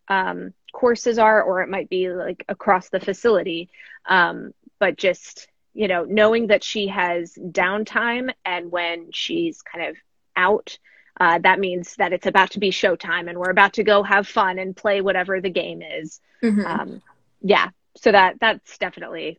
um, 0.08 0.52
courses 0.72 1.18
are 1.18 1.42
or 1.42 1.62
it 1.62 1.68
might 1.68 1.88
be 1.88 2.10
like 2.10 2.44
across 2.48 2.88
the 2.90 3.00
facility 3.00 3.70
um, 4.06 4.52
but 4.78 4.96
just 4.96 5.48
you 5.72 5.88
know 5.88 6.04
knowing 6.04 6.48
that 6.48 6.62
she 6.62 6.88
has 6.88 7.34
downtime 7.34 8.32
and 8.44 8.70
when 8.70 9.10
she's 9.12 9.62
kind 9.62 9.88
of 9.88 9.96
out 10.36 10.78
uh, 11.18 11.38
that 11.38 11.58
means 11.58 11.96
that 11.96 12.12
it's 12.12 12.26
about 12.26 12.50
to 12.50 12.60
be 12.60 12.70
showtime 12.70 13.28
and 13.28 13.38
we're 13.38 13.50
about 13.50 13.74
to 13.74 13.84
go 13.84 14.02
have 14.02 14.28
fun 14.28 14.58
and 14.58 14.76
play 14.76 15.00
whatever 15.00 15.40
the 15.40 15.50
game 15.50 15.80
is. 15.80 16.20
Mhm. 16.42 16.64
Um, 16.64 17.02
yeah, 17.40 17.70
so 17.96 18.12
that 18.12 18.38
that's 18.38 18.76
definitely 18.78 19.38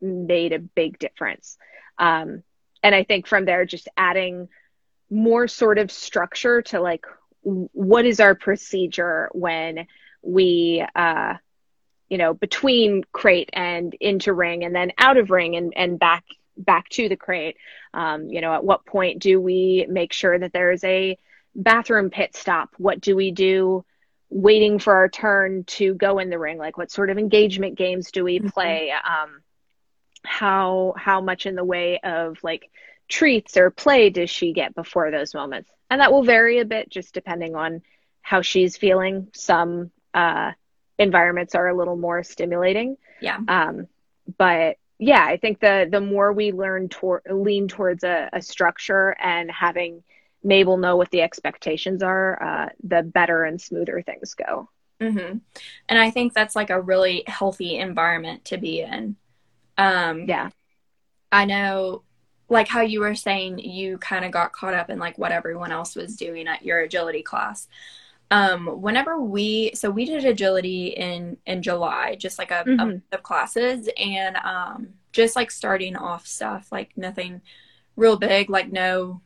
made 0.00 0.52
a 0.52 0.58
big 0.58 0.98
difference. 0.98 1.58
Um, 1.98 2.42
and 2.82 2.94
I 2.94 3.04
think 3.04 3.26
from 3.26 3.44
there, 3.44 3.66
just 3.66 3.88
adding 3.96 4.48
more 5.10 5.48
sort 5.48 5.78
of 5.78 5.90
structure 5.90 6.62
to 6.62 6.80
like 6.80 7.04
what 7.42 8.04
is 8.04 8.20
our 8.20 8.34
procedure 8.34 9.28
when 9.32 9.86
we 10.22 10.84
uh, 10.94 11.34
you 12.08 12.18
know 12.18 12.34
between 12.34 13.04
crate 13.12 13.50
and 13.52 13.94
into 14.00 14.32
ring 14.32 14.64
and 14.64 14.74
then 14.74 14.92
out 14.98 15.16
of 15.16 15.30
ring 15.30 15.56
and 15.56 15.72
and 15.76 15.98
back 15.98 16.24
back 16.56 16.88
to 16.88 17.08
the 17.08 17.16
crate 17.16 17.56
um, 17.94 18.28
you 18.28 18.40
know 18.40 18.52
at 18.52 18.64
what 18.64 18.84
point 18.84 19.20
do 19.20 19.40
we 19.40 19.86
make 19.88 20.12
sure 20.12 20.38
that 20.38 20.52
there's 20.52 20.84
a 20.84 21.16
bathroom 21.54 22.10
pit 22.10 22.36
stop? 22.36 22.70
What 22.78 23.00
do 23.00 23.16
we 23.16 23.30
do 23.30 23.84
waiting 24.30 24.78
for 24.78 24.94
our 24.94 25.08
turn 25.08 25.64
to 25.64 25.94
go 25.94 26.18
in 26.18 26.30
the 26.30 26.38
ring? 26.38 26.58
Like 26.58 26.76
what 26.76 26.90
sort 26.90 27.10
of 27.10 27.18
engagement 27.18 27.76
games 27.76 28.10
do 28.12 28.24
we 28.24 28.40
Mhm. 28.40 28.52
play? 28.52 28.90
Um, 28.92 29.42
how 30.24 30.94
how 30.96 31.20
much 31.20 31.46
in 31.46 31.54
the 31.54 31.64
way 31.64 31.98
of 32.00 32.38
like 32.42 32.70
treats 33.08 33.56
or 33.56 33.70
play 33.70 34.10
does 34.10 34.30
she 34.30 34.52
get 34.52 34.74
before 34.74 35.10
those 35.10 35.34
moments? 35.34 35.70
And 35.90 36.00
that 36.00 36.12
will 36.12 36.22
vary 36.22 36.58
a 36.58 36.64
bit 36.64 36.90
just 36.90 37.14
depending 37.14 37.56
on 37.56 37.82
how 38.20 38.42
she's 38.42 38.76
feeling. 38.76 39.28
Some 39.34 39.90
uh, 40.12 40.52
environments 40.98 41.54
are 41.54 41.68
a 41.68 41.74
little 41.76 41.96
more 41.96 42.22
stimulating. 42.22 42.96
Yeah. 43.20 43.38
um, 43.48 43.88
but 44.36 44.76
yeah 44.98 45.24
i 45.24 45.36
think 45.36 45.60
the 45.60 45.88
the 45.90 46.00
more 46.00 46.32
we 46.32 46.52
learn 46.52 46.88
toward 46.88 47.22
lean 47.30 47.68
towards 47.68 48.04
a, 48.04 48.28
a 48.32 48.42
structure 48.42 49.16
and 49.20 49.50
having 49.50 50.02
mabel 50.42 50.76
know 50.76 50.96
what 50.96 51.10
the 51.10 51.22
expectations 51.22 52.02
are 52.02 52.42
uh, 52.42 52.68
the 52.82 53.02
better 53.02 53.44
and 53.44 53.60
smoother 53.60 54.02
things 54.02 54.34
go. 54.34 54.68
Hmm 55.00 55.38
And 55.88 55.98
I 55.98 56.10
think 56.10 56.32
that's 56.32 56.56
like 56.56 56.70
a 56.70 56.80
really 56.80 57.22
healthy 57.26 57.76
environment 57.76 58.46
to 58.46 58.58
be 58.58 58.80
in. 58.80 59.16
Um, 59.76 60.24
yeah. 60.24 60.50
I 61.30 61.44
know, 61.44 62.02
like 62.48 62.68
how 62.68 62.80
you 62.80 63.00
were 63.00 63.14
saying, 63.14 63.58
you 63.58 63.98
kind 63.98 64.24
of 64.24 64.32
got 64.32 64.52
caught 64.52 64.74
up 64.74 64.90
in 64.90 64.98
like 64.98 65.18
what 65.18 65.32
everyone 65.32 65.72
else 65.72 65.94
was 65.96 66.16
doing 66.16 66.48
at 66.48 66.64
your 66.64 66.80
agility 66.80 67.22
class. 67.22 67.68
Um, 68.30 68.66
whenever 68.82 69.20
we, 69.20 69.72
so 69.74 69.90
we 69.90 70.04
did 70.04 70.24
agility 70.24 70.88
in 70.88 71.38
in 71.46 71.62
July, 71.62 72.16
just 72.16 72.38
like 72.38 72.50
a, 72.50 72.68
a 72.78 72.84
Mhm. 72.84 72.86
month 72.86 73.04
of 73.12 73.22
classes, 73.22 73.88
and 73.98 74.36
um, 74.38 74.94
just 75.12 75.34
like 75.36 75.50
starting 75.50 75.96
off 75.96 76.26
stuff, 76.26 76.68
like 76.72 76.92
nothing 76.96 77.40
real 77.96 78.18
big, 78.18 78.50
like 78.50 78.70
no 78.72 79.22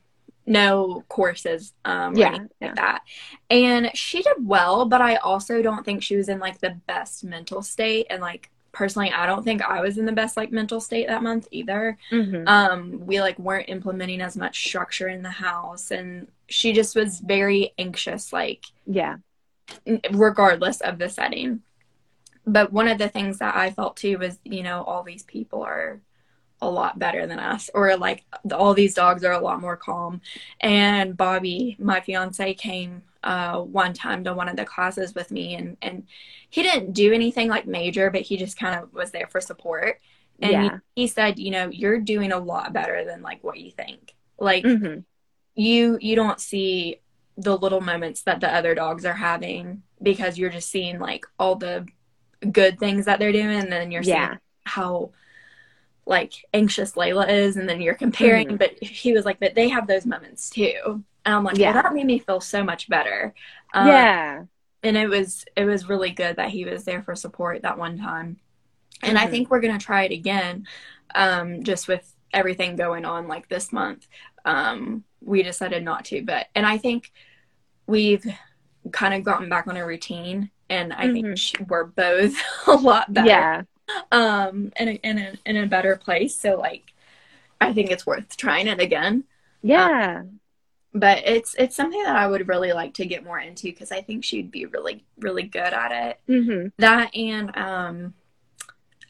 no 0.47 1.05
courses 1.09 1.73
um 1.87 2.17
Yeah, 2.17 2.25
anything 2.25 2.51
yeah. 2.61 2.77
like 2.77 2.85
that 2.87 3.03
and 3.51 3.91
she 3.97 4.23
did 4.23 4.37
well 4.41 4.87
but 4.87 5.01
i 5.01 5.17
also 5.17 5.63
don't 5.63 5.85
think 5.85 6.03
she 6.03 6.17
was 6.17 6.29
in 6.29 6.39
like 6.41 6.61
the 6.61 6.81
best 6.89 7.25
mental 7.25 7.63
state 7.63 8.07
and 8.11 8.23
like 8.23 8.52
personally 8.73 9.13
i 9.13 9.27
don't 9.27 9.45
think 9.45 9.63
i 9.63 9.81
was 9.81 9.99
in 9.99 10.07
the 10.07 10.13
best 10.13 10.37
like 10.37 10.51
mental 10.51 10.81
state 10.81 11.07
that 11.07 11.23
month 11.23 11.47
either. 11.51 11.99
Mhm. 12.11 12.49
um 12.49 13.07
we 13.07 13.21
like 13.21 13.39
weren't 13.39 13.69
implementing 13.69 14.21
as 14.21 14.37
much 14.37 14.67
structure 14.67 15.09
in 15.09 15.23
the 15.23 15.31
house 15.31 15.91
and 15.91 16.27
she 16.49 16.73
just 16.73 16.97
was 16.97 17.21
very 17.21 17.73
anxious 17.79 18.33
like 18.33 18.65
yeah. 18.87 19.17
regardless 20.11 20.81
of 20.81 20.99
the 20.99 21.09
setting. 21.09 21.63
But 22.45 22.73
one 22.73 22.89
of 22.89 22.99
the 22.99 23.09
things 23.09 23.39
that 23.39 23.55
i 23.55 23.71
felt 23.71 23.97
too 23.97 24.19
was 24.19 24.39
you 24.45 24.63
know 24.63 24.83
all 24.83 25.03
these 25.03 25.23
people 25.23 25.63
are 25.63 26.01
a 26.61 26.71
lot 26.71 26.99
better 26.99 27.27
than 27.27 27.39
us 27.39 27.71
or 27.75 27.97
like 27.97 28.25
all 28.53 28.73
these 28.73 28.95
dogs 28.95 29.25
are 29.25 29.33
a 29.33 29.41
lot 29.41 29.61
more 29.61 29.77
calm. 29.77 30.21
And 30.61 31.17
bobby 31.17 31.77
my 31.79 32.01
fiance 32.01 32.55
came 32.55 33.03
uh, 33.25 33.61
one 33.61 33.93
time 33.93 34.25
to 34.25 34.35
one 34.35 34.49
of 34.49 34.57
the 34.57 34.65
classes 34.65 35.15
with 35.15 35.31
me 35.31 35.55
and 35.55 35.77
and 35.83 36.07
he 36.51 36.63
didn't 36.63 36.93
do 36.93 37.13
anything 37.13 37.49
like 37.49 37.67
major 37.67 38.11
but 38.11 38.23
he 38.23 38.37
just 38.37 38.59
kind 38.59 38.81
of 38.81 38.93
was 38.93 39.11
there 39.13 39.27
for 39.29 39.41
support 39.41 40.01
and 40.41 40.51
Yeah. 40.53 40.79
he, 40.95 41.03
he 41.03 41.07
said 41.07 41.39
you 41.39 41.51
know 41.51 41.69
you're 41.71 41.99
doing 42.01 42.33
a 42.33 42.39
lot 42.39 42.73
better 42.73 43.05
than 43.05 43.23
like 43.23 43.43
what 43.45 43.59
you 43.61 43.71
think 43.71 44.15
like 44.39 44.65
Mhm. 44.65 45.05
you 45.55 45.99
you 46.01 46.17
don't 46.17 46.41
see 46.41 47.01
the 47.37 47.57
little 47.57 47.81
moments 47.81 48.23
that 48.23 48.41
the 48.41 48.53
other 48.53 48.75
dogs 48.75 49.05
are 49.05 49.15
having 49.15 49.83
because 50.03 50.37
you're 50.39 50.51
just 50.51 50.71
seeing 50.71 50.99
like 50.99 51.25
all 51.39 51.57
the 51.57 51.87
good 52.51 52.79
things 52.79 53.05
that 53.05 53.19
they're 53.21 53.33
doing 53.33 53.61
and 53.61 53.71
then 53.71 53.91
you're 53.93 54.03
yeah 54.03 54.29
seeing 54.31 54.39
how 54.65 55.11
like 56.05 56.33
anxious 56.53 56.93
Layla 56.95 57.29
is 57.29 57.57
and 57.57 57.69
then 57.69 57.81
you're 57.81 57.95
comparing 57.95 58.49
Mhm. 58.49 58.59
but 58.59 58.83
he 58.83 59.13
was 59.13 59.25
like 59.25 59.39
but 59.39 59.55
they 59.55 59.69
have 59.69 59.87
those 59.87 60.05
moments 60.05 60.51
too 60.51 61.05
and 61.25 61.35
I'm 61.35 61.45
like 61.45 61.59
Yeah. 61.59 61.73
well, 61.73 61.75
that 61.75 61.95
made 61.95 62.07
me 62.07 62.19
feel 62.19 62.41
so 62.41 62.65
much 62.65 62.89
better. 62.89 63.35
Um, 63.75 63.87
yeah. 63.89 64.45
and 64.83 64.97
it 64.97 65.09
was 65.09 65.45
it 65.57 65.65
was 65.65 65.89
really 65.89 66.11
good 66.11 66.37
that 66.37 66.51
he 66.51 66.65
was 66.65 66.85
there 66.85 67.03
for 67.03 67.15
support 67.17 67.63
that 67.63 67.79
one 67.79 67.99
time. 67.99 68.39
And 69.03 69.19
i 69.19 69.27
Mhm. 69.27 69.31
think 69.31 69.51
we're 69.51 69.61
going 69.61 69.79
to 69.79 69.85
try 69.85 70.05
it 70.05 70.13
again 70.13 70.67
um, 71.15 71.63
just 71.65 71.89
with 71.89 72.15
everything 72.33 72.77
going 72.77 73.05
on 73.05 73.29
like 73.29 73.49
this 73.49 73.73
month. 73.73 74.07
Um, 74.45 75.05
we 75.23 75.43
decided 75.43 75.85
not 75.85 76.05
to 76.07 76.23
but 76.25 76.49
and 76.55 76.67
i 76.67 76.77
think 76.79 77.13
we've 77.87 78.27
kind 78.93 79.15
of 79.15 79.25
gotten 79.25 79.49
back 79.49 79.67
on 79.69 79.77
a 79.77 79.87
routine 79.87 80.51
and 80.71 80.93
i 80.93 81.09
think 81.09 81.27
Mhm. 81.27 81.39
sh- 81.39 81.55
we're 81.69 81.85
both 81.85 82.35
a 82.67 82.73
lot 82.73 83.13
better. 83.13 83.29
Yeah. 83.29 83.63
Um 84.11 84.73
in 84.79 84.89
a, 84.89 84.93
in 84.93 85.19
a 85.19 85.35
in 85.47 85.57
a 85.59 85.67
better 85.67 85.97
place. 85.97 86.37
So 86.37 86.57
like 86.59 86.93
i 87.61 87.73
think 87.73 87.91
it's 87.91 88.07
worth 88.07 88.37
trying 88.37 88.69
it 88.69 88.81
again. 88.81 89.25
Yeah 89.63 90.25
but 90.95 91.23
it's 91.27 91.55
it's 91.59 91.77
something 91.77 92.03
that 92.03 92.17
i 92.17 92.27
would 92.27 92.49
really 92.49 92.73
like 92.73 92.95
to 92.95 93.07
get 93.07 93.25
more 93.25 93.39
into 93.39 93.65
because 93.65 93.93
i 93.93 94.01
think 94.01 94.25
she'd 94.25 94.51
be 94.51 94.67
really 94.67 95.05
really 95.19 95.43
good 95.43 95.73
at 95.73 95.93
it. 95.93 96.21
Hmm 96.27 96.67
that 96.79 97.15
and 97.15 97.57
um 97.57 98.15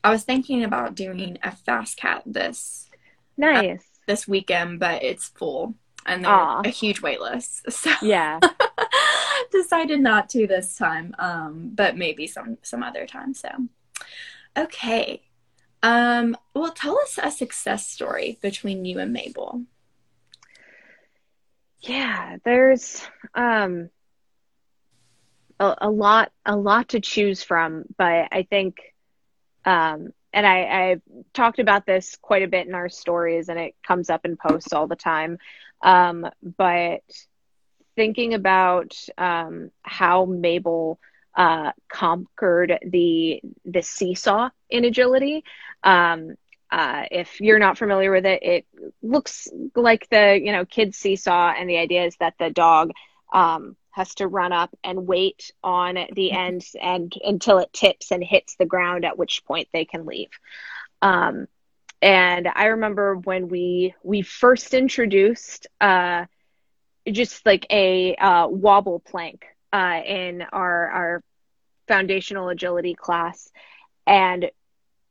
i 0.04 0.10
was 0.10 0.22
thinking 0.22 0.64
about 0.64 0.94
doing 0.94 1.38
a 1.42 1.50
fast 1.50 1.96
cat 1.96 2.22
this 2.26 2.88
nice. 3.36 3.84
this 4.06 4.28
weekend 4.28 4.78
but 4.80 5.02
it's 5.02 5.28
full 5.28 5.74
and 6.06 6.24
there's 6.24 6.60
a 6.64 6.68
huge 6.68 7.00
wait 7.00 7.20
list 7.20 7.62
so 7.70 7.92
yeah. 8.02 8.40
decided 9.52 10.00
not 10.00 10.28
to 10.30 10.46
this 10.46 10.76
time 10.76 11.14
um 11.18 11.70
but 11.74 11.96
maybe 11.96 12.26
some 12.26 12.58
some 12.62 12.82
other 12.82 13.06
time 13.06 13.34
so. 13.34 13.48
Okay. 14.56 15.22
Um 15.82 16.36
well 16.54 16.72
tell 16.72 16.98
us 17.00 17.18
a 17.22 17.30
success 17.30 17.86
story 17.86 18.38
between 18.40 18.84
you 18.84 18.98
and 18.98 19.12
mabel 19.12 19.62
Yeah, 21.82 22.38
there's 22.44 23.02
um 23.34 23.90
a, 25.60 25.74
a 25.82 25.90
lot 25.90 26.30
a 26.46 26.56
lot 26.56 26.90
to 26.90 27.00
choose 27.00 27.42
from, 27.42 27.84
but 27.98 28.28
I 28.32 28.46
think 28.48 28.76
um 29.64 30.10
and 30.32 30.46
I 30.46 30.90
I've 30.90 31.02
talked 31.34 31.58
about 31.58 31.86
this 31.86 32.16
quite 32.20 32.42
a 32.42 32.48
bit 32.48 32.66
in 32.66 32.74
our 32.74 32.88
stories 32.88 33.48
and 33.48 33.58
it 33.58 33.74
comes 33.86 34.10
up 34.10 34.24
in 34.24 34.36
posts 34.36 34.72
all 34.72 34.86
the 34.88 34.96
time. 34.96 35.38
Um 35.82 36.26
but 36.58 37.00
thinking 37.96 38.34
about 38.34 38.94
um 39.18 39.70
how 39.82 40.24
Mabel 40.26 40.98
uh 41.36 41.72
conquered 41.90 42.78
the 42.90 43.40
the 43.64 43.82
seesaw 43.82 44.50
in 44.70 44.84
agility 44.84 45.44
um 45.82 46.34
uh, 46.72 47.04
if 47.10 47.40
you're 47.40 47.58
not 47.58 47.78
familiar 47.78 48.10
with 48.10 48.24
it, 48.26 48.42
it 48.42 48.66
looks 49.02 49.48
like 49.76 50.08
the 50.08 50.40
you 50.42 50.52
know 50.52 50.64
kids 50.64 50.96
seesaw, 50.98 51.52
and 51.56 51.68
the 51.68 51.78
idea 51.78 52.06
is 52.06 52.16
that 52.16 52.34
the 52.38 52.50
dog 52.50 52.92
um, 53.32 53.76
has 53.90 54.14
to 54.16 54.26
run 54.26 54.52
up 54.52 54.74
and 54.82 55.06
wait 55.06 55.52
on 55.62 55.98
the 56.14 56.32
end 56.32 56.64
and 56.80 57.12
until 57.22 57.58
it 57.58 57.72
tips 57.74 58.10
and 58.10 58.24
hits 58.24 58.56
the 58.56 58.64
ground, 58.66 59.04
at 59.04 59.18
which 59.18 59.44
point 59.44 59.68
they 59.72 59.84
can 59.84 60.06
leave. 60.06 60.30
Um, 61.02 61.46
and 62.00 62.48
I 62.52 62.66
remember 62.66 63.16
when 63.16 63.48
we 63.48 63.94
we 64.02 64.22
first 64.22 64.74
introduced 64.74 65.66
uh, 65.80 66.24
just 67.10 67.44
like 67.44 67.66
a 67.70 68.16
uh, 68.16 68.48
wobble 68.48 69.00
plank 69.00 69.44
uh, 69.72 70.00
in 70.06 70.42
our 70.52 70.88
our 70.88 71.22
foundational 71.86 72.48
agility 72.48 72.94
class, 72.94 73.50
and 74.06 74.50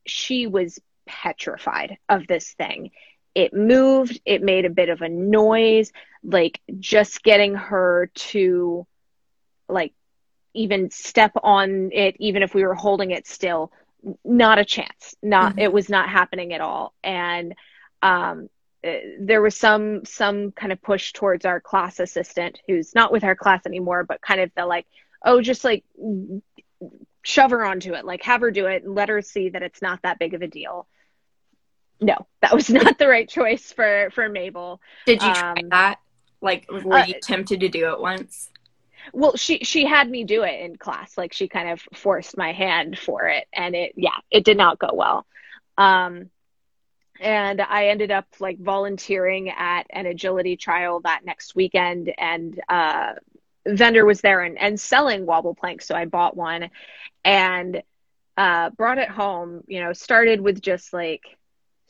she 0.08 0.48
was 0.48 0.80
petrified 1.12 1.98
of 2.10 2.28
this 2.28 2.54
thing. 2.54 2.92
It 3.36 3.54
moved, 3.54 4.20
it 4.26 4.42
made 4.42 4.66
a 4.66 4.70
bit 4.70 4.90
of 4.90 5.02
a 5.02 5.10
noise, 5.10 5.92
like 6.24 6.62
just 6.80 7.24
getting 7.24 7.56
her 7.56 8.10
to 8.16 8.86
like 9.70 9.94
even 10.54 10.90
step 10.92 11.32
on 11.44 11.90
it 11.94 12.16
even 12.20 12.44
if 12.44 12.54
we 12.54 12.64
were 12.66 12.76
holding 12.76 13.12
it 13.12 13.28
still 13.28 13.72
not 14.26 14.60
a 14.60 14.66
chance. 14.66 15.16
Not 15.22 15.56
Mhm. 15.56 15.60
it 15.60 15.74
was 15.74 15.90
not 15.90 16.10
happening 16.10 16.54
at 16.54 16.62
all. 16.62 16.94
And 17.04 17.56
um 18.02 18.50
uh, 18.86 18.94
there 19.20 19.42
was 19.42 19.56
some 19.56 20.06
some 20.06 20.52
kind 20.52 20.72
of 20.72 20.82
push 20.82 21.14
towards 21.14 21.46
our 21.46 21.60
class 21.62 22.00
assistant 22.00 22.60
who's 22.68 22.96
not 22.96 23.12
with 23.12 23.24
our 23.24 23.36
class 23.36 23.66
anymore 23.66 24.04
but 24.04 24.22
kind 24.22 24.42
of 24.42 24.52
the 24.56 24.66
like 24.66 24.88
oh 25.24 25.42
just 25.42 25.64
like 25.64 25.84
shove 27.24 27.52
her 27.52 27.64
onto 27.66 27.94
it. 27.94 28.06
Like 28.06 28.24
have 28.24 28.42
her 28.42 28.52
do 28.52 28.66
it. 28.68 28.84
And 28.84 28.96
let 28.96 29.10
her 29.10 29.22
see 29.22 29.50
that 29.50 29.64
it's 29.64 29.82
not 29.82 30.02
that 30.04 30.20
big 30.20 30.34
of 30.34 30.42
a 30.42 30.48
deal 30.48 30.88
no 32.02 32.16
that 32.42 32.54
was 32.54 32.70
not 32.72 32.98
the 32.98 33.08
right 33.08 33.30
choice 33.30 33.72
for 33.74 34.10
for 34.14 34.28
mabel 34.30 34.82
did 35.06 35.24
you 35.24 35.34
try 35.34 35.50
Um, 35.54 35.72
that 35.72 36.00
Like, 36.42 36.66
were 36.72 36.98
Uh, 36.98 37.06
you 37.06 37.14
tempted 37.14 37.60
to 37.62 37.70
do 37.70 37.92
it 37.92 38.00
once? 38.00 38.50
Well, 39.14 39.36
she 39.36 39.60
she 39.60 39.86
had 39.86 40.10
me 40.10 40.24
do 40.24 40.44
it 40.44 40.62
in 40.62 40.78
class. 40.78 41.18
Like 41.18 41.34
she 41.34 41.48
kind 41.48 41.70
of 41.70 41.82
forced 41.94 42.38
my 42.38 42.52
hand 42.54 42.98
for 43.00 43.28
it, 43.28 43.46
and 43.54 43.76
it 43.76 43.94
yeah, 43.96 44.18
it 44.30 44.46
did 44.46 44.58
not 44.58 44.80
go 44.80 44.90
well. 44.94 45.26
Um, 45.78 46.30
and 47.20 47.62
I 47.62 47.90
ended 47.90 48.12
up 48.12 48.28
like 48.40 48.60
volunteering 48.60 49.50
at 49.50 49.84
an 49.92 50.08
agility 50.08 50.58
trial 50.58 51.02
that 51.02 51.22
next 51.26 51.56
weekend, 51.56 52.14
and 52.18 52.60
uh, 52.70 53.14
vendor 53.68 54.06
was 54.06 54.22
there 54.22 54.42
and, 54.42 54.58
and 54.60 54.80
selling 54.80 55.26
wobble 55.26 55.56
planks, 55.56 55.88
so 55.88 55.96
I 55.96 56.06
bought 56.06 56.38
one 56.38 56.70
and 57.26 57.84
uh, 58.38 58.72
brought 58.72 59.00
it 59.00 59.10
home. 59.10 59.64
You 59.68 59.82
know, 59.84 59.94
started 59.94 60.42
with 60.42 60.62
just 60.62 60.94
like 60.94 61.24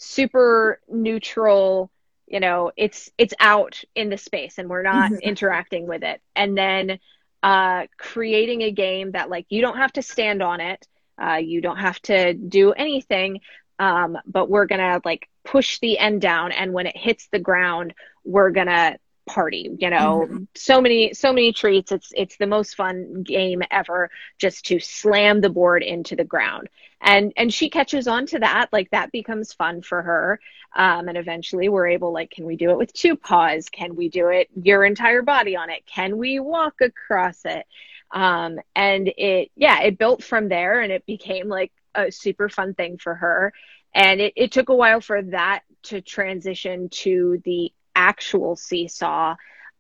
super 0.02 0.82
neutral 0.90 1.92
you 2.28 2.40
know 2.40 2.72
it's 2.78 3.12
it's 3.18 3.34
out 3.40 3.82
in 3.96 4.10
the 4.10 4.18
space 4.18 4.58
and 4.58 4.70
we're 4.70 4.84
not 4.84 5.12
Mhm. 5.12 5.22
interacting 5.22 5.88
with 5.88 6.04
it 6.04 6.22
and 6.36 6.58
then 6.58 7.00
uh 7.44 7.84
creating 7.98 8.62
a 8.62 8.72
game 8.72 9.12
that 9.12 9.30
like 9.30 9.46
you 9.50 9.62
don't 9.62 9.78
have 9.78 9.94
to 9.94 10.02
stand 10.02 10.42
on 10.42 10.60
it 10.62 10.88
uh 11.22 11.36
you 11.36 11.62
don't 11.62 11.78
have 11.78 12.00
to 12.02 12.34
do 12.34 12.72
anything 12.74 13.40
um 13.80 14.18
but 14.26 14.50
we're 14.50 14.66
gonna 14.66 15.02
like 15.06 15.28
push 15.46 15.80
the 15.80 15.98
end 16.00 16.22
down 16.22 16.52
and 16.52 16.74
when 16.74 16.88
it 16.88 16.98
hits 16.98 17.28
the 17.32 17.40
ground 17.40 17.94
we're 18.24 18.52
gonna 18.52 18.98
party 19.32 19.64
you 19.80 19.90
know? 19.90 20.28
Mhm. 20.30 20.48
so 20.56 20.82
many 20.82 21.14
so 21.14 21.32
many 21.34 21.54
treats. 21.54 21.92
It's 21.92 22.12
it's 22.16 22.38
the 22.38 22.48
most 22.48 22.76
fun 22.76 23.24
game 23.24 23.62
ever 23.72 24.10
just 24.38 24.66
to 24.68 24.80
slam 24.80 25.42
the 25.42 25.50
board 25.50 25.84
into 25.84 26.16
the 26.16 26.24
ground. 26.24 26.70
And 27.02 27.34
and 27.38 27.54
she 27.54 27.70
catches 27.70 28.08
on 28.08 28.26
to 28.28 28.40
that. 28.40 28.70
Like 28.72 28.90
that 28.92 29.12
becomes 29.12 29.54
fun 29.54 29.82
for 29.82 30.02
her. 30.02 30.40
Um, 30.76 31.08
and 31.10 31.18
eventually 31.18 31.70
we're 31.70 31.88
able 31.88 32.12
like 32.14 32.32
can 32.32 32.46
we 32.46 32.56
do 32.58 32.72
it 32.72 32.78
with 32.78 32.94
two 32.94 33.16
paws? 33.16 33.70
Can 33.70 33.96
we 33.96 34.10
do 34.10 34.30
it 34.30 34.48
your 34.56 34.84
entire 34.86 35.22
body 35.24 35.56
on 35.56 35.70
it? 35.70 35.84
Can 35.86 36.18
we 36.18 36.40
walk 36.40 36.76
across 36.82 37.46
it? 37.46 37.66
Um, 38.12 38.60
and 38.76 39.12
it 39.18 39.52
yeah 39.56 39.82
it 39.82 39.98
built 39.98 40.24
from 40.24 40.50
there 40.50 40.82
and 40.82 40.92
it 40.92 41.06
became 41.06 41.48
like 41.48 41.72
a 41.96 42.12
super 42.12 42.50
fun 42.50 42.74
thing 42.74 42.98
for 42.98 43.16
her. 43.16 43.54
And 43.94 44.22
it, 44.22 44.34
it 44.36 44.52
took 44.52 44.70
a 44.70 44.76
while 44.76 45.02
for 45.02 45.22
that 45.24 45.62
to 45.84 46.02
transition 46.02 46.90
to 46.90 47.42
the 47.46 47.72
actual 47.96 48.56
seesaw 48.56 49.36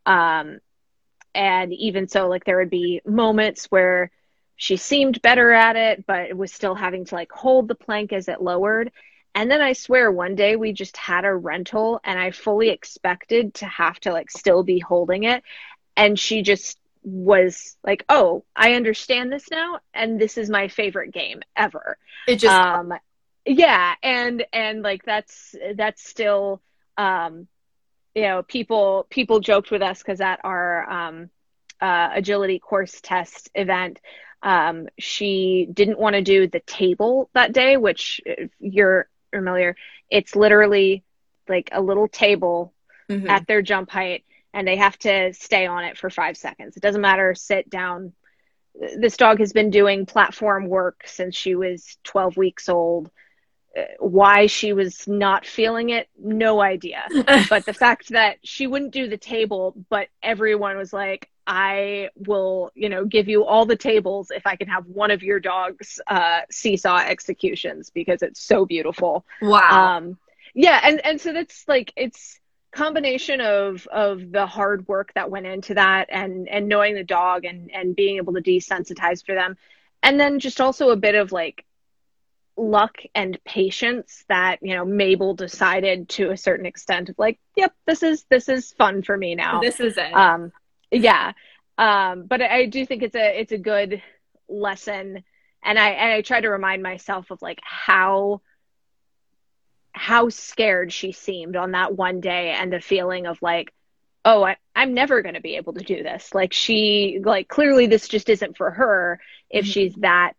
um, 0.05 0.59
and 1.33 1.73
even 1.73 2.07
so 2.07 2.27
like 2.27 2.43
there 2.45 2.57
would 2.57 2.69
be 2.69 3.01
moments 3.05 3.65
where 3.65 4.11
she 4.55 4.77
seemed 4.77 5.21
better 5.21 5.51
at 5.51 5.75
it 5.75 6.05
but 6.05 6.29
it 6.29 6.37
was 6.37 6.51
still 6.51 6.75
having 6.75 7.05
to 7.05 7.15
like 7.15 7.31
hold 7.31 7.67
the 7.67 7.75
plank 7.75 8.13
as 8.13 8.27
it 8.27 8.41
lowered 8.41 8.91
and 9.33 9.49
then 9.49 9.61
I 9.61 9.73
swear 9.73 10.11
one 10.11 10.35
day 10.35 10.55
we 10.55 10.73
just 10.73 10.97
had 10.97 11.23
a 11.23 11.33
rental 11.33 12.01
and 12.03 12.19
I 12.19 12.31
fully 12.31 12.69
expected 12.69 13.53
to 13.55 13.65
have 13.65 13.99
to 14.01 14.11
like 14.11 14.29
still 14.29 14.63
be 14.63 14.79
holding 14.79 15.23
it. 15.23 15.43
And 15.95 16.19
she 16.19 16.41
just 16.41 16.77
was 17.03 17.77
like, 17.83 18.03
oh, 18.09 18.43
I 18.55 18.73
understand 18.73 19.31
this 19.31 19.49
now. 19.49 19.79
And 19.93 20.19
this 20.19 20.37
is 20.37 20.49
my 20.49 20.67
favorite 20.67 21.13
game 21.13 21.41
ever. 21.55 21.97
It 22.27 22.37
just, 22.37 22.53
um, 22.53 22.93
yeah. 23.45 23.95
And, 24.03 24.45
and 24.51 24.81
like, 24.81 25.05
that's, 25.05 25.55
that's 25.75 26.07
still, 26.07 26.61
um, 26.97 27.47
you 28.15 28.23
know, 28.23 28.43
people, 28.43 29.07
people 29.09 29.39
joked 29.39 29.71
with 29.71 29.81
us 29.81 29.99
because 29.99 30.21
at 30.21 30.39
our, 30.43 30.89
um, 30.89 31.29
uh, 31.79 32.09
agility 32.13 32.59
course 32.59 32.99
test 33.01 33.49
event, 33.55 33.99
um, 34.43 34.87
she 34.99 35.67
didn't 35.71 35.99
want 35.99 36.15
to 36.15 36.21
do 36.21 36.47
the 36.47 36.59
table 36.59 37.29
that 37.33 37.53
day, 37.53 37.77
which 37.77 38.21
if 38.25 38.51
you're 38.59 39.07
familiar, 39.33 39.75
it's 40.09 40.35
literally 40.35 41.03
like 41.47 41.69
a 41.71 41.81
little 41.81 42.07
table 42.07 42.73
Mhm. 43.09 43.29
at 43.29 43.47
their 43.47 43.61
jump 43.61 43.89
height 43.89 44.23
and 44.53 44.67
they 44.67 44.77
have 44.77 44.97
to 44.99 45.33
stay 45.33 45.65
on 45.65 45.83
it 45.85 45.97
for 45.97 46.09
five 46.09 46.37
seconds. 46.37 46.75
It 46.75 46.83
doesn't 46.83 47.01
matter, 47.01 47.33
sit 47.35 47.69
down. 47.69 48.13
This 48.97 49.17
dog 49.17 49.39
has 49.39 49.53
been 49.53 49.69
doing 49.69 50.05
platform 50.05 50.67
work 50.67 51.03
since 51.05 51.35
she 51.35 51.55
was 51.55 51.97
12 52.03 52.37
weeks 52.37 52.69
old. 52.69 53.09
Why 53.99 54.47
she 54.47 54.73
was 54.73 55.07
not 55.07 55.45
feeling 55.45 55.89
it, 55.89 56.09
no 56.19 56.61
idea. 56.61 57.03
But 57.49 57.65
the 57.65 57.73
fact 57.73 58.09
that 58.09 58.37
she 58.43 58.67
wouldn't 58.67 58.91
do 58.91 59.07
the 59.07 59.17
table, 59.17 59.75
but 59.89 60.07
everyone 60.21 60.77
was 60.77 60.91
like, 60.91 61.29
I 61.47 62.09
will, 62.15 62.71
you 62.75 62.89
know, 62.89 63.05
give 63.05 63.27
you 63.27 63.45
all 63.45 63.65
the 63.65 63.75
tables 63.75 64.31
if 64.31 64.45
I 64.45 64.55
can 64.55 64.67
have 64.67 64.85
one 64.85 65.11
of 65.11 65.23
your 65.23 65.39
dog's 65.39 65.99
uh, 66.07 66.41
seesaw 66.49 66.99
executions 66.99 67.89
because 67.89 68.21
it's 68.21 68.41
so 68.41 68.65
beautiful 68.65 69.25
wow. 69.41 69.97
um 69.97 70.17
yeah 70.53 70.79
and 70.83 71.03
and 71.05 71.19
so 71.19 71.33
that's 71.33 71.67
like 71.67 71.93
it's 71.95 72.39
combination 72.71 73.41
of 73.41 73.85
of 73.87 74.31
the 74.31 74.45
hard 74.45 74.87
work 74.87 75.11
that 75.13 75.29
went 75.29 75.45
into 75.45 75.73
that 75.73 76.07
and 76.09 76.47
and 76.47 76.67
knowing 76.67 76.95
the 76.95 77.03
dog 77.03 77.43
and 77.43 77.69
and 77.71 77.95
being 77.95 78.17
able 78.17 78.33
to 78.33 78.41
desensitize 78.41 79.25
for 79.25 79.35
them 79.35 79.57
and 80.03 80.19
then 80.19 80.39
just 80.39 80.61
also 80.61 80.89
a 80.89 80.95
bit 80.95 81.15
of 81.15 81.31
like 81.31 81.65
luck 82.57 82.97
and 83.15 83.39
patience 83.45 84.23
that 84.29 84.59
you 84.61 84.75
know 84.75 84.85
Mabel 84.85 85.33
decided 85.33 86.09
to 86.09 86.31
a 86.31 86.37
certain 86.37 86.65
extent 86.65 87.09
of 87.09 87.17
like 87.17 87.39
yep 87.55 87.73
this 87.87 88.03
is 88.03 88.25
this 88.29 88.49
is 88.49 88.73
fun 88.73 89.01
for 89.03 89.15
me 89.17 89.35
now 89.35 89.61
this 89.61 89.79
is 89.79 89.97
it. 89.97 90.13
um 90.13 90.51
yeah 90.91 91.31
um 91.77 92.25
but 92.25 92.41
I, 92.41 92.59
I 92.59 92.65
do 92.65 92.85
think 92.85 93.03
it's 93.03 93.15
a 93.15 93.39
it's 93.39 93.51
a 93.53 93.57
good 93.57 94.01
lesson 94.49 95.23
and 95.63 95.79
i 95.79 95.89
and 95.91 96.11
i 96.13 96.21
try 96.21 96.41
to 96.41 96.49
remind 96.49 96.83
myself 96.83 97.31
of 97.31 97.41
like 97.41 97.59
how 97.63 98.41
how 99.93 100.29
scared 100.29 100.91
she 100.91 101.11
seemed 101.13 101.55
on 101.55 101.71
that 101.71 101.95
one 101.95 102.19
day 102.21 102.49
and 102.51 102.71
the 102.71 102.81
feeling 102.81 103.27
of 103.27 103.41
like 103.41 103.73
oh 104.25 104.43
I, 104.43 104.57
i'm 104.75 104.93
never 104.93 105.21
going 105.21 105.35
to 105.35 105.41
be 105.41 105.55
able 105.55 105.73
to 105.73 105.83
do 105.83 106.03
this 106.03 106.33
like 106.33 106.53
she 106.53 107.19
like 107.23 107.47
clearly 107.47 107.87
this 107.87 108.07
just 108.07 108.29
isn't 108.29 108.57
for 108.57 108.71
her 108.71 109.19
if 109.49 109.65
Mhm. 109.65 109.71
she's 109.71 109.95
that 109.95 110.33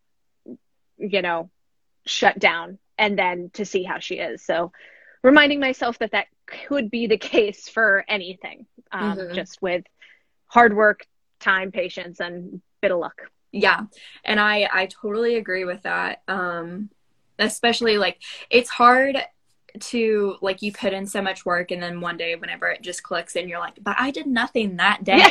you 0.98 1.22
know 1.22 1.50
shut 2.06 2.38
down 2.38 2.78
and 2.98 3.18
then 3.18 3.50
to 3.54 3.64
see 3.64 3.82
how 3.82 3.98
she 3.98 4.16
is. 4.16 4.42
So 4.42 4.72
reminding 5.22 5.60
myself 5.60 5.98
that 5.98 6.12
that 6.12 6.26
could 6.46 6.90
be 6.90 7.06
the 7.06 7.18
case 7.32 7.68
for 7.68 8.04
anything 8.08 8.66
um, 8.92 9.18
Mhm. 9.18 9.34
just 9.34 9.60
with 9.62 9.84
hard 10.46 10.74
work 10.74 11.06
time 11.40 11.72
patience 11.72 12.20
and 12.20 12.60
bit 12.80 12.92
of 12.92 12.98
luck. 12.98 13.22
Yeah. 13.52 13.82
And 14.24 14.40
i 14.40 14.68
i 14.72 14.86
totally 14.86 15.36
agree 15.36 15.64
with 15.64 15.82
that. 15.82 16.22
Um 16.28 16.90
especially 17.38 17.98
like 17.98 18.20
it's 18.50 18.70
hard 18.70 19.16
to 19.80 20.36
like 20.42 20.62
you 20.62 20.72
put 20.72 20.92
in 20.92 21.06
so 21.06 21.22
much 21.22 21.44
work 21.46 21.70
and 21.70 21.82
then 21.82 22.00
one 22.00 22.16
day 22.16 22.34
whenever 22.36 22.68
it 22.68 22.82
just 22.82 23.02
clicks 23.02 23.36
and 23.36 23.48
you're 23.48 23.58
like 23.58 23.78
but 23.82 23.96
i 23.98 24.10
did 24.10 24.26
nothing 24.26 24.76
that 24.76 25.02
day. 25.04 25.30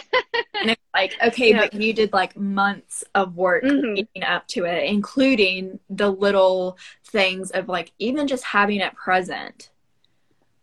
And 0.61 0.71
it's 0.71 0.81
like 0.93 1.15
okay 1.23 1.49
Yeah. 1.51 1.61
but 1.61 1.73
you 1.73 1.93
did 1.93 2.13
like 2.13 2.35
months 2.37 3.03
of 3.15 3.35
work 3.35 3.63
Mhm. 3.63 3.95
leading 3.95 4.23
up 4.23 4.47
to 4.49 4.65
it 4.65 4.83
including 4.85 5.79
the 5.89 6.09
little 6.11 6.77
things 7.05 7.51
of 7.51 7.67
like 7.67 7.91
even 7.99 8.27
just 8.27 8.43
having 8.43 8.79
it 8.79 8.93
present. 8.95 9.69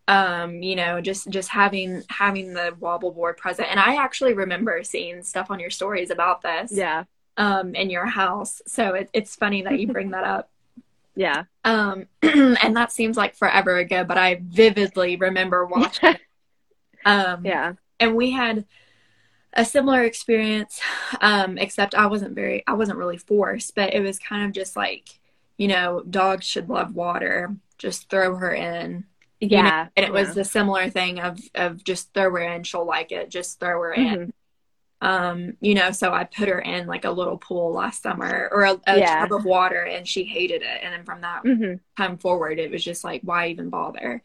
Um 0.07 0.63
you 0.63 0.75
know 0.75 1.01
just 1.01 1.29
just 1.29 1.49
having 1.49 2.03
having 2.09 2.53
the 2.53 2.75
wobble 2.79 3.11
board 3.11 3.37
present. 3.37 3.69
And 3.69 3.79
i 3.79 3.95
actually 3.95 4.33
remember 4.33 4.83
seeing 4.83 5.21
stuff 5.23 5.51
on 5.51 5.59
your 5.59 5.69
stories 5.69 6.09
about 6.09 6.41
this 6.41 6.71
yeah. 6.71 7.03
um 7.37 7.75
in 7.75 7.89
your 7.89 8.05
house. 8.07 8.61
So 8.65 8.93
it, 8.95 9.09
it's 9.13 9.35
funny 9.35 9.61
that 9.63 9.79
you 9.79 9.87
bring 9.87 10.11
that 10.11 10.23
up 10.23 10.49
yeah 11.19 11.43
um 11.65 12.05
and 12.21 12.77
that 12.77 12.93
seems 12.93 13.17
like 13.17 13.35
forever 13.35 13.77
ago 13.77 14.05
but 14.05 14.17
i 14.17 14.39
vividly 14.41 15.17
remember 15.17 15.65
watching 15.65 16.15
um 17.05 17.45
yeah 17.45 17.73
and 17.99 18.15
we 18.15 18.31
had 18.31 18.65
a 19.53 19.65
similar 19.65 20.03
experience 20.03 20.79
um 21.19 21.57
except 21.57 21.93
i 21.93 22.05
wasn't 22.05 22.33
very 22.33 22.63
i 22.67 22.73
wasn't 22.73 22.97
really 22.97 23.17
forced 23.17 23.75
but 23.75 23.93
it 23.93 23.99
was 23.99 24.17
kind 24.17 24.45
of 24.45 24.53
just 24.53 24.77
like 24.77 25.19
you 25.57 25.67
know 25.67 26.01
dogs 26.09 26.45
should 26.45 26.69
love 26.69 26.95
water 26.95 27.53
just 27.77 28.09
throw 28.09 28.35
her 28.35 28.53
in 28.53 29.03
you 29.41 29.49
know? 29.49 29.55
yeah 29.57 29.87
and 29.97 30.05
it 30.05 30.13
was 30.13 30.29
yeah. 30.29 30.33
the 30.35 30.45
similar 30.45 30.89
thing 30.89 31.19
of 31.19 31.37
of 31.53 31.83
just 31.83 32.13
throw 32.13 32.31
her 32.31 32.39
in 32.39 32.63
she'll 32.63 32.85
like 32.85 33.11
it 33.11 33.29
just 33.29 33.59
throw 33.59 33.81
her 33.81 33.93
in 33.93 34.19
Mhm. 34.19 34.31
Um 35.01 35.53
you 35.61 35.73
know 35.73 35.91
so 35.91 36.11
i 36.13 36.23
put 36.25 36.49
her 36.49 36.59
in 36.59 36.85
like 36.87 37.05
a 37.05 37.11
little 37.11 37.37
pool 37.37 37.73
last 37.73 38.03
summer 38.03 38.49
or 38.51 38.63
a, 38.63 38.81
a 38.87 38.95
Yeah. 38.97 39.19
tub 39.19 39.31
of 39.31 39.45
water 39.45 39.83
and 39.83 40.07
she 40.07 40.25
hated 40.25 40.61
it. 40.61 40.79
And 40.83 40.93
then 40.93 41.05
from 41.05 41.21
that 41.21 41.43
Mhm. 41.43 41.79
time 41.97 42.17
forward 42.17 42.59
it 42.59 42.71
was 42.71 42.83
just 42.83 43.03
like 43.03 43.21
why 43.23 43.47
even 43.47 43.69
bother? 43.69 44.23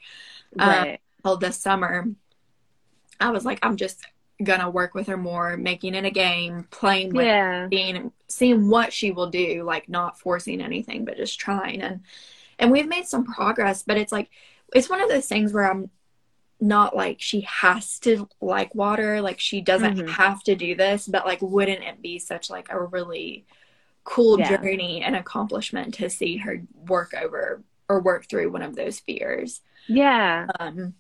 Um, 0.59 0.87
right. 0.87 1.01
well 1.25 1.37
this 1.39 1.59
summer 1.59 2.07
i 3.21 3.31
was 3.31 3.45
like 3.45 3.59
i'm 3.63 3.77
just 3.77 4.05
gonna 4.43 4.69
work 4.71 4.95
with 4.95 5.07
her 5.07 5.17
more 5.17 5.57
making 5.57 5.95
it 5.95 6.05
a 6.05 6.11
game 6.11 6.67
playing 6.71 7.15
with 7.15 7.29
yeah. 7.29 7.69
seeing 7.73 8.13
seeing 8.29 8.69
what 8.69 8.93
she 8.93 9.11
will 9.13 9.29
do 9.31 9.63
like 9.63 9.89
not 9.89 10.19
forcing 10.19 10.61
anything 10.61 11.05
but 11.05 11.17
just 11.17 11.39
trying. 11.39 11.81
And 11.83 12.01
and 12.59 12.71
we've 12.73 12.89
made 12.89 13.07
some 13.07 13.25
progress 13.25 13.83
but 13.85 13.97
it's 13.99 14.13
like 14.13 14.31
it's 14.75 14.91
one 14.91 15.03
of 15.03 15.09
those 15.09 15.27
things 15.27 15.53
where 15.53 15.71
i'm 15.71 15.91
not 16.61 16.97
like 16.97 17.21
she 17.21 17.43
has 17.43 17.99
to 18.01 18.29
like 18.41 18.75
water 18.75 19.21
like 19.21 19.41
she 19.41 19.61
doesn't 19.61 19.99
Mhm. 19.99 20.09
have 20.09 20.43
to 20.45 20.55
do 20.55 20.75
this 20.75 21.07
but 21.09 21.27
like 21.27 21.41
wouldn't 21.43 21.83
it 21.83 22.01
be 22.03 22.19
such 22.19 22.49
like 22.51 22.69
a 22.71 22.81
really 22.83 23.45
cool 24.05 24.39
Yeah. 24.39 24.57
journey 24.59 25.03
and 25.03 25.17
accomplishment 25.17 25.95
to 25.95 26.09
see 26.11 26.39
her 26.39 26.63
work 26.89 27.15
over 27.15 27.63
or 27.89 28.01
work 28.01 28.27
through 28.29 28.51
one 28.51 28.63
of 28.63 28.77
those 28.77 29.01
fears 29.01 29.61
yeah 29.89 30.47
um 30.61 30.95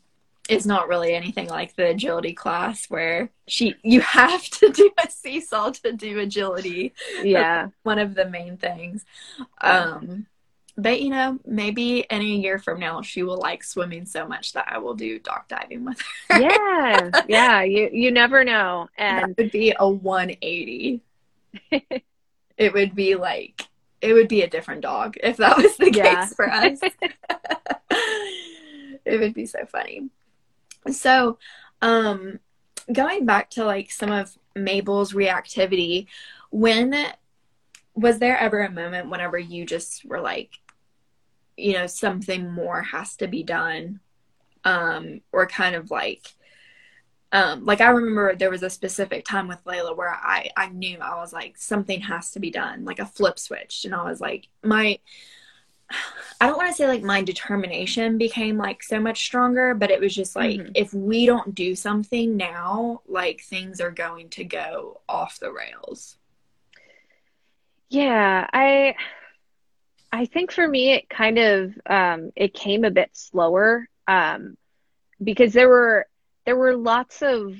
is 0.48 0.66
not 0.66 0.88
really 0.88 1.14
anything 1.14 1.48
like 1.48 1.74
the 1.76 1.86
agility 1.88 2.34
class 2.34 2.84
where 2.90 3.30
she 3.48 3.76
you 3.82 4.00
have 4.02 4.44
to 4.44 4.68
do 4.70 4.90
a 5.02 5.10
seesaw 5.10 5.70
to 5.70 5.92
do 5.92 6.18
agility. 6.18 6.92
Yeah. 7.22 7.62
That's 7.62 7.74
one 7.82 7.98
of 7.98 8.14
the 8.14 8.26
main 8.28 8.58
things. 8.58 9.06
Um 9.62 10.26
but 10.76 11.00
you 11.00 11.10
know, 11.10 11.38
maybe 11.46 12.00
in 12.10 12.20
a 12.20 12.24
year 12.24 12.58
from 12.58 12.80
now 12.80 13.00
she 13.02 13.22
will 13.22 13.38
like 13.38 13.62
swimming 13.62 14.06
so 14.06 14.26
much 14.26 14.52
that 14.54 14.66
I 14.68 14.78
will 14.78 14.94
do 14.94 15.18
dock 15.18 15.48
diving 15.48 15.84
with 15.84 16.00
her. 16.28 16.40
yeah. 16.40 17.10
Yeah. 17.28 17.62
You 17.62 17.90
you 17.92 18.10
never 18.10 18.44
know. 18.44 18.88
And 18.98 19.30
that 19.30 19.36
would 19.38 19.50
be 19.52 19.74
a 19.78 19.88
180. 19.88 21.00
it 22.56 22.72
would 22.72 22.94
be 22.94 23.14
like 23.14 23.66
it 24.00 24.12
would 24.12 24.28
be 24.28 24.42
a 24.42 24.50
different 24.50 24.82
dog 24.82 25.16
if 25.22 25.36
that 25.38 25.56
was 25.56 25.76
the 25.76 25.92
Yeah. 25.92 26.26
case 26.26 26.34
for 26.34 26.50
us. 26.50 26.78
it 29.04 29.20
would 29.20 29.34
be 29.34 29.46
so 29.46 29.64
funny. 29.66 30.10
So, 30.90 31.38
um, 31.80 32.38
going 32.92 33.24
back 33.24 33.50
to 33.50 33.64
like 33.64 33.90
some 33.90 34.10
of 34.12 34.36
Mabel's 34.54 35.12
reactivity, 35.14 36.06
when 36.50 36.94
was 37.94 38.18
there 38.18 38.36
ever 38.38 38.60
a 38.62 38.70
moment 38.70 39.08
whenever 39.08 39.38
you 39.38 39.64
just 39.64 40.04
were 40.04 40.20
like, 40.20 40.50
you 41.56 41.74
know, 41.74 41.86
something 41.86 42.50
more 42.52 42.82
has 42.82 43.16
to 43.18 43.28
be 43.28 43.42
done, 43.42 44.00
um, 44.64 45.20
or 45.32 45.46
kind 45.46 45.76
of 45.76 45.90
like, 45.90 46.28
um, 47.32 47.64
like 47.64 47.80
I 47.80 47.88
remember 47.90 48.36
there 48.36 48.50
was 48.50 48.62
a 48.62 48.70
specific 48.70 49.24
time 49.24 49.48
with 49.48 49.64
Layla 49.64 49.96
where 49.96 50.10
I 50.10 50.50
I 50.56 50.68
knew 50.68 50.98
I 51.00 51.16
was 51.16 51.32
like 51.32 51.58
something 51.58 52.00
has 52.02 52.30
to 52.32 52.40
be 52.40 52.50
done, 52.50 52.84
like 52.84 53.00
a 53.00 53.06
flip 53.06 53.38
switch, 53.40 53.84
and 53.84 53.94
I 53.94 54.04
was 54.04 54.20
like 54.20 54.48
my 54.62 54.98
I 56.40 56.46
don't 56.46 56.56
want 56.56 56.68
to 56.70 56.74
say 56.74 56.86
like 56.86 57.02
my 57.02 57.22
determination 57.22 58.18
became 58.18 58.56
like 58.58 58.82
so 58.82 59.00
much 59.00 59.24
stronger, 59.24 59.74
but 59.74 59.90
it 59.90 60.00
was 60.00 60.14
just 60.14 60.36
like 60.36 60.60
Mhm. 60.60 60.70
if 60.74 60.92
we 60.92 61.26
don't 61.26 61.54
do 61.54 61.74
something 61.74 62.36
now, 62.36 63.02
like 63.06 63.40
things 63.42 63.80
are 63.80 63.90
going 63.90 64.28
to 64.30 64.44
go 64.44 65.00
off 65.08 65.38
the 65.38 65.52
rails. 65.52 66.16
Yeah, 67.88 68.48
I 68.52 68.94
I 70.14 70.26
think 70.26 70.52
for 70.52 70.66
me 70.66 70.92
it 70.92 71.08
kind 71.08 71.38
of 71.38 71.74
um 71.86 72.30
it 72.36 72.54
came 72.54 72.84
a 72.84 72.90
bit 72.90 73.10
slower 73.14 73.88
um 74.06 74.56
because 75.22 75.52
there 75.52 75.68
were 75.68 76.06
there 76.46 76.56
were 76.56 76.76
lots 76.76 77.22
of 77.22 77.54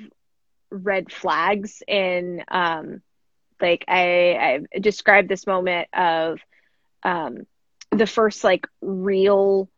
red 0.70 1.10
flags 1.12 1.82
in 1.86 2.44
um 2.48 3.02
like 3.60 3.84
I 3.88 4.62
I 4.74 4.78
described 4.80 5.28
this 5.28 5.46
moment 5.46 5.88
of 5.94 6.40
um 7.02 7.46
the 7.90 8.06
first 8.06 8.44
like 8.44 8.66
real 8.82 9.68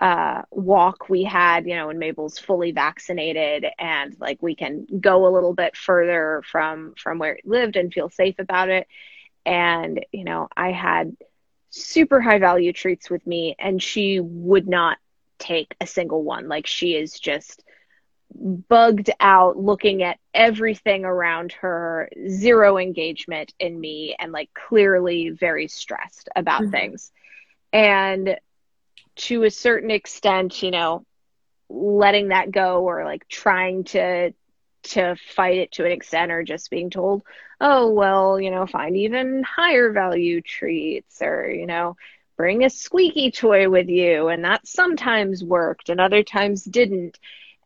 uh 0.00 0.42
walk 0.50 1.08
we 1.08 1.24
had, 1.24 1.66
you 1.66 1.76
know, 1.76 1.86
when 1.88 1.98
Mabel's 1.98 2.38
fully 2.38 2.72
vaccinated 2.72 3.66
and 3.78 4.16
like 4.20 4.38
we 4.42 4.54
can 4.56 4.86
go 5.00 5.26
a 5.26 5.32
little 5.34 5.54
bit 5.54 5.76
further 5.76 6.42
from 6.50 6.94
from 6.96 7.18
where 7.18 7.34
it 7.34 7.46
lived 7.46 7.76
and 7.76 7.92
feel 7.92 8.10
safe 8.10 8.38
about 8.38 8.68
it. 8.68 8.86
And 9.46 10.04
you 10.12 10.24
know 10.24 10.48
i 10.56 10.72
had 10.72 11.16
super 11.76 12.20
high 12.20 12.38
value 12.38 12.72
treats 12.72 13.10
with 13.10 13.26
me 13.26 13.54
and 13.58 13.82
she 13.82 14.20
would 14.20 14.68
not 14.68 14.98
take 15.38 15.74
a 15.80 15.86
single 15.86 16.22
one 16.22 16.48
like 16.48 16.66
she 16.66 16.94
is 16.94 17.18
just 17.18 17.62
bugged 18.34 19.10
out 19.20 19.56
looking 19.56 20.02
at 20.02 20.18
everything 20.34 21.04
around 21.04 21.52
her 21.52 22.08
zero 22.28 22.76
engagement 22.78 23.52
in 23.58 23.78
me 23.78 24.14
and 24.18 24.32
like 24.32 24.50
clearly 24.54 25.30
very 25.30 25.68
stressed 25.68 26.28
about 26.36 26.66
Mhm. 26.66 26.70
things 26.70 27.12
and 27.72 28.36
to 29.16 29.44
a 29.44 29.50
certain 29.50 29.90
extent 29.90 30.62
you 30.62 30.70
know 30.70 31.04
letting 31.68 32.28
that 32.28 32.50
go 32.50 32.82
or 32.84 33.04
like 33.04 33.26
trying 33.28 33.84
to 33.84 34.32
to 34.90 35.16
fight 35.34 35.58
it 35.58 35.72
to 35.72 35.84
an 35.84 35.92
extent 35.92 36.32
or 36.32 36.42
just 36.42 36.70
being 36.70 36.90
told 36.90 37.22
oh 37.60 37.90
well 37.92 38.40
you 38.40 38.50
know 38.50 38.66
find 38.66 38.96
even 38.96 39.42
higher 39.44 39.92
value 39.92 40.40
treats 40.40 41.22
or 41.22 41.48
you 41.50 41.66
know 41.66 41.96
bring 42.36 42.64
a 42.64 42.70
squeaky 42.70 43.30
toy 43.30 43.68
with 43.68 43.88
you 43.88 44.28
and 44.28 44.44
that 44.44 44.66
sometimes 44.66 45.42
worked 45.44 45.88
and 45.88 46.00
other 46.00 46.22
times 46.22 46.64
didn't 46.64 47.18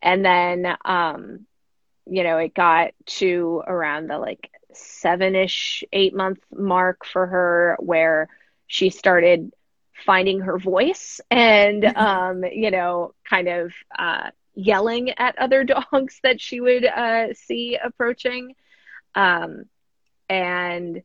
and 0.03 0.25
then 0.25 0.67
um 0.85 1.41
you 2.07 2.23
know 2.25 2.39
it 2.39 2.55
got 2.55 2.91
to 3.07 3.63
around 3.67 4.09
the 4.09 4.19
like 4.19 4.51
seven-ish 4.75 5.85
eight 5.93 6.15
month 6.15 6.39
mark 6.53 7.05
for 7.05 7.27
her 7.27 7.77
where 7.81 8.29
she 8.67 8.91
started 8.91 9.53
finding 10.07 10.41
her 10.41 10.59
voice 10.59 11.21
and 11.31 11.85
Mhm. 11.85 11.97
um 11.97 12.45
you 12.45 12.71
know 12.71 13.13
kind 13.29 13.49
of 13.49 13.73
uh 13.99 14.31
yelling 14.65 15.11
at 15.19 15.39
other 15.39 15.65
dogs 15.93 16.21
that 16.23 16.41
she 16.41 16.61
would 16.61 16.85
uh 16.85 17.33
see 17.35 17.79
approaching. 17.83 18.55
Um 19.15 19.65
and 20.29 21.03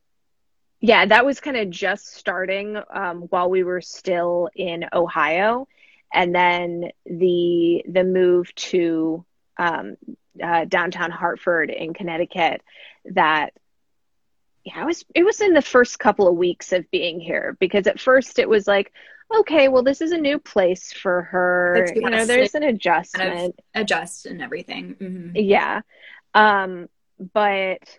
yeah 0.80 1.06
that 1.06 1.26
was 1.26 1.40
kind 1.40 1.56
of 1.56 1.70
just 1.70 2.14
starting 2.14 2.76
um 2.92 3.22
while 3.30 3.50
we 3.50 3.64
were 3.64 3.80
still 3.80 4.48
in 4.54 4.84
Ohio. 4.92 5.68
And 6.12 6.34
then 6.34 6.90
the 7.04 7.84
the 7.88 8.04
move 8.04 8.54
to 8.56 9.24
um 9.58 9.96
uh, 10.42 10.66
downtown 10.66 11.10
Hartford 11.10 11.70
in 11.70 11.94
Connecticut 11.94 12.62
that 13.06 13.52
yeah, 14.66 14.82
it 14.82 14.86
was 14.86 15.04
it 15.14 15.24
was 15.24 15.40
in 15.40 15.52
the 15.52 15.62
first 15.62 15.98
couple 15.98 16.26
of 16.26 16.36
weeks 16.36 16.72
of 16.72 16.90
being 16.90 17.20
here 17.20 17.56
because 17.60 17.86
at 17.86 18.00
first 18.00 18.40
it 18.40 18.48
was 18.48 18.66
like, 18.66 18.92
okay, 19.34 19.68
well 19.68 19.82
this 19.82 20.00
is 20.00 20.12
a 20.12 20.18
new 20.18 20.38
place 20.38 20.92
for 20.92 21.22
her. 21.22 21.76
It's 21.76 22.00
You 22.00 22.10
know, 22.10 22.24
there's 22.24 22.54
an 22.54 22.62
adjustment. 22.62 23.54
Adjust 23.74 24.26
and 24.26 24.40
everything. 24.40 24.96
hmm 24.98 25.30
Yeah. 25.34 25.82
Um, 26.34 26.88
but 27.32 27.98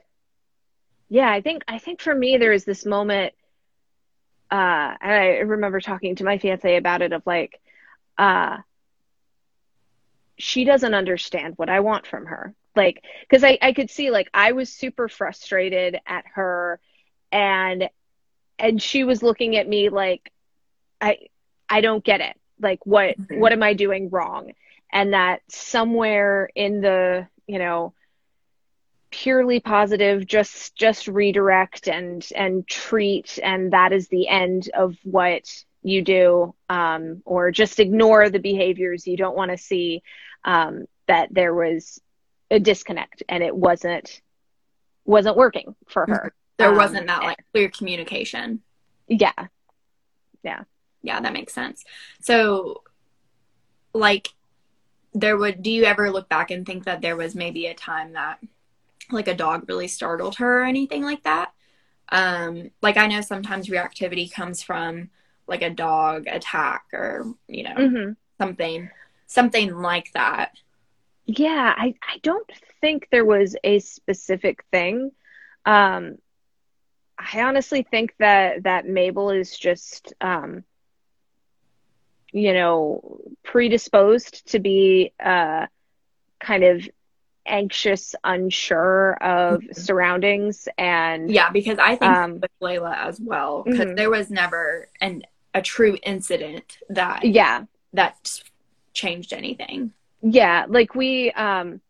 yeah, 1.09 1.29
I 1.29 1.41
think 1.41 1.63
I 1.67 1.79
think 1.79 2.01
for 2.01 2.13
me 2.13 2.37
there 2.37 2.51
was 2.51 2.65
this 2.65 2.85
moment 2.85 3.33
uh 4.51 4.95
and 5.01 5.11
I 5.11 5.25
remember 5.39 5.79
talking 5.81 6.15
to 6.15 6.23
my 6.23 6.37
fiance 6.37 6.77
about 6.77 7.01
it 7.01 7.11
of 7.11 7.23
like 7.25 7.59
uh 8.17 8.57
she 10.37 10.63
doesn't 10.65 10.93
understand 10.93 11.53
what 11.57 11.69
I 11.69 11.79
want 11.79 12.05
from 12.07 12.25
her. 12.27 12.53
Like 12.75 13.03
cuz 13.29 13.43
I 13.43 13.57
I 13.61 13.73
could 13.73 13.89
see 13.89 14.11
like 14.11 14.29
I 14.33 14.51
was 14.51 14.71
super 14.71 15.07
frustrated 15.09 15.99
at 16.05 16.25
her 16.35 16.79
and 17.31 17.89
and 18.59 18.81
she 18.81 19.03
was 19.03 19.23
looking 19.23 19.55
at 19.57 19.67
me 19.67 19.89
like 19.89 20.31
I 21.01 21.17
I 21.69 21.81
don't 21.81 22.03
get 22.03 22.21
it. 22.21 22.35
Like 22.59 22.85
what 22.85 23.17
Mhm. 23.19 23.39
what 23.39 23.51
am 23.51 23.63
I 23.63 23.73
doing 23.73 24.09
wrong? 24.09 24.51
And 24.91 25.13
that 25.13 25.41
somewhere 25.49 26.49
in 26.55 26.81
the, 26.81 27.27
you 27.47 27.59
know, 27.59 27.93
purely 29.09 29.59
positive 29.59 30.25
just 30.27 30.75
just 30.75 31.07
redirect 31.07 31.87
and 31.87 32.27
and 32.35 32.67
treat 32.67 33.39
and 33.41 33.71
that 33.71 33.93
is 33.93 34.07
the 34.09 34.27
end 34.27 34.69
of 34.73 34.95
what 35.03 35.63
you 35.81 36.01
do 36.01 36.53
um 36.69 37.21
or 37.25 37.49
just 37.51 37.79
ignore 37.79 38.29
the 38.29 38.39
behaviors 38.39 39.07
you 39.07 39.15
don't 39.15 39.35
want 39.37 39.49
to 39.51 39.57
see 39.57 40.01
um 40.43 40.85
that 41.07 41.33
there 41.33 41.53
was 41.53 42.01
a 42.51 42.59
disconnect 42.59 43.23
and 43.29 43.43
it 43.43 43.55
wasn't 43.55 44.21
wasn't 45.05 45.37
working 45.37 45.73
for 45.87 46.05
her 46.05 46.33
There 46.57 46.69
Um, 46.69 46.75
wasn't 46.77 47.07
that 47.07 47.23
like 47.23 47.37
clear 47.53 47.69
communication. 47.69 48.61
yeah 49.07 49.47
Yeah, 50.43 50.63
that 51.07 51.33
makes 51.33 51.53
sense. 51.53 51.83
So, 52.21 52.83
like, 53.93 54.29
there 55.13 55.37
would, 55.37 55.63
do 55.63 55.71
you 55.71 55.83
ever 55.85 56.11
look 56.11 56.29
back 56.29 56.51
and 56.51 56.65
think 56.65 56.83
that 56.85 57.01
there 57.01 57.15
was 57.15 57.33
maybe 57.33 57.65
a 57.65 57.73
time 57.73 58.13
that, 58.13 58.39
like, 59.11 59.27
a 59.27 59.33
dog 59.33 59.67
really 59.67 59.87
startled 59.87 60.35
her 60.35 60.61
or 60.61 60.65
anything 60.65 61.03
like 61.03 61.23
that? 61.23 61.51
Um, 62.09 62.71
like, 62.81 62.97
I 62.97 63.07
know 63.07 63.21
sometimes 63.21 63.67
reactivity 63.67 64.31
comes 64.31 64.61
from, 64.61 65.09
like, 65.47 65.61
a 65.61 65.69
dog 65.69 66.27
attack 66.27 66.85
or, 66.93 67.25
you 67.47 67.63
know, 67.63 67.73
hmm 67.75 68.11
something, 68.37 68.89
something 69.25 69.75
like 69.75 70.11
that. 70.13 70.51
Yeah, 71.25 71.73
I, 71.75 71.95
I 72.01 72.19
don't 72.21 72.49
think 72.79 73.07
there 73.11 73.25
was 73.25 73.55
a 73.63 73.79
specific 73.79 74.63
thing. 74.71 75.11
Um, 75.65 76.19
I 77.17 77.41
honestly 77.41 77.81
think 77.81 78.13
that 78.19 78.63
that 78.63 78.87
Mabel 78.87 79.31
is 79.31 79.57
just 79.57 80.13
um, 80.21 80.63
you 82.31 82.53
know, 82.53 83.19
predisposed 83.43 84.47
to 84.51 84.59
be 84.59 85.13
uh 85.23 85.65
kind 86.39 86.63
of 86.63 86.87
anxious, 87.45 88.15
unsure 88.23 89.17
of 89.21 89.61
Mhm. 89.61 89.75
surroundings 89.75 90.67
and 90.77 91.29
Yeah, 91.31 91.49
because 91.49 91.79
I 91.79 91.95
think 91.95 92.17
Um, 92.17 92.33
with 92.41 92.51
Layla 92.61 92.95
as 92.95 93.19
well, 93.19 93.63
because 93.63 93.87
Mhm. 93.87 93.95
there 93.95 94.09
was 94.09 94.29
never 94.29 94.89
an, 95.01 95.23
a 95.53 95.61
true 95.61 95.97
incident 96.03 96.77
that, 96.89 97.23
yeah, 97.25 97.65
that 97.93 98.41
changed 98.93 99.33
anything. 99.33 99.91
Yeah, 100.21 100.65
like 100.67 100.95
we 100.95 101.31
um 101.31 101.81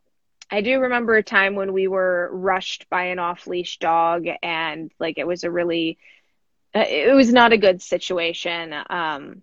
I 0.52 0.62
do 0.62 0.80
remember 0.80 1.16
a 1.16 1.24
time 1.24 1.56
when 1.56 1.74
we 1.74 1.88
were 1.88 2.30
rushed 2.32 2.90
by 2.90 3.06
an 3.06 3.20
off-leash 3.20 3.80
dog 3.80 4.26
and 4.42 4.92
like 5.00 5.18
it 5.18 5.28
was 5.28 5.44
a 5.44 5.52
really 5.52 5.98
uh, 6.76 6.86
it 6.88 7.14
was 7.16 7.32
not 7.34 7.54
a 7.54 7.58
good 7.58 7.82
situation. 7.82 8.74
Um 8.90 9.42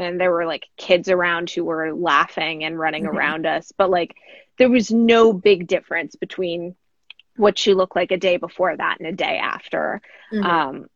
and 0.00 0.20
there 0.20 0.30
were 0.30 0.46
like 0.46 0.66
kids 0.76 1.08
around 1.08 1.50
who 1.50 1.64
were 1.64 1.92
laughing 1.92 2.64
and 2.64 2.78
running 2.78 3.04
mm-hmm. 3.04 3.16
around 3.16 3.46
us, 3.46 3.72
but 3.76 3.90
like 3.90 4.16
there 4.58 4.70
was 4.70 4.90
no 4.90 5.32
big 5.32 5.66
difference 5.66 6.16
between 6.16 6.74
what 7.36 7.58
she 7.58 7.74
looked 7.74 7.96
like 7.96 8.10
a 8.10 8.16
day 8.16 8.36
before 8.36 8.76
that 8.76 8.98
and 8.98 9.08
a 9.08 9.12
day 9.12 9.38
after. 9.38 10.00
Mm-hmm. 10.32 10.46
Um, 10.46 10.86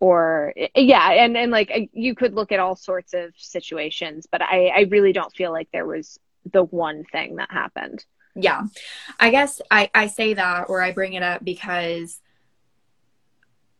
or 0.00 0.52
yeah, 0.74 1.12
and 1.12 1.36
and 1.36 1.50
like 1.50 1.90
you 1.92 2.14
could 2.14 2.34
look 2.34 2.52
at 2.52 2.60
all 2.60 2.76
sorts 2.76 3.14
of 3.14 3.32
situations, 3.36 4.26
but 4.30 4.42
I 4.42 4.66
I 4.66 4.80
really 4.90 5.12
don't 5.12 5.34
feel 5.34 5.52
like 5.52 5.68
there 5.72 5.86
was 5.86 6.18
the 6.50 6.62
one 6.62 7.04
thing 7.04 7.36
that 7.36 7.50
happened. 7.50 8.04
Yeah. 8.34 8.62
I 9.18 9.30
guess 9.30 9.62
I 9.70 9.90
I 9.94 10.08
say 10.08 10.34
that 10.34 10.68
or 10.68 10.82
I 10.82 10.92
bring 10.92 11.14
it 11.14 11.22
up 11.22 11.44
because 11.44 12.20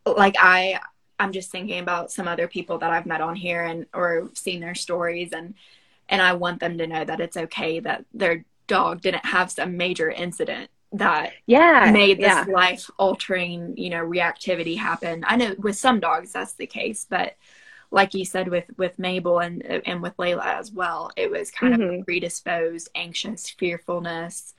like 0.07 0.36
I 0.38 0.80
I'm 1.19 1.33
just 1.33 1.51
thinking 1.51 1.79
about 1.79 2.11
some 2.11 2.29
other 2.29 2.49
people 2.49 2.79
that 2.79 2.91
I've 2.91 3.07
met 3.07 3.21
on 3.21 3.37
here 3.37 3.65
and 3.65 3.87
or 3.95 4.31
seen 4.35 4.61
their 4.61 4.75
stories 4.75 5.33
and 5.33 5.55
and 6.09 6.21
I 6.21 6.35
want 6.35 6.61
them 6.61 6.77
to 6.79 6.87
know 6.87 7.05
that 7.05 7.21
it's 7.21 7.37
okay 7.37 7.81
that 7.81 8.05
their 8.12 8.45
dog 8.67 9.01
didn't 9.01 9.25
have 9.25 9.51
some 9.51 9.77
major 9.77 10.11
incident 10.11 10.71
that 10.95 11.33
yeah 11.47 11.91
made 11.93 12.19
this 12.19 12.27
yeah. 12.27 12.45
life 12.49 12.89
altering 12.99 13.77
you 13.77 13.91
know 13.91 14.05
reactivity 14.05 14.77
happen 14.79 15.25
i 15.27 15.35
know 15.35 15.55
with 15.59 15.77
some 15.77 15.99
dogs 15.99 16.33
that's 16.33 16.53
the 16.53 16.67
case 16.67 17.05
but 17.09 17.35
like 17.91 18.15
you 18.15 18.25
said 18.25 18.47
with 18.47 18.65
with 18.77 18.97
mabel 18.99 19.41
and 19.41 19.62
and 19.65 20.01
with 20.01 20.17
layla 20.19 20.45
as 20.45 20.71
well 20.71 21.11
it 21.17 21.29
was 21.29 21.51
kind 21.51 21.75
mm-hmm. 21.75 22.01
of 22.01 22.07
predisposed 22.07 22.89
anxious 22.95 23.51
fearfulness 23.51 24.55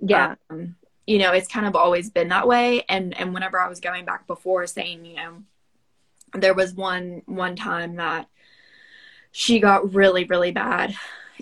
yeah 0.00 0.34
um, 0.48 0.74
you 1.06 1.18
know 1.18 1.32
it's 1.32 1.48
kind 1.48 1.66
of 1.66 1.76
always 1.76 2.08
been 2.08 2.28
that 2.28 2.48
way 2.48 2.82
and 2.88 3.14
and 3.18 3.34
whenever 3.34 3.60
i 3.60 3.68
was 3.68 3.80
going 3.80 4.06
back 4.06 4.26
before 4.26 4.66
saying 4.66 5.04
you 5.04 5.16
know 5.16 5.42
there 6.34 6.54
was 6.54 6.74
one 6.74 7.22
one 7.26 7.56
time 7.56 7.96
that 7.96 8.28
she 9.32 9.60
got 9.60 9.94
really 9.94 10.24
really 10.24 10.52
bad 10.52 10.94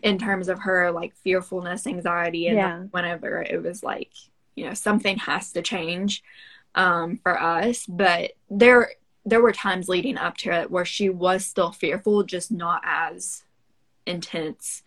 in 0.03 0.19
terms 0.19 0.49
of 0.49 0.61
her 0.61 0.91
like 0.91 1.15
fearfulness 1.17 1.87
anxiety 1.87 2.49
and 2.49 2.57
yeah. 2.57 2.79
whenever 2.91 3.43
it 3.43 3.63
was 3.63 3.83
like 3.83 4.11
you 4.55 4.67
know 4.67 4.75
something 4.75 5.17
has 5.19 5.53
to 5.53 5.63
change 5.63 6.23
um, 6.75 7.19
for 7.23 7.41
us. 7.41 7.87
But 7.87 8.33
there 8.51 8.93
there 9.25 9.43
were 9.43 9.53
times 9.53 9.89
leading 9.89 10.19
up 10.19 10.37
to 10.39 10.51
it 10.51 10.71
where 10.71 10.85
she 10.85 11.09
was 11.09 11.47
still 11.47 11.71
fearful 11.71 12.25
just 12.25 12.51
not 12.51 12.83
as 12.85 13.45
intense. 14.07 14.83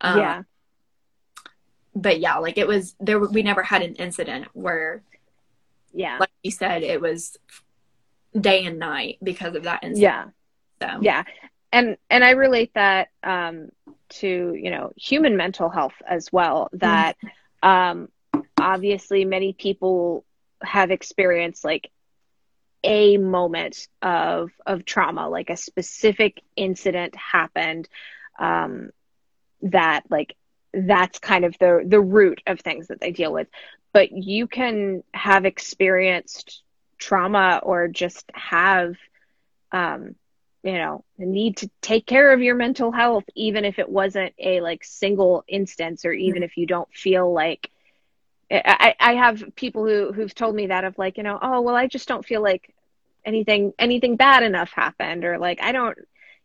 Um, 0.00 0.18
yeah. 0.18 0.42
but 1.92 2.20
yeah 2.20 2.36
like 2.36 2.56
it 2.56 2.68
was 2.68 2.94
there 3.00 3.18
we 3.18 3.42
never 3.42 3.64
had 3.64 3.82
an 3.82 3.96
incident 3.96 4.46
where 4.52 5.02
yeah. 5.92 6.18
like 6.20 6.30
you 6.44 6.52
said 6.52 6.84
it 6.84 7.00
was 7.00 7.36
day 8.40 8.64
and 8.64 8.78
night 8.78 9.18
because 9.22 9.54
of 9.54 9.64
that 9.64 9.84
incident. 9.84 10.32
Yeah. 10.80 10.90
So. 10.94 11.00
Yeah. 11.00 11.24
And 11.70 11.98
and 12.08 12.24
i 12.24 12.30
relate 12.30 12.72
that 12.74 13.08
um 13.22 13.68
to 14.08 14.54
you 14.54 14.70
know 14.70 14.90
human 14.96 15.36
mental 15.36 15.68
health 15.68 15.92
as 16.08 16.32
well 16.32 16.70
that 16.72 17.16
mm-hmm. 17.22 17.68
um 17.68 18.08
obviously 18.58 19.26
many 19.26 19.52
people 19.52 20.24
have 20.62 20.90
experienced 20.90 21.64
like 21.64 21.90
a 22.84 23.18
moment 23.18 23.86
of 24.00 24.50
of 24.64 24.86
trauma 24.86 25.28
like 25.28 25.50
a 25.50 25.58
specific 25.58 26.40
incident 26.56 27.14
happened 27.16 27.86
um 28.38 28.88
that 29.60 30.04
like 30.08 30.34
that's 30.72 31.18
kind 31.18 31.44
of 31.44 31.56
the 31.58 31.82
the 31.86 32.00
root 32.00 32.42
of 32.46 32.60
things 32.60 32.88
that 32.88 33.00
they 33.00 33.10
deal 33.10 33.32
with. 33.32 33.48
But 33.92 34.12
you 34.12 34.46
can 34.46 35.02
have 35.14 35.44
experienced 35.44 36.62
trauma 36.98 37.60
or 37.62 37.88
just 37.88 38.30
have 38.34 38.96
um 39.72 40.14
you 40.62 40.72
know 40.72 41.04
the 41.18 41.26
need 41.26 41.56
to 41.58 41.70
take 41.80 42.06
care 42.06 42.32
of 42.32 42.42
your 42.42 42.54
mental 42.54 42.90
health 42.90 43.24
even 43.34 43.64
if 43.64 43.78
it 43.78 43.88
wasn't 43.88 44.34
a 44.38 44.60
like 44.60 44.84
single 44.84 45.44
instance 45.46 46.04
or 46.04 46.12
even 46.12 46.36
mm-hmm. 46.36 46.44
if 46.44 46.56
you 46.56 46.66
don't 46.66 46.92
feel 46.92 47.32
like 47.32 47.70
I, 48.50 48.94
I 48.98 49.14
have 49.14 49.44
people 49.56 49.84
who 49.84 50.12
who've 50.12 50.34
told 50.34 50.54
me 50.54 50.68
that 50.68 50.84
of 50.84 50.96
like 50.98 51.16
you 51.18 51.22
know 51.22 51.38
oh 51.40 51.60
well 51.60 51.76
I 51.76 51.86
just 51.86 52.08
don't 52.08 52.24
feel 52.24 52.42
like 52.42 52.74
anything 53.24 53.72
anything 53.78 54.16
bad 54.16 54.42
enough 54.42 54.72
happened 54.72 55.24
or 55.24 55.38
like 55.38 55.60
I 55.62 55.72
don't 55.72 55.98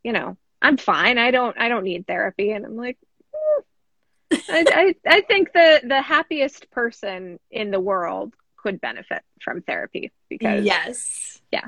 you 0.03 0.11
know 0.11 0.37
I'm 0.61 0.77
fine 0.77 1.17
I 1.17 1.31
don't 1.31 1.57
I 1.57 1.69
don't 1.69 1.85
need 1.85 2.05
therapy 2.05 2.51
and 2.51 2.65
I'm 2.65 2.75
like 2.75 2.97
mm. 3.33 4.39
I, 4.49 4.65
I 4.69 4.95
I 5.07 5.21
think 5.21 5.53
the 5.53 5.81
the 5.83 6.01
happiest 6.01 6.69
person 6.71 7.39
in 7.49 7.71
the 7.71 7.79
world 7.79 8.33
could 8.63 8.81
benefit 8.81 9.21
from 9.41 9.61
therapy 9.61 10.11
because 10.29 10.63
yes 10.63 11.41
yeah 11.51 11.67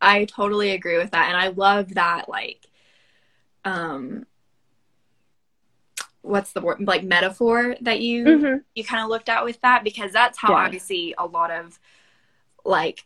I 0.00 0.26
totally 0.26 0.70
agree 0.70 0.98
with 0.98 1.10
that 1.12 1.28
and 1.28 1.36
I 1.36 1.48
love 1.48 1.94
that 1.94 2.28
like 2.28 2.66
um 3.64 4.26
what's 6.20 6.52
the 6.52 6.60
word 6.60 6.80
like 6.80 7.02
metaphor 7.04 7.76
that 7.80 8.00
you 8.00 8.24
mm-hmm. 8.24 8.56
you 8.74 8.84
kind 8.84 9.02
of 9.02 9.08
looked 9.08 9.28
at 9.28 9.44
with 9.44 9.60
that 9.62 9.84
because 9.84 10.12
that's 10.12 10.38
how 10.38 10.52
yeah. 10.52 10.78
See 10.78 11.14
a 11.16 11.26
lot 11.26 11.50
of 11.50 11.78
like 12.64 13.04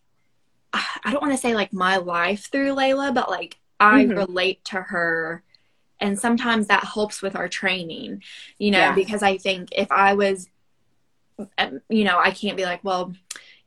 I 0.73 1.11
don't 1.13 1.23
want 1.23 1.33
to 1.33 1.39
say 1.39 1.55
like 1.55 1.73
my 1.73 1.97
life 1.97 2.51
through 2.51 2.75
Layla, 2.75 3.15
but 3.15 3.31
like 3.31 3.59
I 3.81 4.05
mm-hmm. 4.05 4.19
relate 4.19 4.65
to 4.67 4.81
her 4.81 5.43
and 6.01 6.19
sometimes 6.19 6.69
that 6.69 6.85
helps 6.85 7.23
with 7.23 7.35
our 7.35 7.49
training, 7.49 8.23
you 8.59 8.71
know, 8.71 8.79
yeah. 8.79 8.95
because 8.95 9.23
I 9.23 9.37
think 9.39 9.71
if 9.73 9.91
I 9.91 10.15
was 10.15 10.49
you 11.89 12.05
know, 12.05 12.19
I 12.19 12.31
can't 12.31 12.57
be 12.57 12.65
like, 12.65 12.83
well, 12.85 13.13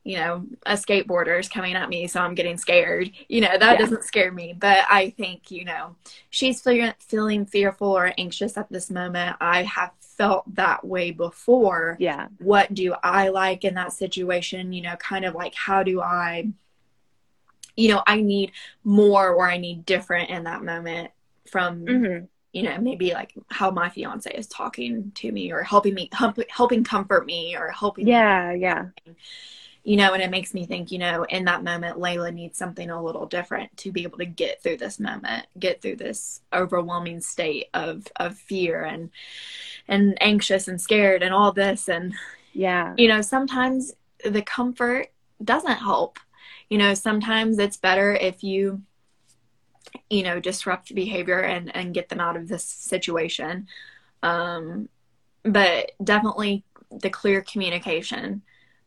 you 0.04 0.16
know, 0.16 0.46
a 0.66 0.72
skateboarder 0.72 1.38
is 1.38 1.48
coming 1.48 1.74
at 1.74 1.88
me, 1.88 2.08
so 2.08 2.20
I'm 2.20 2.34
getting 2.34 2.56
scared. 2.56 3.10
You 3.28 3.40
know, 3.42 3.56
that 3.56 3.60
yeah. 3.60 3.76
doesn't 3.76 4.04
scare 4.04 4.32
me. 4.32 4.54
But 4.58 4.84
I 4.90 5.10
think, 5.10 5.50
you 5.50 5.64
know, 5.64 5.96
she's 6.30 6.60
feeling, 6.60 6.92
feeling 6.98 7.46
fearful 7.46 7.88
or 7.88 8.12
anxious 8.18 8.56
at 8.56 8.70
this 8.70 8.90
moment. 8.90 9.36
I 9.40 9.62
have 9.62 9.92
felt 10.00 10.52
that 10.56 10.84
way 10.84 11.12
before. 11.12 11.96
Yeah. 12.00 12.28
What 12.38 12.74
do 12.74 12.94
I 13.02 13.28
like 13.28 13.64
in 13.64 13.74
that 13.74 13.92
situation? 13.92 14.72
You 14.72 14.82
know, 14.82 14.96
kind 14.96 15.24
of 15.24 15.34
like, 15.34 15.54
how 15.54 15.84
do 15.84 16.00
I, 16.00 16.48
you 17.76 17.88
know, 17.88 18.02
I 18.04 18.22
need 18.22 18.52
more 18.82 19.30
or 19.30 19.48
I 19.48 19.56
need 19.56 19.86
different 19.86 20.30
in 20.30 20.44
that 20.44 20.64
moment 20.64 21.12
from. 21.46 21.86
Mm-hmm 21.86 22.24
you 22.52 22.62
know 22.62 22.78
maybe 22.78 23.12
like 23.12 23.34
how 23.48 23.70
my 23.70 23.88
fiance 23.88 24.30
is 24.30 24.46
talking 24.46 25.10
to 25.14 25.32
me 25.32 25.52
or 25.52 25.62
helping 25.62 25.94
me 25.94 26.08
help, 26.12 26.38
helping 26.50 26.84
comfort 26.84 27.26
me 27.26 27.56
or 27.56 27.68
helping 27.68 28.06
yeah 28.06 28.52
yeah 28.52 28.86
you 29.84 29.96
know, 29.96 30.14
and 30.14 30.22
it 30.22 30.30
makes 30.30 30.54
me 30.54 30.64
think, 30.64 30.92
you 30.92 30.98
know, 30.98 31.24
in 31.24 31.44
that 31.46 31.64
moment, 31.64 31.98
Layla 31.98 32.32
needs 32.32 32.56
something 32.56 32.88
a 32.88 33.02
little 33.02 33.26
different 33.26 33.76
to 33.78 33.90
be 33.90 34.04
able 34.04 34.18
to 34.18 34.24
get 34.24 34.62
through 34.62 34.76
this 34.76 35.00
moment, 35.00 35.46
get 35.58 35.82
through 35.82 35.96
this 35.96 36.40
overwhelming 36.52 37.20
state 37.20 37.66
of 37.74 38.06
of 38.16 38.38
fear 38.38 38.82
and 38.82 39.10
and 39.88 40.16
anxious 40.20 40.68
and 40.68 40.80
scared 40.80 41.22
and 41.22 41.34
all 41.34 41.50
this. 41.50 41.88
And 41.88 42.14
yeah, 42.52 42.94
you 42.96 43.08
know, 43.08 43.22
sometimes 43.22 43.92
the 44.24 44.42
comfort 44.42 45.08
doesn't 45.42 45.78
help. 45.78 46.20
You 46.70 46.78
know, 46.78 46.94
sometimes 46.94 47.58
it's 47.58 47.76
better 47.76 48.12
if 48.14 48.44
you 48.44 48.82
you 50.08 50.22
know 50.22 50.40
disrupt 50.40 50.88
the 50.88 50.94
behavior 50.94 51.40
and 51.40 51.74
and 51.74 51.94
get 51.94 52.08
them 52.08 52.20
out 52.20 52.36
of 52.36 52.48
this 52.48 52.64
situation 52.64 53.66
um 54.22 54.88
but 55.42 55.92
definitely 56.02 56.64
the 56.90 57.10
clear 57.10 57.42
communication 57.42 58.42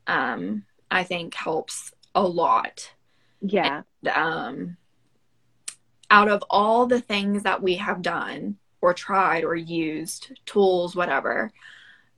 um 0.08 0.64
I 0.89 1.04
think 1.04 1.34
helps 1.34 1.91
a 2.14 2.24
lot. 2.24 2.93
Yeah. 3.41 3.82
And, 4.04 4.18
um, 4.18 4.78
out 6.10 6.30
of 6.30 6.43
all 6.50 6.86
the 6.86 7.02
things 7.02 7.43
that 7.43 7.62
we 7.62 7.76
have 7.76 8.02
done 8.02 8.58
or 8.82 8.93
tried 8.93 9.43
or 9.43 9.56
used, 9.56 10.39
tools, 10.46 10.96
whatever, 10.96 11.52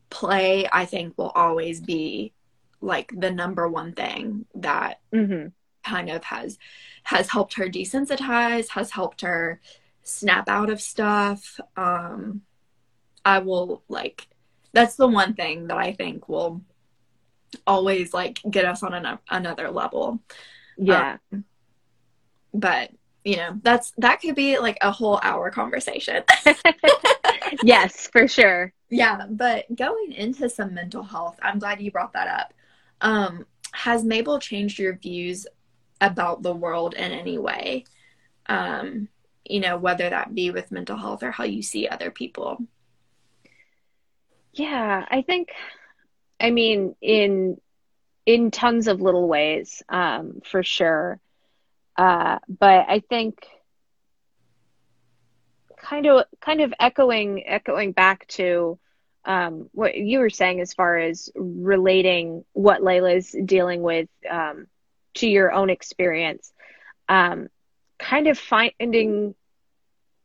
play, 0.10 0.68
I 0.72 0.86
think, 0.86 1.18
will 1.18 1.30
always 1.30 1.80
be 1.80 2.34
like 2.82 3.12
the 3.18 3.32
number 3.32 3.68
one 3.68 3.94
thing 3.94 4.46
that 4.56 5.00
mm-hmm. 5.14 5.48
kind 5.84 6.10
of 6.10 6.24
has 6.26 6.60
has 7.08 7.30
helped 7.30 7.54
her 7.54 7.70
desensitize, 7.70 8.68
has 8.68 8.92
helped 8.92 9.22
her 9.22 9.62
snap 10.04 10.50
out 10.50 10.70
of 10.70 10.82
stuff. 10.82 11.58
Um, 11.78 12.42
I 13.24 13.40
will 13.40 13.82
like 13.88 14.28
that's 14.74 14.98
the 14.98 15.08
one 15.08 15.34
thing 15.34 15.68
that 15.68 15.78
I 15.78 15.94
think 15.94 16.28
will 16.28 16.62
always 17.66 18.14
like 18.14 18.42
get 18.50 18.66
us 18.66 18.84
on 18.84 18.94
an, 18.94 19.20
another 19.30 19.72
level. 19.72 20.20
Yeah. 20.78 21.16
Um, 21.32 21.46
but 22.54 22.92
you 23.24 23.38
know, 23.38 23.58
that's 23.64 23.94
that 24.00 24.20
could 24.20 24.36
be 24.36 24.60
like 24.60 24.78
a 24.82 24.92
whole 24.92 25.18
hour 25.24 25.50
conversation. 25.50 26.24
yes, 27.64 28.10
for 28.12 28.28
sure. 28.28 28.74
Yeah, 28.90 29.28
but 29.30 29.74
going 29.74 30.12
into 30.12 30.50
some 30.50 30.74
mental 30.74 31.04
health, 31.04 31.40
I'm 31.42 31.60
glad 31.60 31.82
you 31.82 31.90
brought 31.90 32.12
that 32.14 32.28
up. 32.28 32.54
Um, 33.00 33.46
has 33.72 34.04
Mabel 34.04 34.40
changed 34.40 34.78
your 34.78 34.98
views 34.98 35.48
about 36.02 36.42
the 36.42 36.54
world 36.54 36.94
in 36.94 37.12
any 37.12 37.38
way? 37.38 37.86
Um, 38.48 39.10
you 39.46 39.60
know, 39.60 39.78
whether 39.78 40.10
that 40.10 40.34
be 40.34 40.52
with 40.52 40.72
mental 40.72 40.98
health 40.98 41.24
or 41.24 41.32
how 41.32 41.44
you 41.44 41.62
see 41.62 41.88
other 41.88 42.12
people. 42.12 42.60
Yeah, 44.54 45.06
I 45.10 45.22
think 45.22 45.50
I 46.40 46.52
mean, 46.52 46.96
in 47.02 47.60
in 48.26 48.52
tons 48.52 48.88
of 48.88 49.02
little 49.02 49.28
ways, 49.28 49.84
um, 49.90 50.42
for 50.44 50.64
sure. 50.64 51.20
Uh, 51.96 52.40
but 52.48 52.86
I 52.88 53.02
think 53.10 53.48
kind 55.78 56.06
of 56.06 56.26
kind 56.42 56.62
of 56.62 56.74
echoing 56.80 57.48
echoing 57.48 57.92
back 57.92 58.28
to 58.28 58.78
um, 59.26 59.70
what 59.74 59.96
you 59.96 60.20
were 60.20 60.30
saying 60.30 60.62
as 60.62 60.74
far 60.74 60.98
as 60.98 61.30
relating 61.36 62.46
what 62.54 62.82
Layla's 62.82 63.36
dealing 63.46 63.82
with 63.82 64.10
um, 64.30 64.68
to 65.18 65.28
your 65.30 65.52
own 65.52 65.70
experience, 65.70 66.52
um, 67.10 67.48
kind 68.00 68.28
of 68.28 68.38
finding 68.38 69.36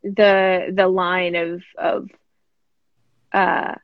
the 0.03 0.73
the 0.75 0.87
line 0.87 1.35
of 1.35 1.63
of 1.77 2.09
uh, 3.33 3.75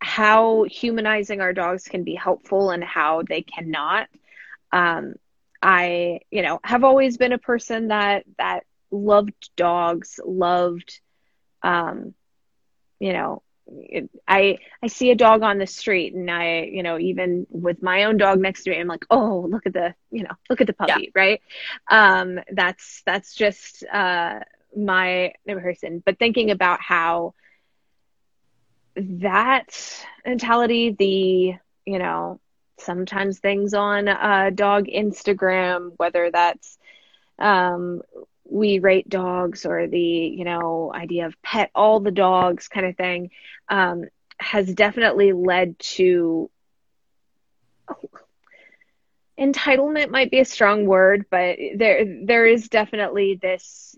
how 0.00 0.64
humanizing 0.64 1.40
our 1.40 1.52
dogs 1.52 1.84
can 1.84 2.04
be 2.04 2.14
helpful 2.14 2.70
and 2.70 2.84
how 2.84 3.22
they 3.22 3.42
cannot. 3.42 4.08
Um, 4.72 5.14
I, 5.60 6.20
you 6.30 6.42
know, 6.42 6.60
have 6.62 6.84
always 6.84 7.16
been 7.16 7.32
a 7.32 7.38
person 7.38 7.88
that 7.88 8.24
that 8.38 8.64
loved 8.90 9.50
dogs, 9.56 10.20
loved, 10.24 11.00
um, 11.62 12.14
you 13.00 13.12
know, 13.12 13.42
I 14.26 14.58
I 14.82 14.86
see 14.86 15.10
a 15.10 15.14
dog 15.14 15.42
on 15.42 15.58
the 15.58 15.66
street 15.66 16.14
and 16.14 16.30
I, 16.30 16.62
you 16.62 16.82
know, 16.82 16.98
even 16.98 17.46
with 17.50 17.82
my 17.82 18.04
own 18.04 18.16
dog 18.16 18.40
next 18.40 18.64
to 18.64 18.70
me, 18.70 18.78
I'm 18.78 18.86
like, 18.86 19.04
oh, 19.10 19.46
look 19.48 19.66
at 19.66 19.72
the, 19.72 19.94
you 20.10 20.22
know, 20.22 20.34
look 20.48 20.60
at 20.60 20.66
the 20.66 20.72
puppy, 20.72 21.12
yeah. 21.14 21.20
right? 21.20 21.42
Um, 21.88 22.40
that's 22.50 23.02
that's 23.04 23.34
just 23.34 23.84
uh, 23.84 24.40
my 24.76 25.34
person. 25.46 26.02
But 26.04 26.18
thinking 26.18 26.50
about 26.50 26.80
how 26.80 27.34
that 28.96 30.04
mentality, 30.24 30.90
the, 30.98 31.54
you 31.90 31.98
know, 31.98 32.40
sometimes 32.78 33.38
things 33.38 33.74
on 33.74 34.08
uh, 34.08 34.50
dog 34.54 34.86
Instagram, 34.86 35.92
whether 35.96 36.30
that's 36.30 36.78
um, 37.38 38.02
we 38.50 38.78
rate 38.78 39.08
dogs 39.08 39.66
or 39.66 39.86
the 39.86 39.98
you 39.98 40.44
know 40.44 40.92
idea 40.94 41.26
of 41.26 41.40
pet 41.42 41.70
all 41.74 42.00
the 42.00 42.10
dogs 42.10 42.68
kind 42.68 42.86
of 42.86 42.96
thing 42.96 43.30
um, 43.68 44.04
has 44.38 44.72
definitely 44.72 45.32
led 45.32 45.78
to 45.78 46.50
entitlement 49.38 50.10
might 50.10 50.30
be 50.30 50.40
a 50.40 50.44
strong 50.44 50.86
word 50.86 51.26
but 51.30 51.56
there 51.76 52.04
there 52.24 52.46
is 52.46 52.68
definitely 52.68 53.38
this 53.40 53.96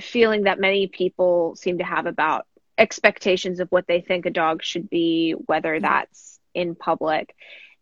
feeling 0.00 0.44
that 0.44 0.60
many 0.60 0.86
people 0.86 1.54
seem 1.56 1.78
to 1.78 1.84
have 1.84 2.06
about 2.06 2.46
expectations 2.78 3.60
of 3.60 3.68
what 3.68 3.86
they 3.86 4.00
think 4.00 4.24
a 4.24 4.30
dog 4.30 4.62
should 4.62 4.88
be 4.88 5.32
whether 5.46 5.74
mm-hmm. 5.74 5.84
that's 5.84 6.40
in 6.54 6.74
public 6.74 7.34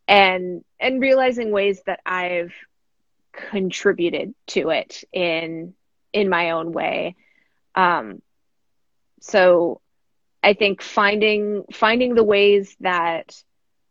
and 0.09 0.65
and 0.81 1.01
realizing 1.01 1.53
ways 1.53 1.81
that 1.87 2.01
I've 2.05 2.53
contributed 3.33 4.35
to 4.49 4.71
it 4.71 5.05
in 5.13 5.75
in 6.13 6.29
my 6.29 6.51
own 6.51 6.73
way. 6.73 7.17
Um, 7.75 8.23
so 9.21 9.81
I 10.43 10.55
think 10.55 10.83
finding 10.83 11.65
finding 11.73 12.15
the 12.15 12.25
ways 12.25 12.77
that 12.81 13.35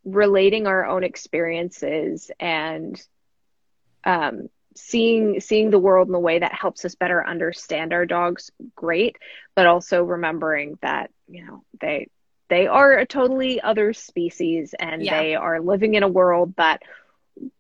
relating 0.03 0.67
our 0.67 0.85
own 0.85 1.03
experiences 1.03 2.31
and 2.39 3.01
um, 4.03 4.49
seeing 4.75 5.39
seeing 5.39 5.69
the 5.69 5.79
world 5.79 6.07
in 6.07 6.15
a 6.15 6.19
way 6.19 6.39
that 6.39 6.53
helps 6.53 6.85
us 6.85 6.95
better 6.95 7.25
understand 7.25 7.93
our 7.93 8.05
dogs 8.05 8.51
great 8.75 9.17
but 9.55 9.65
also 9.65 10.03
remembering 10.03 10.77
that 10.81 11.11
you 11.27 11.45
know 11.45 11.63
they 11.81 12.07
they 12.49 12.65
are 12.65 12.97
a 12.97 13.05
totally 13.05 13.61
other 13.61 13.93
species 13.93 14.73
and 14.79 15.03
yeah. 15.03 15.21
they 15.21 15.35
are 15.35 15.59
living 15.59 15.95
in 15.95 16.03
a 16.03 16.07
world 16.07 16.53
that 16.57 16.81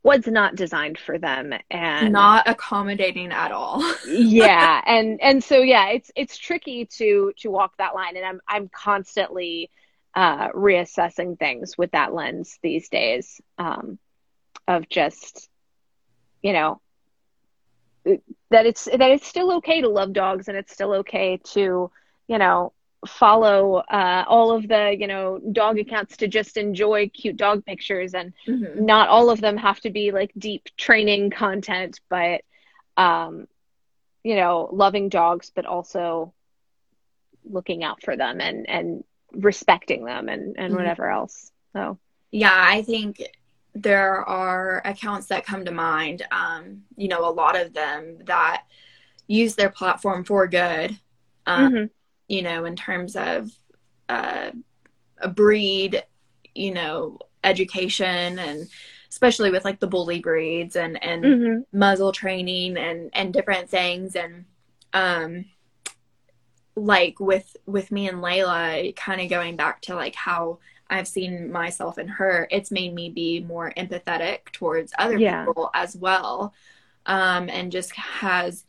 was 0.03 0.27
not 0.27 0.55
designed 0.55 0.97
for 0.97 1.17
them 1.17 1.53
and 1.69 2.13
not 2.13 2.47
accommodating 2.47 3.31
at 3.31 3.51
all. 3.51 3.83
yeah, 4.07 4.81
and 4.85 5.21
and 5.21 5.43
so 5.43 5.61
yeah, 5.61 5.89
it's 5.89 6.11
it's 6.15 6.37
tricky 6.37 6.85
to 6.97 7.33
to 7.39 7.49
walk 7.49 7.73
that 7.77 7.95
line 7.95 8.17
and 8.17 8.25
I'm 8.25 8.41
I'm 8.47 8.69
constantly 8.69 9.69
uh 10.15 10.49
reassessing 10.49 11.37
things 11.37 11.77
with 11.77 11.91
that 11.91 12.13
lens 12.13 12.57
these 12.63 12.89
days 12.89 13.39
um 13.59 13.99
of 14.67 14.89
just 14.89 15.49
you 16.41 16.53
know 16.53 16.81
that 18.05 18.65
it's 18.65 18.85
that 18.85 19.01
it's 19.01 19.27
still 19.27 19.53
okay 19.57 19.81
to 19.81 19.89
love 19.89 20.13
dogs 20.13 20.47
and 20.47 20.57
it's 20.57 20.73
still 20.73 20.93
okay 20.95 21.39
to 21.43 21.91
you 22.27 22.37
know 22.37 22.73
follow 23.07 23.75
uh, 23.75 24.25
all 24.27 24.51
of 24.51 24.67
the 24.67 24.95
you 24.97 25.07
know 25.07 25.39
dog 25.51 25.79
accounts 25.79 26.17
to 26.17 26.27
just 26.27 26.57
enjoy 26.57 27.09
cute 27.09 27.37
dog 27.37 27.65
pictures. 27.65 28.13
And 28.13 28.33
mm-hmm. 28.47 28.85
not 28.85 29.09
all 29.09 29.29
of 29.29 29.41
them 29.41 29.57
have 29.57 29.79
to 29.81 29.89
be 29.89 30.11
like 30.11 30.31
deep 30.37 30.69
training 30.77 31.29
content 31.29 31.99
but 32.09 32.41
um 32.97 33.47
you 34.23 34.35
know 34.35 34.69
loving 34.71 35.09
dogs 35.09 35.51
but 35.53 35.65
also 35.65 36.33
looking 37.45 37.83
out 37.83 38.03
for 38.03 38.17
them 38.17 38.41
and 38.41 38.69
and 38.69 39.03
respecting 39.31 40.03
them 40.03 40.27
and 40.27 40.57
and 40.57 40.69
mm-hmm. 40.69 40.75
whatever 40.75 41.09
else. 41.09 41.51
So. 41.73 41.97
Yeah 42.31 42.53
i 42.53 42.83
think 42.83 43.23
there 43.75 44.17
are 44.27 44.81
accounts 44.83 45.27
that 45.27 45.45
come 45.45 45.65
to 45.65 45.71
mind. 45.71 46.23
Um 46.31 46.83
you 46.97 47.07
know 47.07 47.27
a 47.27 47.31
lot 47.31 47.59
of 47.59 47.73
them 47.73 48.17
that 48.25 48.63
use 49.25 49.55
their 49.55 49.69
platform 49.69 50.25
for 50.25 50.47
good. 50.47 50.97
Um, 51.45 51.71
mm-hmm 51.71 51.85
you 52.29 52.41
know, 52.43 52.63
in 52.63 52.77
terms 52.77 53.17
of 53.17 53.51
uh, 54.07 54.51
a 55.17 55.27
breed, 55.27 56.03
you 56.55 56.73
know, 56.73 57.19
education 57.43 58.39
and 58.39 58.67
especially 59.09 59.49
with 59.49 59.65
like 59.65 59.79
the 59.79 59.87
bully 59.87 60.19
breeds 60.19 60.75
and 60.75 61.01
and 61.03 61.23
mm-hmm. 61.23 61.77
muzzle 61.77 62.11
training 62.11 62.77
and 62.77 63.09
and 63.13 63.33
different 63.33 63.69
things 63.69 64.15
and 64.15 64.45
um 64.93 65.45
like 66.75 67.19
with 67.19 67.57
with 67.65 67.91
me 67.91 68.07
and 68.07 68.19
Layla 68.19 68.95
kind 68.95 69.19
of 69.21 69.29
going 69.29 69.55
back 69.55 69.81
to 69.83 69.95
like 69.95 70.15
how 70.15 70.59
I've 70.89 71.07
seen 71.07 71.51
myself 71.51 71.97
in 71.97 72.07
her 72.07 72.47
it's 72.51 72.71
made 72.71 72.93
me 72.93 73.09
be 73.09 73.39
more 73.39 73.73
empathetic 73.75 74.51
towards 74.51 74.93
other 74.99 75.17
yeah. 75.17 75.45
people 75.45 75.71
as 75.73 75.95
well 75.95 76.53
um 77.05 77.49
and 77.49 77.71
just 77.71 77.93
has 77.95 78.63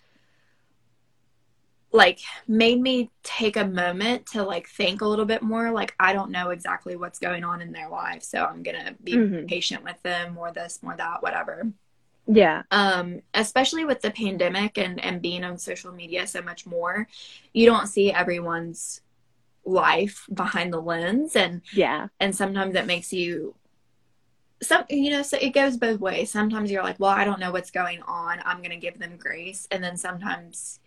like 1.92 2.20
made 2.46 2.80
me 2.80 3.10
take 3.22 3.56
a 3.56 3.66
moment 3.66 4.26
to 4.26 4.42
like 4.42 4.68
think 4.68 5.00
a 5.00 5.06
little 5.06 5.24
bit 5.24 5.42
more. 5.42 5.70
Like 5.70 5.94
i 5.98 6.12
don't 6.12 6.30
know 6.30 6.50
exactly 6.50 6.96
what's 6.96 7.18
going 7.18 7.44
on 7.44 7.60
in 7.60 7.72
their 7.72 7.88
life 7.88 8.22
so 8.22 8.44
i'm 8.44 8.62
gonna 8.62 8.94
be 9.02 9.12
mm-hmm. 9.12 9.46
patient 9.46 9.84
with 9.84 10.00
them 10.02 10.34
more 10.34 10.52
this 10.52 10.82
more 10.82 10.96
that 10.96 11.22
whatever. 11.22 11.70
Yeah. 12.26 12.62
Um 12.70 13.22
especially 13.34 13.84
with 13.84 14.02
the 14.02 14.10
pandemic 14.10 14.78
and 14.78 15.02
and 15.02 15.22
being 15.22 15.44
on 15.44 15.58
social 15.58 15.92
media 15.92 16.26
so 16.26 16.42
much 16.42 16.66
more 16.66 17.08
you 17.52 17.66
don't 17.66 17.88
see 17.88 18.12
everyone's 18.12 19.00
life 19.64 20.26
behind 20.32 20.72
the 20.72 20.80
lens 20.80 21.36
and 21.36 21.62
yeah. 21.72 22.08
and 22.18 22.34
sometimes 22.34 22.74
it 22.74 22.86
makes 22.86 23.12
you 23.12 23.54
some 24.62 24.84
you 24.88 25.10
know 25.10 25.22
so 25.22 25.38
it 25.40 25.50
goes 25.50 25.76
both 25.76 26.00
ways. 26.00 26.30
Sometimes 26.30 26.70
you're 26.70 26.82
like 26.84 27.00
well 27.00 27.10
i 27.10 27.24
don't 27.24 27.40
know 27.40 27.50
what's 27.50 27.70
going 27.70 28.00
on. 28.02 28.40
I'm 28.44 28.58
going 28.58 28.70
to 28.70 28.76
give 28.76 28.98
them 28.98 29.16
grace. 29.18 29.66
And 29.70 29.82
then 29.82 29.96
sometimes 29.96 30.78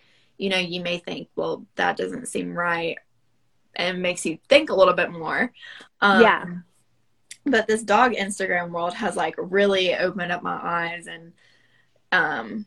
you 0.44 0.50
know, 0.50 0.58
you 0.58 0.82
may 0.82 0.98
think, 0.98 1.30
well, 1.38 1.66
that 1.76 1.96
doesn't 1.96 2.28
seem 2.28 2.54
right 2.54 2.98
and 3.78 4.02
makes 4.02 4.26
you 4.26 4.38
think 4.50 4.70
a 4.70 4.76
little 4.76 4.94
bit 4.94 5.10
more. 5.10 5.54
Um, 6.02 6.22
yeah. 6.22 6.46
But 7.46 7.66
this 7.66 7.82
dog 7.82 8.12
Instagram 8.12 8.72
world 8.72 8.94
has 8.94 9.16
like 9.16 9.36
really 9.38 9.96
opened 9.96 10.34
up 10.34 10.44
my 10.44 10.60
eyes 10.62 11.08
and 11.08 11.32
um, 12.12 12.66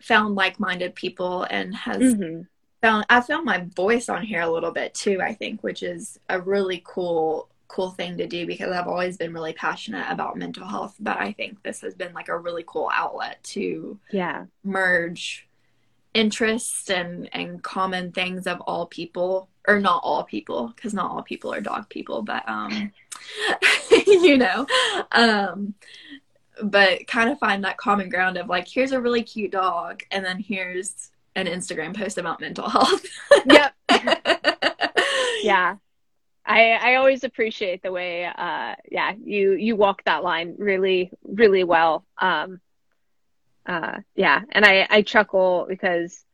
found 0.00 0.36
like 0.36 0.58
minded 0.58 0.94
people 0.94 1.42
and 1.42 1.74
has 1.76 1.98
mm-hmm. 1.98 2.42
found, 2.80 3.04
I 3.10 3.20
found 3.20 3.44
my 3.44 3.66
voice 3.76 4.08
on 4.08 4.22
here 4.22 4.40
a 4.40 4.50
little 4.50 4.72
bit 4.72 4.94
too, 4.94 5.20
I 5.20 5.34
think, 5.34 5.62
which 5.62 5.82
is 5.82 6.18
a 6.30 6.40
really 6.40 6.82
cool 6.82 7.50
cool 7.68 7.90
thing 7.90 8.16
to 8.16 8.26
do 8.26 8.46
because 8.46 8.70
I've 8.70 8.86
always 8.86 9.18
been 9.18 9.34
really 9.34 9.52
passionate 9.52 10.06
about 10.08 10.38
mental 10.38 10.66
health, 10.66 10.94
but 11.00 11.18
I 11.18 11.32
think 11.32 11.62
this 11.62 11.80
has 11.82 11.94
been 11.94 12.14
like 12.14 12.28
a 12.28 12.38
really 12.38 12.64
cool 12.66 12.88
outlet 12.92 13.42
to 13.44 13.98
yeah 14.12 14.44
merge 14.62 15.48
interests 16.14 16.90
and 16.90 17.28
and 17.32 17.62
common 17.62 18.12
things 18.12 18.46
of 18.46 18.60
all 18.62 18.86
people 18.86 19.48
or 19.66 19.80
not 19.80 20.00
all 20.04 20.24
people 20.24 20.72
because 20.74 20.94
not 20.94 21.10
all 21.10 21.22
people 21.22 21.52
are 21.52 21.60
dog 21.60 21.88
people 21.88 22.22
but 22.22 22.48
um 22.48 22.92
you 24.06 24.38
know 24.38 24.66
um 25.12 25.74
but 26.62 27.04
kind 27.08 27.30
of 27.30 27.38
find 27.38 27.64
that 27.64 27.76
common 27.76 28.08
ground 28.08 28.36
of 28.36 28.48
like 28.48 28.68
here's 28.68 28.92
a 28.92 29.00
really 29.00 29.22
cute 29.22 29.50
dog 29.50 30.02
and 30.12 30.24
then 30.24 30.38
here's 30.38 31.10
an 31.34 31.46
instagram 31.46 31.96
post 31.96 32.16
about 32.16 32.40
mental 32.40 32.68
health. 32.68 33.04
Yep. 33.46 33.74
Yeah. 35.42 35.76
I, 36.46 36.72
I 36.72 36.94
always 36.96 37.22
appreciate 37.22 37.82
the 37.82 37.92
way 37.92 38.24
uh 38.24 38.74
yeah 38.90 39.12
you 39.22 39.52
you 39.52 39.76
walk 39.76 40.02
that 40.04 40.22
line 40.24 40.54
really 40.58 41.10
really 41.22 41.64
well. 41.64 42.04
Um 42.18 42.60
uh, 43.66 43.98
yeah, 44.14 44.42
and 44.50 44.64
I, 44.64 44.86
I 44.90 45.02
chuckle 45.02 45.66
because 45.68 46.24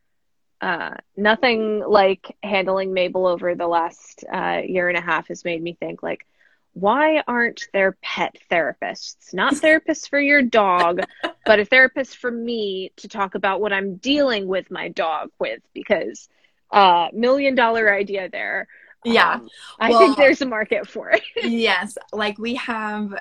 uh, 0.60 0.94
nothing 1.16 1.82
like 1.86 2.36
handling 2.42 2.92
Mabel 2.92 3.26
over 3.26 3.54
the 3.54 3.66
last 3.66 4.24
uh, 4.32 4.60
year 4.64 4.88
and 4.88 4.98
a 4.98 5.00
half 5.00 5.28
has 5.28 5.44
made 5.44 5.62
me 5.62 5.74
think 5.74 6.02
like, 6.02 6.26
why 6.72 7.22
aren't 7.26 7.68
there 7.72 7.96
pet 8.02 8.36
therapists? 8.50 9.32
Not 9.32 9.54
therapists 9.54 10.08
for 10.08 10.20
your 10.20 10.42
dog, 10.42 11.00
but 11.46 11.60
a 11.60 11.64
therapist 11.64 12.18
for 12.18 12.30
me 12.30 12.92
to 12.96 13.08
talk 13.08 13.34
about 13.34 13.60
what 13.60 13.72
I'm 13.72 13.96
dealing 13.96 14.46
with 14.46 14.70
my 14.70 14.88
dog 14.88 15.30
with 15.38 15.60
because 15.72 16.28
uh 16.70 17.08
million 17.12 17.54
dollar 17.54 17.92
idea 17.92 18.28
there. 18.28 18.68
Yeah. 19.04 19.34
Um, 19.34 19.48
I 19.80 19.92
think 19.96 20.16
there's 20.16 20.42
a 20.42 20.46
market 20.46 20.86
for 20.86 21.10
it. 21.10 21.22
yes. 21.36 21.96
Like 22.12 22.38
we 22.38 22.54
have 22.56 23.14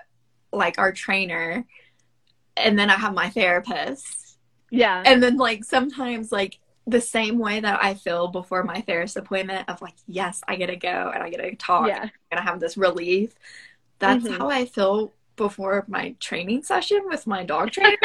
like 0.52 0.78
our 0.78 0.92
trainer 0.92 1.66
and 2.60 2.78
then 2.78 2.90
I 2.90 2.96
have 2.96 3.14
my 3.14 3.30
therapist. 3.30 4.38
Yeah. 4.70 5.02
And 5.06 5.22
then 5.24 5.38
like 5.38 5.64
sometimes 5.64 6.32
like 6.32 6.60
the 6.86 7.02
same 7.02 7.38
way 7.40 7.60
that 7.60 7.84
I 7.84 7.94
feel 7.94 8.28
before 8.28 8.64
my 8.64 8.82
therapist 8.82 9.18
appointment 9.18 9.70
of 9.70 9.82
like, 9.82 9.96
yes, 10.08 10.42
I 10.48 10.56
get 10.56 10.68
to 10.68 10.76
go 10.76 11.12
and 11.14 11.24
I 11.24 11.30
get 11.30 11.38
to 11.38 11.56
talk. 11.56 11.88
Yeah. 11.88 12.04
I'm 12.04 12.12
gonna 12.32 12.42
have 12.44 12.60
this 12.60 12.78
relief. 12.78 13.34
That's 14.00 14.26
Mhm. 14.26 14.38
how 14.38 14.50
I 14.50 14.66
feel 14.66 15.14
before 15.36 15.86
my 15.88 16.16
training 16.20 16.64
session 16.64 17.02
with 17.06 17.26
my 17.28 17.44
dog 17.44 17.72
trainer. 17.76 17.98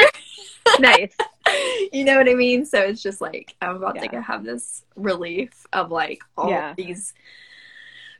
nice. 0.79 1.15
you 1.93 2.03
know 2.05 2.17
what 2.17 2.29
I 2.29 2.33
mean? 2.33 2.65
So 2.65 2.79
it's 2.79 3.01
just 3.03 3.21
like 3.21 3.55
I'm 3.61 3.75
about 3.75 3.95
to 3.95 4.01
Yeah. 4.05 4.07
go 4.11 4.21
have 4.21 4.43
this 4.43 4.83
relief 4.95 5.65
of 5.73 5.91
like 5.91 6.21
all 6.37 6.49
Yeah. 6.49 6.71
of 6.71 6.75
these 6.75 7.13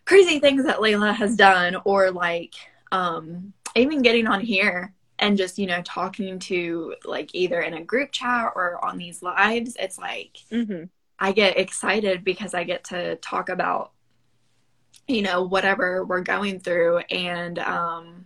crazy 0.05 0.39
things 0.39 0.65
that 0.65 0.77
Layla 0.77 1.13
has 1.15 1.35
done, 1.35 1.77
or 1.85 2.11
like 2.11 2.53
um 2.91 3.53
even 3.75 4.01
getting 4.01 4.27
on 4.27 4.39
here 4.41 4.93
and 5.19 5.37
just 5.37 5.57
you 5.57 5.67
know 5.67 5.81
talking 5.83 6.39
to 6.39 6.95
like 7.05 7.33
either 7.33 7.61
in 7.61 7.73
a 7.73 7.83
group 7.83 8.11
chat 8.11 8.51
or 8.55 8.83
on 8.83 8.97
these 8.97 9.21
lives. 9.23 9.75
It's 9.79 9.97
like 9.97 10.37
hmm 10.51 10.83
I 11.19 11.31
get 11.31 11.57
excited 11.57 12.23
because 12.25 12.53
I 12.53 12.65
get 12.65 12.83
to 12.85 13.15
talk 13.17 13.49
about 13.49 13.91
you 15.07 15.21
know 15.21 15.43
whatever 15.43 16.03
we're 16.05 16.21
going 16.21 16.59
through 16.59 16.97
and 17.09 17.59
um 17.59 18.25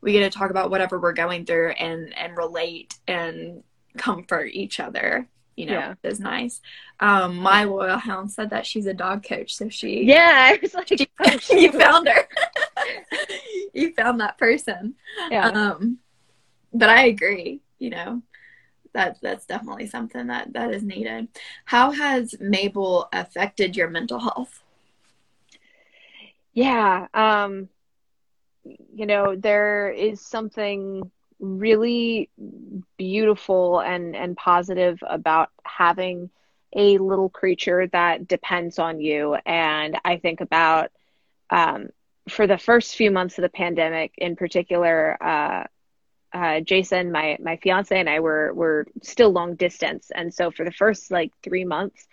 we 0.00 0.12
get 0.12 0.30
to 0.32 0.36
talk 0.38 0.50
about 0.50 0.70
whatever 0.70 0.98
we're 0.98 1.12
going 1.12 1.44
through 1.46 1.70
and 1.70 2.16
and 2.18 2.36
relate 2.36 2.98
and 3.06 3.62
comfort 3.96 4.46
each 4.52 4.80
other 4.80 5.28
you 5.56 5.66
know 5.66 5.72
Yeah. 5.74 5.88
which 5.90 6.12
is 6.12 6.20
nice 6.20 6.60
um 7.00 7.36
my 7.36 7.64
loyal 7.64 7.98
hound 7.98 8.32
said 8.32 8.50
that 8.50 8.66
she's 8.66 8.86
a 8.86 8.94
dog 8.94 9.24
coach 9.24 9.54
so 9.54 9.68
she 9.68 10.04
Yeah, 10.04 10.32
I 10.54 10.58
was 10.60 10.74
like, 10.74 10.90
oh, 11.20 11.38
you 11.56 11.72
found 11.72 12.08
her 12.08 12.26
you 13.72 13.92
found 13.94 14.20
that 14.20 14.38
person 14.38 14.94
yeah. 15.30 15.48
um 15.48 15.98
but 16.72 16.88
i 16.88 17.04
agree 17.04 17.60
you 17.78 17.90
know 17.90 18.22
that 18.94 19.16
that's 19.22 19.46
definitely 19.46 19.86
something 19.86 20.26
that 20.26 20.52
that 20.52 20.72
is 20.72 20.82
needed 20.82 21.28
how 21.64 21.90
has 21.90 22.34
mabel 22.40 23.08
affected 23.12 23.76
your 23.76 23.88
mental 23.88 24.18
health 24.18 24.62
Yeah, 26.52 27.06
um, 27.14 27.68
you 28.64 29.06
know, 29.06 29.34
there 29.36 29.90
is 29.90 30.20
something 30.20 31.10
really 31.40 32.30
beautiful 32.96 33.80
and 33.80 34.14
and 34.14 34.36
positive 34.36 35.02
about 35.08 35.50
having 35.64 36.30
a 36.74 36.98
little 36.98 37.28
creature 37.28 37.86
that 37.88 38.28
depends 38.28 38.78
on 38.78 39.00
you. 39.00 39.34
And 39.46 39.98
I 40.04 40.18
think 40.18 40.40
about 40.40 40.90
um, 41.50 41.88
for 42.28 42.46
the 42.46 42.58
first 42.58 42.96
few 42.96 43.10
months 43.10 43.38
of 43.38 43.42
the 43.42 43.48
pandemic, 43.48 44.12
in 44.18 44.36
particular, 44.36 45.16
uh, 45.22 45.64
uh, 46.32 46.60
Jason, 46.60 47.12
my 47.12 47.36
my 47.40 47.56
fiance, 47.56 47.98
and 47.98 48.08
I 48.08 48.20
were 48.20 48.52
were 48.54 48.86
still 49.02 49.30
long 49.30 49.54
distance, 49.56 50.10
and 50.14 50.32
so 50.32 50.50
for 50.50 50.64
the 50.64 50.72
first 50.72 51.10
like 51.10 51.32
three 51.42 51.64
months, 51.64 52.06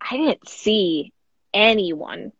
I 0.00 0.16
didn't 0.16 0.48
see 0.48 1.12
anyone 1.52 2.32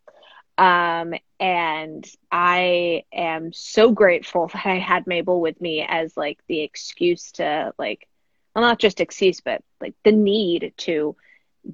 um, 0.57 1.13
and 1.39 2.05
I 2.31 3.03
am 3.13 3.51
so 3.53 3.91
grateful 3.91 4.47
that 4.53 4.65
I 4.65 4.77
had 4.79 5.07
Mabel 5.07 5.39
with 5.41 5.59
me 5.61 5.85
as 5.87 6.15
like 6.17 6.39
the 6.47 6.61
excuse 6.61 7.31
to 7.33 7.73
like, 7.77 8.07
well, 8.55 8.63
not 8.63 8.79
just 8.79 9.01
excuse, 9.01 9.41
but 9.41 9.61
like 9.81 9.95
the 10.03 10.11
need 10.11 10.73
to 10.77 11.15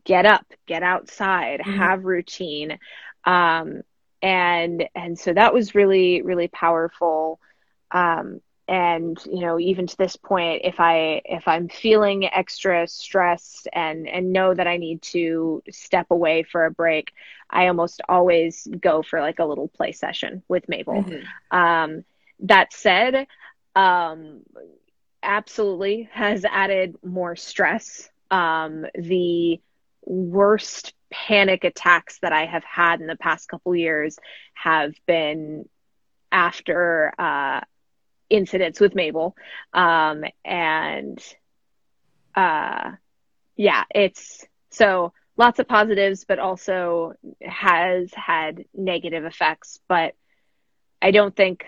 get 0.05 0.25
up, 0.25 0.45
get 0.67 0.83
outside, 0.83 1.61
Mhm. 1.61 1.77
have 1.77 2.05
routine. 2.05 2.79
Um, 3.25 3.81
and, 4.21 4.87
and 4.95 5.17
so 5.17 5.33
that 5.33 5.53
was 5.53 5.75
really, 5.75 6.21
really 6.21 6.47
powerful. 6.47 7.39
Um, 7.91 8.41
and 8.67 9.17
you 9.25 9.41
know 9.41 9.59
even 9.59 9.85
to 9.85 9.97
this 9.97 10.15
point 10.15 10.61
if 10.63 10.79
i 10.79 11.21
if 11.25 11.45
i'm 11.47 11.67
feeling 11.67 12.25
extra 12.25 12.87
stressed 12.87 13.67
and 13.73 14.07
and 14.07 14.31
know 14.31 14.53
that 14.53 14.65
i 14.65 14.77
need 14.77 15.01
to 15.01 15.61
step 15.69 16.07
away 16.09 16.43
for 16.43 16.65
a 16.65 16.71
break 16.71 17.11
i 17.49 17.67
almost 17.67 18.01
always 18.07 18.67
go 18.79 19.01
for 19.01 19.19
like 19.19 19.39
a 19.39 19.45
little 19.45 19.67
play 19.67 19.91
session 19.91 20.41
with 20.47 20.69
mabel. 20.69 21.05
Um 21.51 22.05
that 22.41 22.71
said 22.71 23.27
um 23.75 24.41
absolutely 25.21 26.09
has 26.13 26.45
added 26.45 26.95
more 27.03 27.35
stress. 27.35 28.09
Um 28.29 28.85
the 28.95 29.59
worst 30.03 30.93
panic 31.11 31.63
attacks 31.63 32.19
that 32.21 32.31
i 32.31 32.45
have 32.45 32.63
had 32.63 33.01
in 33.01 33.07
the 33.07 33.17
past 33.17 33.49
couple 33.49 33.75
years 33.75 34.17
have 34.53 34.93
been 35.05 35.67
after 36.31 37.13
uh 37.19 37.61
incidents 38.31 38.79
with 38.79 38.95
Mabel. 38.95 39.35
Um, 39.73 40.23
and 40.43 41.19
uh, 42.35 42.91
yeah, 43.55 43.83
it's 43.93 44.45
so 44.71 45.13
lots 45.37 45.59
of 45.59 45.67
positives, 45.67 46.25
but 46.25 46.39
also 46.39 47.13
has 47.41 48.11
had 48.13 48.65
negative 48.73 49.25
effects. 49.25 49.79
But 49.87 50.15
I 51.01 51.11
don't 51.11 51.35
think 51.35 51.65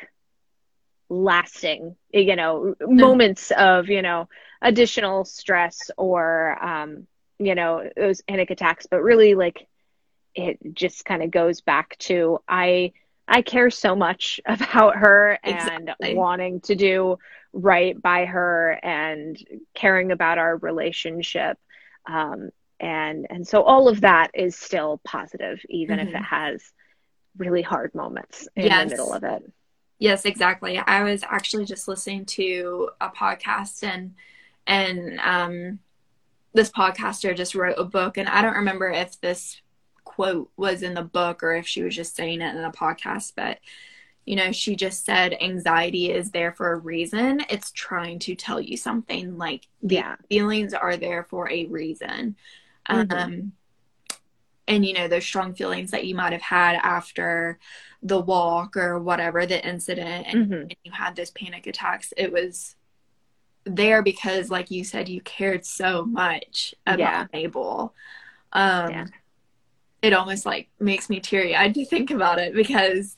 lasting, 1.10 1.96
you 2.12 2.36
know, 2.36 2.76
moments 2.80 3.52
of, 3.52 3.90
you 3.90 4.02
know, 4.02 4.30
additional 4.62 5.26
stress 5.26 5.92
or, 5.98 6.58
um, 6.64 7.08
you 7.40 7.56
know, 7.56 7.90
those 7.96 8.22
panic 8.22 8.52
attacks, 8.52 8.86
but 8.90 9.02
really 9.02 9.36
like 9.36 9.68
it 10.36 10.58
just 10.74 11.06
kind 11.06 11.24
of 11.24 11.32
goes 11.32 11.62
back 11.62 11.98
to 12.00 12.40
I 12.48 12.94
I 13.28 13.42
care 13.42 13.70
so 13.70 13.96
much 13.96 14.40
about 14.46 14.98
her 14.98 15.40
and 15.44 15.94
Exactly. 16.00 16.16
wanting 16.16 16.62
to 16.62 16.76
do 16.76 17.18
right 17.54 18.00
by 18.02 18.26
her 18.26 18.80
and 18.84 19.38
caring 19.74 20.12
about 20.12 20.38
our 20.38 20.58
relationship. 20.58 21.58
Um, 22.10 22.50
and 22.80 23.28
and 23.30 23.48
so 23.48 23.64
all 23.64 23.88
of 23.88 24.02
that 24.02 24.32
is 24.34 24.56
still 24.58 25.00
positive, 25.06 25.60
even 25.70 26.00
if 26.00 26.10
Mhm. 26.10 26.16
it 26.16 26.24
has 26.24 26.64
really 27.38 27.62
hard 27.62 27.94
moments 27.96 28.48
in 28.56 28.64
Yes. 28.66 28.84
the 28.84 28.90
middle 28.92 29.14
of 29.14 29.24
it. 29.24 29.44
Yes, 30.00 30.26
exactly. 30.26 30.78
I 30.78 31.04
was 31.04 31.24
actually 31.24 31.66
just 31.66 31.88
listening 31.88 32.26
to 32.26 32.90
a 33.00 33.10
podcast 33.10 33.84
and 33.84 34.16
and 34.68 35.20
um 35.20 35.80
this 36.54 36.70
podcaster 36.72 37.36
just 37.36 37.56
wrote 37.56 37.76
a 37.78 37.84
book 37.84 38.18
and 38.18 38.30
I 38.30 38.42
don't 38.42 38.56
remember 38.56 38.90
if 38.90 39.20
this 39.22 39.62
quote 40.04 40.52
was 40.58 40.84
in 40.84 40.94
the 40.94 41.02
book 41.04 41.42
or 41.44 41.56
if 41.56 41.68
she 41.68 41.82
was 41.84 41.96
just 41.96 42.16
saying 42.16 42.42
it 42.42 42.56
in 42.56 42.64
a 42.64 42.72
podcast, 42.72 43.34
but 43.36 43.60
you 44.26 44.36
know, 44.38 44.52
she 44.54 44.76
just 44.76 45.04
said 45.04 45.36
anxiety 45.42 46.10
is 46.12 46.32
there 46.32 46.54
for 46.54 46.72
a 46.72 46.78
reason. 46.78 47.42
It's 47.50 47.72
trying 47.72 48.20
to 48.20 48.36
tell 48.36 48.62
you 48.62 48.78
something 48.78 49.38
like 49.38 49.68
Yeah. 49.82 50.16
feelings 50.30 50.74
are 50.74 50.96
there 50.96 51.24
for 51.26 51.50
a 51.52 51.66
reason. 51.66 52.36
Mhm. 52.90 53.12
Um 53.12 53.52
and 54.66 54.86
you 54.86 54.94
know 54.94 55.10
those 55.10 55.26
strong 55.26 55.54
feelings 55.54 55.92
that 55.92 56.06
you 56.06 56.16
might 56.16 56.32
have 56.32 56.42
had 56.42 56.76
after 56.82 57.60
the 58.02 58.20
walk 58.20 58.78
or 58.78 58.98
whatever 59.00 59.46
the 59.46 59.66
incident 59.68 60.26
and, 60.28 60.50
Mhm. 60.50 60.62
and 60.62 60.76
you 60.86 60.92
had 60.92 61.16
those 61.18 61.32
panic 61.32 61.68
attacks 61.68 62.14
it 62.16 62.32
was 62.32 62.76
there 63.66 64.02
because 64.02 64.50
like 64.50 64.72
you 64.72 64.84
said 64.84 65.08
you 65.10 65.22
cared 65.22 65.66
so 65.66 66.06
much 66.06 66.76
about 66.86 67.00
Yeah. 67.00 67.28
mabel 67.34 67.94
um 68.54 68.92
Yeah. 68.92 69.06
it 70.02 70.14
almost 70.14 70.46
like 70.46 70.70
makes 70.80 71.10
me 71.10 71.20
teary 71.20 71.56
eyed 71.56 71.74
to 71.76 71.86
think 71.86 72.12
about 72.12 72.40
it 72.40 72.54
because 72.54 73.16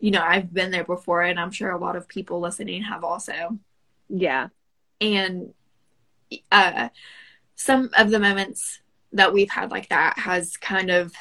you 0.00 0.10
know 0.10 0.22
i've 0.22 0.52
been 0.52 0.70
there 0.70 0.84
before 0.84 1.22
and 1.22 1.40
i'm 1.40 1.50
sure 1.50 1.70
a 1.70 1.78
lot 1.78 1.96
of 1.96 2.08
people 2.08 2.40
listening 2.40 2.82
have 2.82 3.04
also 3.04 3.58
Yeah. 4.08 4.48
and 5.00 5.54
uh, 6.50 6.88
some 7.54 7.90
of 7.96 8.10
the 8.10 8.18
moments 8.18 8.80
that 9.12 9.32
we've 9.32 9.50
had 9.50 9.70
like 9.70 9.88
that 9.88 10.18
has 10.18 10.56
kind 10.56 10.90
of 10.90 11.12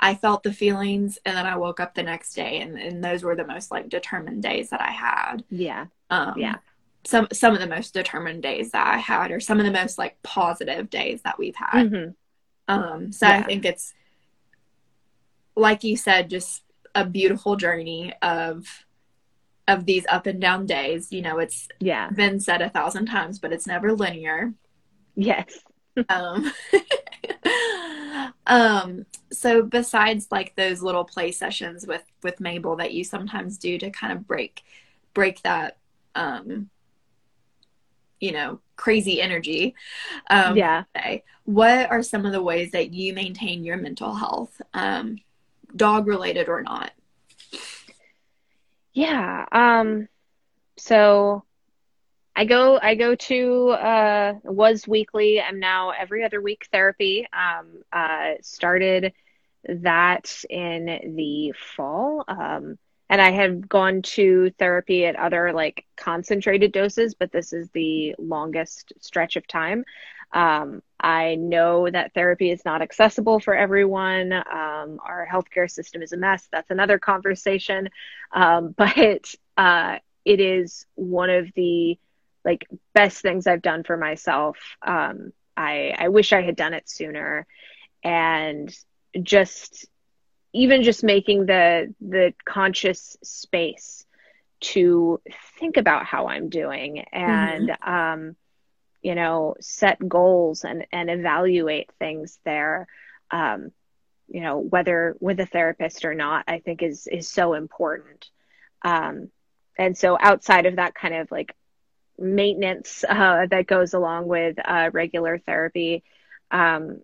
i 0.00 0.14
felt 0.14 0.42
the 0.42 0.52
feelings 0.52 1.18
and 1.24 1.36
then 1.36 1.46
i 1.46 1.56
woke 1.56 1.78
up 1.80 1.94
the 1.94 2.02
next 2.02 2.34
day 2.34 2.60
and, 2.60 2.78
and 2.78 3.04
those 3.04 3.22
were 3.22 3.36
the 3.36 3.46
most 3.46 3.70
like 3.70 3.88
determined 3.88 4.42
days 4.42 4.70
that 4.70 4.80
i 4.80 4.90
had 4.90 5.44
Yeah. 5.50 5.86
um, 6.10 6.34
Yeah. 6.36 6.56
Some 7.04 7.26
some 7.32 7.54
of 7.54 7.60
the 7.60 7.66
most 7.66 7.94
determined 7.94 8.42
days 8.42 8.72
that 8.72 8.86
i 8.86 8.98
had 8.98 9.30
or 9.30 9.40
some 9.40 9.58
of 9.58 9.64
the 9.66 9.72
most 9.72 9.96
like 9.98 10.20
positive 10.22 10.90
days 10.90 11.22
that 11.22 11.38
we've 11.38 11.56
had 11.56 11.90
Mhm. 11.90 12.14
um 12.68 13.10
so 13.12 13.26
i 13.26 13.42
think 13.42 13.64
it's 13.64 13.94
like 15.56 15.82
you 15.84 15.96
said 15.96 16.28
just 16.30 16.62
a 16.94 17.04
beautiful 17.06 17.56
journey 17.56 18.12
of 18.22 18.66
of 19.68 19.86
these 19.86 20.04
up 20.08 20.26
and 20.26 20.40
down 20.40 20.66
days 20.66 21.12
you 21.12 21.22
know 21.22 21.38
it's 21.38 21.68
Yeah. 21.78 22.10
been 22.10 22.40
said 22.40 22.60
a 22.60 22.68
thousand 22.70 23.06
times 23.06 23.38
but 23.38 23.52
it's 23.52 23.66
never 23.66 23.92
linear 23.92 24.52
Yes. 25.16 25.58
um, 26.08 26.50
Um, 28.46 29.06
so 29.32 29.62
besides 29.62 30.28
like 30.30 30.54
those 30.56 30.82
little 30.82 31.04
play 31.04 31.30
sessions 31.32 31.86
with 31.86 32.02
with 32.22 32.40
Mabel 32.40 32.76
that 32.76 32.92
you 32.92 33.04
sometimes 33.04 33.58
do 33.58 33.78
to 33.78 33.90
kind 33.90 34.12
of 34.12 34.26
break 34.26 34.62
break 35.14 35.40
that 35.42 35.76
um 36.14 36.68
you 38.20 38.32
know 38.32 38.60
crazy 38.76 39.20
energy 39.20 39.74
um 40.30 40.56
yeah 40.56 40.84
what 41.44 41.90
are 41.90 42.02
some 42.02 42.24
of 42.24 42.32
the 42.32 42.42
ways 42.42 42.70
that 42.70 42.92
you 42.92 43.12
maintain 43.12 43.64
your 43.64 43.76
mental 43.76 44.14
health 44.14 44.60
um 44.74 45.16
dog 45.74 46.06
related 46.06 46.48
or 46.48 46.62
not 46.62 46.92
yeah 48.92 49.44
um 49.52 50.08
so 50.76 51.44
I 52.34 52.44
go 52.44 52.78
I 52.80 52.94
go 52.94 53.14
to 53.14 53.70
uh 53.70 54.34
was 54.44 54.88
weekly. 54.88 55.40
I'm 55.40 55.60
now 55.60 55.90
every 55.90 56.24
other 56.24 56.40
week 56.40 56.68
therapy. 56.72 57.26
Um 57.32 57.82
uh 57.92 58.34
started 58.40 59.12
that 59.64 60.44
in 60.48 61.14
the 61.16 61.52
fall. 61.76 62.24
Um 62.28 62.78
and 63.10 63.20
I 63.20 63.32
have 63.32 63.68
gone 63.68 64.02
to 64.02 64.50
therapy 64.58 65.04
at 65.04 65.16
other 65.16 65.52
like 65.52 65.84
concentrated 65.96 66.70
doses, 66.72 67.14
but 67.14 67.32
this 67.32 67.52
is 67.52 67.68
the 67.70 68.14
longest 68.18 68.92
stretch 69.00 69.34
of 69.34 69.46
time. 69.48 69.84
Um, 70.32 70.80
I 71.00 71.34
know 71.34 71.90
that 71.90 72.14
therapy 72.14 72.52
is 72.52 72.64
not 72.64 72.82
accessible 72.82 73.40
for 73.40 73.52
everyone. 73.52 74.32
Um, 74.32 75.00
our 75.04 75.26
healthcare 75.30 75.68
system 75.68 76.02
is 76.02 76.12
a 76.12 76.16
mess. 76.16 76.48
That's 76.52 76.70
another 76.70 77.00
conversation. 77.00 77.88
Um, 78.32 78.74
but 78.78 79.34
uh, 79.56 79.98
it 80.24 80.38
is 80.38 80.86
one 80.94 81.30
of 81.30 81.48
the 81.56 81.98
like 82.44 82.68
best 82.94 83.22
things 83.22 83.48
I've 83.48 83.60
done 83.60 83.82
for 83.82 83.96
myself. 83.96 84.56
Um, 84.86 85.32
I 85.56 85.94
I 85.98 86.08
wish 86.08 86.32
I 86.32 86.42
had 86.42 86.54
done 86.54 86.74
it 86.74 86.88
sooner, 86.88 87.44
and 88.04 88.72
just 89.20 89.88
even 90.52 90.82
just 90.82 91.04
making 91.04 91.46
the 91.46 91.94
the 92.00 92.34
conscious 92.44 93.16
space 93.22 94.04
to 94.60 95.20
think 95.58 95.76
about 95.76 96.04
how 96.04 96.26
I'm 96.26 96.48
doing 96.48 97.00
and 97.12 97.70
mm-hmm. 97.70 97.92
um, 97.92 98.36
you 99.02 99.14
know 99.14 99.54
set 99.60 100.06
goals 100.06 100.64
and 100.64 100.86
and 100.92 101.10
evaluate 101.10 101.90
things 101.98 102.38
there. 102.44 102.86
Um, 103.30 103.72
you 104.28 104.40
know 104.40 104.58
whether 104.58 105.16
with 105.20 105.40
a 105.40 105.46
therapist 105.46 106.04
or 106.04 106.14
not, 106.14 106.44
I 106.48 106.58
think 106.58 106.82
is 106.82 107.06
is 107.06 107.28
so 107.28 107.54
important. 107.54 108.28
Um, 108.82 109.30
and 109.78 109.96
so 109.96 110.18
outside 110.20 110.66
of 110.66 110.76
that 110.76 110.94
kind 110.94 111.14
of 111.14 111.30
like 111.30 111.54
maintenance 112.18 113.04
uh, 113.08 113.46
that 113.50 113.66
goes 113.66 113.94
along 113.94 114.26
with 114.26 114.56
uh, 114.62 114.90
regular 114.92 115.38
therapy. 115.38 116.04
Um, 116.50 117.00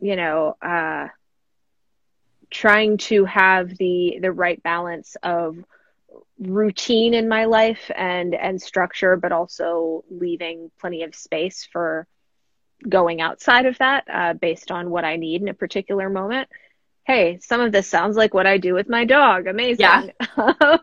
you 0.00 0.16
know, 0.16 0.56
uh, 0.60 1.08
trying 2.50 2.98
to 2.98 3.24
have 3.24 3.76
the 3.76 4.18
the 4.20 4.32
right 4.32 4.62
balance 4.62 5.16
of 5.22 5.56
routine 6.38 7.14
in 7.14 7.28
my 7.28 7.44
life 7.44 7.90
and 7.94 8.34
and 8.34 8.60
structure, 8.60 9.16
but 9.16 9.32
also 9.32 10.04
leaving 10.10 10.70
plenty 10.80 11.02
of 11.02 11.14
space 11.14 11.68
for 11.70 12.06
going 12.88 13.20
outside 13.20 13.66
of 13.66 13.78
that 13.78 14.04
uh, 14.12 14.34
based 14.34 14.70
on 14.70 14.90
what 14.90 15.04
I 15.04 15.16
need 15.16 15.42
in 15.42 15.48
a 15.48 15.54
particular 15.54 16.10
moment. 16.10 16.48
Hey, 17.04 17.38
some 17.40 17.60
of 17.60 17.70
this 17.70 17.86
sounds 17.86 18.16
like 18.16 18.32
what 18.32 18.46
I 18.46 18.58
do 18.58 18.74
with 18.74 18.88
my 18.88 19.04
dog. 19.04 19.46
Amazing. 19.46 20.12
Yeah. 20.36 20.76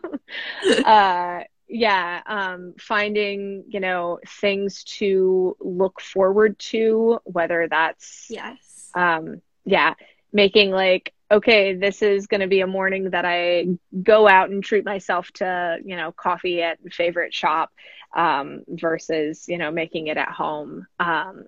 uh, 0.84 1.42
yeah 1.72 2.20
um, 2.26 2.74
finding 2.78 3.64
you 3.66 3.80
know 3.80 4.18
things 4.26 4.84
to 4.84 5.56
look 5.58 6.00
forward 6.00 6.58
to 6.58 7.18
whether 7.24 7.66
that's 7.68 8.26
yes 8.28 8.90
um, 8.94 9.40
yeah 9.64 9.94
making 10.32 10.70
like 10.70 11.14
okay 11.32 11.74
this 11.74 12.02
is 12.02 12.26
going 12.26 12.40
to 12.40 12.46
be 12.46 12.60
a 12.60 12.66
morning 12.66 13.10
that 13.10 13.24
i 13.24 13.66
go 14.02 14.28
out 14.28 14.50
and 14.50 14.62
treat 14.62 14.84
myself 14.84 15.30
to 15.32 15.78
you 15.84 15.96
know 15.96 16.12
coffee 16.12 16.62
at 16.62 16.78
favorite 16.90 17.34
shop 17.34 17.70
um, 18.14 18.62
versus 18.68 19.48
you 19.48 19.56
know 19.56 19.70
making 19.70 20.08
it 20.08 20.18
at 20.18 20.28
home 20.28 20.86
um, 21.00 21.44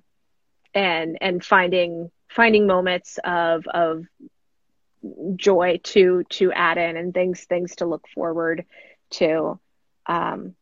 and 0.75 1.19
and 1.21 1.45
finding 1.45 2.11
finding 2.29 2.67
moments 2.67 3.19
of 3.23 3.67
of 3.67 4.05
joy 5.37 5.79
to 5.85 6.25
to 6.31 6.51
add 6.53 6.79
in 6.79 6.97
and 6.97 7.13
things 7.13 7.45
things 7.45 7.77
to 7.77 7.85
look 7.85 8.09
forward 8.15 8.65
to 9.11 9.61
um, 10.07 10.55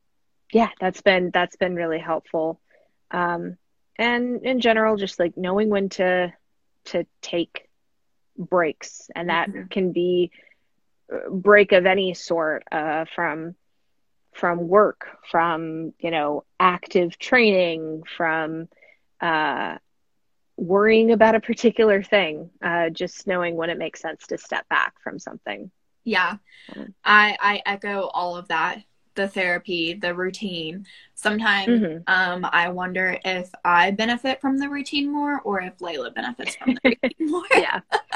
yeah, 0.53 0.69
that's 0.79 1.01
been 1.01 1.31
that's 1.33 1.57
been 1.57 1.75
really 1.75 1.99
helpful. 1.99 2.61
Um, 3.11 3.57
and 3.99 4.45
in 4.45 4.61
general, 4.61 4.97
just 4.97 5.19
like 5.19 5.37
knowing 5.37 5.71
when 5.71 5.89
to 5.91 6.33
to 6.87 7.07
take 7.23 7.69
breaks, 8.37 9.11
and 9.15 9.29
that 9.29 9.49
mm-hmm. 9.49 9.67
can 9.69 9.93
be 9.93 10.31
break 11.31 11.73
of 11.73 11.87
any 11.87 12.15
sort 12.15 12.65
uh, 12.73 13.05
from 13.15 13.55
from 14.33 14.69
work, 14.69 15.07
from 15.31 15.93
you 15.99 16.11
know 16.11 16.45
active 16.59 17.19
training, 17.19 18.03
from 18.17 18.69
uh, 19.21 19.77
worrying 20.57 21.11
about 21.11 21.35
a 21.35 21.41
particular 21.41 22.03
thing. 22.03 22.51
Uh, 22.63 22.91
just 22.91 23.27
knowing 23.27 23.57
when 23.57 23.71
it 23.71 23.79
makes 23.79 24.01
sense 24.01 24.27
to 24.29 24.39
step 24.39 24.69
back 24.69 24.95
from 25.03 25.19
something. 25.19 25.71
Yeah, 26.05 26.37
I 27.05 27.37
I 27.41 27.63
echo 27.67 28.09
all 28.13 28.37
of 28.37 28.49
that 28.49 28.79
the 29.15 29.29
therapy, 29.29 29.95
the 29.95 30.15
routine. 30.15 30.87
Sometimes 31.15 31.69
mm-hmm. 31.69 31.99
um, 32.07 32.49
I 32.51 32.69
wonder 32.71 33.19
if 33.25 33.51
I 33.65 33.91
benefit 33.91 34.41
from 34.41 34.59
the 34.59 34.69
routine 34.69 35.13
more 35.13 35.41
or 35.41 35.61
if 35.61 35.79
Layla 35.79 36.15
benefits 36.15 36.57
from 36.57 36.75
the 36.75 36.97
routine 37.03 37.31
more. 37.31 37.45
yeah. 37.55 37.81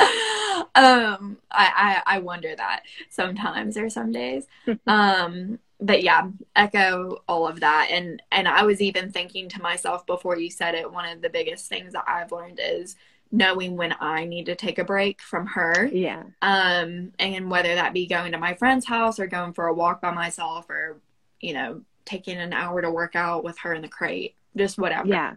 um, 0.75 1.37
I, 1.51 2.03
I, 2.07 2.17
I, 2.17 2.19
wonder 2.19 2.55
that 2.57 2.83
sometimes 3.11 3.77
or 3.77 3.89
some 3.91 4.13
days. 4.13 4.47
um, 4.87 5.59
but 5.81 6.03
yeah, 6.03 6.29
echo 6.55 7.23
all 7.29 7.47
of 7.47 7.61
that. 7.61 7.89
And, 7.91 8.23
and 8.33 8.49
I 8.49 8.63
was 8.65 8.81
even 8.81 9.13
thinking 9.13 9.49
to 9.51 9.63
myself 9.63 10.07
before 10.07 10.39
you 10.39 10.51
said 10.51 10.75
it, 10.75 10.91
one 10.91 11.07
of 11.07 11.21
the 11.21 11.31
biggest 11.31 11.69
things 11.69 11.93
that 11.93 12.05
I've 12.09 12.33
learned 12.33 12.61
is 12.63 12.97
knowing 13.33 13.77
when 13.77 13.95
I 13.99 14.24
need 14.24 14.47
to 14.47 14.55
take 14.55 14.79
a 14.79 14.85
break 14.85 15.20
from 15.20 15.47
her. 15.47 15.89
Yeah. 15.93 16.22
Um, 16.43 17.12
and 17.18 17.51
whether 17.51 17.74
that 17.74 17.93
be 17.93 18.07
going 18.07 18.33
to 18.33 18.39
my 18.39 18.55
friend's 18.55 18.87
house 18.87 19.18
or 19.18 19.27
going 19.27 19.53
for 19.53 19.66
a 19.66 19.74
walk 19.74 20.01
by 20.01 20.12
myself 20.12 20.70
or, 20.70 21.01
you 21.41 21.53
know, 21.53 21.83
taking 22.05 22.39
an 22.39 22.53
hour 22.53 22.81
to 22.81 22.91
work 22.91 23.16
out 23.16 23.43
with 23.45 23.59
her 23.59 23.74
in 23.74 23.83
the 23.83 23.89
crate, 23.89 24.37
just 24.57 24.79
whatever. 24.79 25.09
Yeah. 25.09 25.35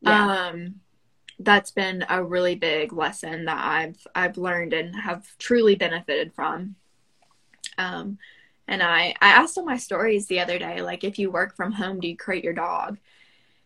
yeah. 0.00 0.48
Um, 0.48 0.76
that's 1.40 1.72
been 1.72 2.04
a 2.08 2.22
really 2.22 2.54
big 2.54 2.92
lesson 2.92 3.46
that 3.46 3.58
I've 3.58 4.06
I've 4.14 4.38
learned 4.38 4.72
and 4.72 4.94
have 4.94 5.26
truly 5.38 5.74
benefited 5.74 6.32
from. 6.32 6.76
Um, 7.76 8.18
and 8.68 8.82
I 8.82 9.14
I 9.20 9.30
asked 9.30 9.58
on 9.58 9.64
my 9.64 9.76
stories 9.76 10.26
the 10.26 10.38
other 10.38 10.58
day, 10.58 10.80
like, 10.80 11.02
if 11.02 11.18
you 11.18 11.32
work 11.32 11.56
from 11.56 11.72
home, 11.72 11.98
do 11.98 12.06
you 12.06 12.16
crate 12.16 12.44
your 12.44 12.52
dog? 12.52 12.98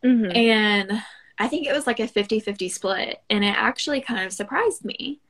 Mm-hmm. 0.02 0.34
And 0.34 1.02
I 1.38 1.48
think 1.48 1.66
it 1.66 1.72
was 1.72 1.86
like 1.86 2.00
a 2.00 2.08
50 2.08 2.40
50 2.40 2.68
split. 2.68 3.22
And 3.30 3.44
it 3.44 3.54
actually 3.56 4.00
kind 4.00 4.24
of 4.24 4.32
surprised 4.32 4.84
me 4.84 5.20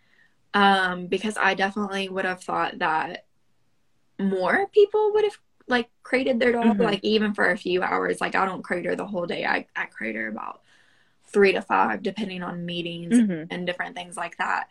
um, 0.55 1.07
because 1.07 1.37
I 1.37 1.55
definitely 1.55 2.09
would 2.09 2.25
have 2.25 2.43
thought 2.43 2.79
that 2.79 3.27
more 4.19 4.67
people 4.69 5.13
would 5.15 5.25
have 5.25 5.39
like 5.69 5.91
crated 6.03 6.41
their 6.41 6.53
dog, 6.53 6.65
mm-hmm. 6.65 6.83
like 6.83 7.05
even 7.05 7.35
for 7.35 7.51
a 7.51 7.59
few 7.59 7.83
hours. 7.83 8.21
Like 8.21 8.35
I 8.35 8.47
don't 8.47 8.63
crate 8.65 8.87
her 8.87 8.97
the 8.97 9.07
whole 9.07 9.27
day, 9.27 9.45
I, 9.45 9.67
I 9.77 9.85
crate 9.85 10.17
her 10.17 10.29
about 10.29 10.63
three 11.27 11.53
to 11.53 11.63
five, 11.63 12.03
depending 12.03 12.43
on 12.43 12.65
meetings 12.65 13.15
mm-hmm. 13.15 13.45
and 13.51 13.67
different 13.67 13.95
things 13.95 14.17
like 14.17 14.37
that. 14.39 14.69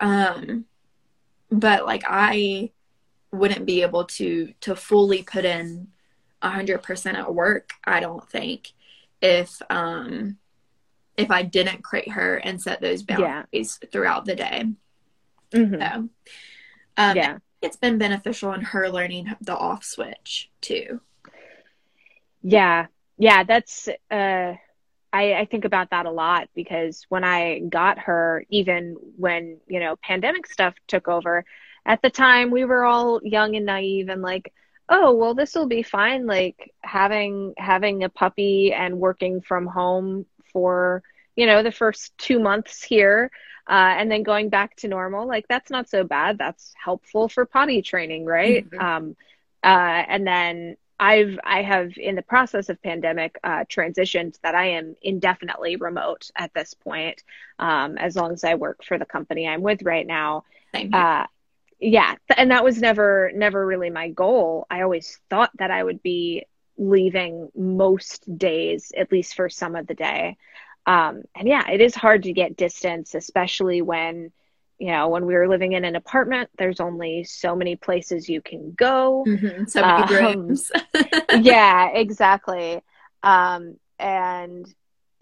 Um, 0.00 0.66
but 1.50 1.86
like 1.86 2.04
I 2.06 2.70
wouldn't 3.32 3.66
be 3.66 3.82
able 3.82 4.04
to 4.04 4.52
to 4.60 4.76
fully 4.76 5.22
put 5.22 5.44
in 5.44 5.88
a 6.42 6.50
hundred 6.50 6.82
percent 6.82 7.16
at 7.16 7.34
work. 7.34 7.70
I 7.84 8.00
don't 8.00 8.28
think 8.28 8.72
if 9.22 9.60
um 9.70 10.36
if 11.16 11.30
I 11.30 11.42
didn't 11.42 11.82
crate 11.82 12.10
her 12.10 12.36
and 12.36 12.60
set 12.60 12.80
those 12.80 13.02
boundaries 13.02 13.78
yeah. 13.82 13.88
throughout 13.90 14.24
the 14.24 14.34
day. 14.34 14.64
Mm-hmm. 15.52 15.80
So, 15.80 16.08
um, 16.96 17.16
yeah, 17.16 17.38
it's 17.62 17.76
been 17.76 17.98
beneficial 17.98 18.52
in 18.52 18.62
her 18.62 18.88
learning 18.88 19.34
the 19.40 19.56
off 19.56 19.84
switch 19.84 20.50
too. 20.60 21.00
Yeah, 22.42 22.86
yeah, 23.18 23.44
that's. 23.44 23.88
Uh, 24.10 24.54
I, 25.12 25.34
I 25.34 25.44
think 25.44 25.64
about 25.64 25.90
that 25.90 26.06
a 26.06 26.10
lot 26.10 26.48
because 26.56 27.06
when 27.08 27.22
I 27.22 27.60
got 27.60 28.00
her, 28.00 28.44
even 28.50 28.96
when 29.16 29.58
you 29.68 29.78
know 29.80 29.96
pandemic 30.02 30.46
stuff 30.46 30.74
took 30.88 31.06
over, 31.06 31.44
at 31.86 32.02
the 32.02 32.10
time 32.10 32.50
we 32.50 32.64
were 32.64 32.84
all 32.84 33.20
young 33.22 33.56
and 33.56 33.66
naive 33.66 34.08
and 34.08 34.22
like 34.22 34.52
oh 34.88 35.14
well 35.14 35.34
this 35.34 35.54
will 35.54 35.66
be 35.66 35.82
fine 35.82 36.26
like 36.26 36.72
having 36.82 37.54
having 37.56 38.04
a 38.04 38.08
puppy 38.08 38.72
and 38.72 38.98
working 38.98 39.40
from 39.40 39.66
home 39.66 40.26
for 40.54 41.02
you 41.36 41.44
know 41.44 41.62
the 41.62 41.70
first 41.72 42.16
two 42.16 42.38
months 42.38 42.82
here 42.82 43.30
uh, 43.68 43.94
and 43.98 44.10
then 44.10 44.22
going 44.22 44.48
back 44.48 44.74
to 44.76 44.88
normal 44.88 45.28
like 45.28 45.46
that's 45.48 45.70
not 45.70 45.90
so 45.90 46.02
bad 46.04 46.38
that's 46.38 46.72
helpful 46.82 47.28
for 47.28 47.44
potty 47.44 47.82
training 47.82 48.24
right 48.24 48.64
mm-hmm. 48.70 48.80
um, 48.80 49.16
uh, 49.62 50.04
and 50.08 50.26
then 50.26 50.76
I've 50.98 51.38
I 51.44 51.62
have 51.62 51.96
in 51.96 52.14
the 52.14 52.22
process 52.22 52.68
of 52.68 52.80
pandemic 52.82 53.38
uh, 53.42 53.64
transitioned 53.64 54.38
that 54.42 54.54
I 54.54 54.70
am 54.70 54.94
indefinitely 55.02 55.76
remote 55.76 56.30
at 56.36 56.54
this 56.54 56.74
point, 56.74 57.22
um, 57.58 57.98
as 57.98 58.14
long 58.14 58.32
as 58.32 58.44
I 58.44 58.54
work 58.54 58.84
for 58.84 58.96
the 58.96 59.04
company 59.04 59.48
I'm 59.48 59.62
with 59.62 59.82
right 59.82 60.06
now. 60.06 60.44
Uh, 60.92 61.26
yeah, 61.80 62.14
and 62.36 62.50
that 62.52 62.64
was 62.64 62.80
never 62.80 63.32
never 63.34 63.66
really 63.66 63.90
my 63.90 64.08
goal. 64.08 64.66
I 64.70 64.82
always 64.82 65.18
thought 65.30 65.50
that 65.58 65.70
I 65.70 65.82
would 65.82 66.02
be 66.02 66.46
leaving 66.76 67.48
most 67.54 68.26
days, 68.38 68.92
at 68.96 69.12
least 69.12 69.34
for 69.34 69.48
some 69.48 69.76
of 69.76 69.86
the 69.86 69.94
day. 69.94 70.36
Um, 70.86 71.22
and 71.34 71.48
yeah, 71.48 71.70
it 71.70 71.80
is 71.80 71.94
hard 71.94 72.24
to 72.24 72.32
get 72.32 72.56
distance, 72.56 73.14
especially 73.14 73.82
when 73.82 74.32
you 74.78 74.88
know, 74.88 75.08
when 75.08 75.24
we 75.24 75.34
were 75.34 75.48
living 75.48 75.72
in 75.72 75.84
an 75.84 75.94
apartment, 75.94 76.50
there's 76.58 76.80
only 76.80 77.24
so 77.24 77.54
many 77.54 77.76
places 77.76 78.28
you 78.28 78.42
can 78.42 78.72
go. 78.72 79.24
Mm-hmm. 79.26 79.66
So 79.66 79.80
many 79.80 80.02
um, 80.02 80.24
rooms. 80.36 80.72
yeah, 81.40 81.90
exactly. 81.90 82.82
Um, 83.22 83.76
and 83.98 84.66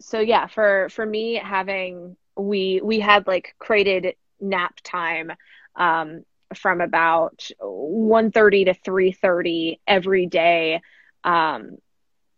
so 0.00 0.20
yeah, 0.20 0.46
for 0.46 0.88
for 0.88 1.04
me 1.04 1.34
having 1.34 2.16
we 2.36 2.80
we 2.82 2.98
had 2.98 3.26
like 3.26 3.54
created 3.58 4.16
nap 4.40 4.74
time 4.82 5.32
um, 5.76 6.24
from 6.54 6.80
about 6.80 7.48
1.30 7.60 8.64
to 8.66 8.90
3.30 8.90 9.78
every 9.86 10.26
day 10.26 10.80
um, 11.24 11.78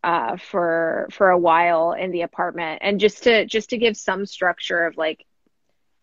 uh, 0.02 0.36
for 0.36 1.08
for 1.10 1.30
a 1.30 1.38
while 1.38 1.92
in 1.92 2.10
the 2.10 2.22
apartment 2.22 2.80
and 2.82 3.00
just 3.00 3.22
to 3.24 3.46
just 3.46 3.70
to 3.70 3.78
give 3.78 3.96
some 3.96 4.26
structure 4.26 4.86
of 4.86 4.96
like 4.96 5.24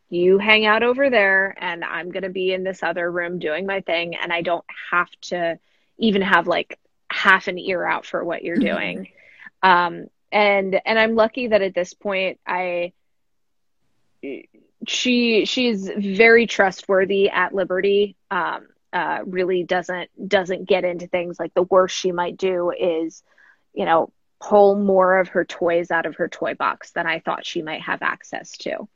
you 0.09 0.37
hang 0.37 0.65
out 0.65 0.83
over 0.83 1.09
there 1.09 1.55
and 1.57 1.85
I'm 1.85 2.11
going 2.11 2.23
to 2.23 2.29
be 2.29 2.51
in 2.51 2.63
this 2.63 2.83
other 2.83 3.09
room 3.09 3.39
doing 3.39 3.65
my 3.65 3.81
thing 3.81 4.15
and 4.15 4.33
I 4.33 4.41
don't 4.41 4.65
have 4.91 5.09
to 5.21 5.57
even 5.97 6.21
have 6.21 6.47
like 6.47 6.79
half 7.09 7.47
an 7.47 7.57
ear 7.57 7.85
out 7.85 8.05
for 8.05 8.23
what 8.23 8.43
you're 8.43 8.57
mm-hmm. 8.57 8.75
doing. 8.75 9.07
Um, 9.63 10.07
and 10.31 10.81
and 10.85 10.99
I'm 10.99 11.15
lucky 11.15 11.47
that 11.47 11.61
at 11.61 11.75
this 11.75 11.93
point 11.93 12.39
I 12.45 12.93
she 14.87 15.45
she's 15.45 15.89
very 15.95 16.47
trustworthy 16.47 17.29
at 17.29 17.53
Liberty. 17.53 18.15
Um, 18.29 18.67
uh, 18.93 19.19
really 19.25 19.63
doesn't 19.63 20.09
doesn't 20.27 20.67
get 20.67 20.83
into 20.83 21.07
things 21.07 21.39
like 21.39 21.53
the 21.53 21.63
worst 21.63 21.95
she 21.95 22.11
might 22.11 22.37
do 22.37 22.71
is, 22.71 23.23
you 23.73 23.85
know, 23.85 24.11
pull 24.39 24.75
more 24.75 25.19
of 25.19 25.29
her 25.29 25.45
toys 25.45 25.91
out 25.91 26.05
of 26.05 26.15
her 26.15 26.27
toy 26.27 26.55
box 26.55 26.91
than 26.91 27.07
I 27.07 27.19
thought 27.19 27.45
she 27.45 27.61
might 27.61 27.81
have 27.81 28.01
access 28.01 28.57
to. 28.57 28.87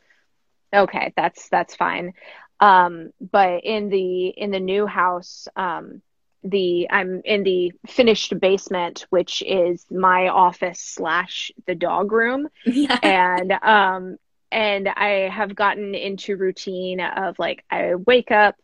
Okay, 0.73 1.13
that's 1.15 1.47
that's 1.49 1.75
fine. 1.75 2.13
Um, 2.59 3.11
but 3.19 3.63
in 3.63 3.89
the 3.89 4.27
in 4.27 4.51
the 4.51 4.59
new 4.59 4.85
house, 4.87 5.47
um, 5.55 6.01
the 6.43 6.87
I'm 6.89 7.21
in 7.25 7.43
the 7.43 7.73
finished 7.87 8.39
basement, 8.39 9.05
which 9.09 9.41
is 9.45 9.85
my 9.89 10.29
office 10.29 10.79
slash 10.79 11.51
the 11.65 11.75
dog 11.75 12.11
room, 12.11 12.47
yeah. 12.65 12.99
and 13.03 13.51
um, 13.51 14.17
and 14.51 14.87
I 14.87 15.29
have 15.29 15.55
gotten 15.55 15.95
into 15.95 16.37
routine 16.37 17.01
of 17.01 17.37
like 17.39 17.63
I 17.69 17.95
wake 17.95 18.31
up, 18.31 18.55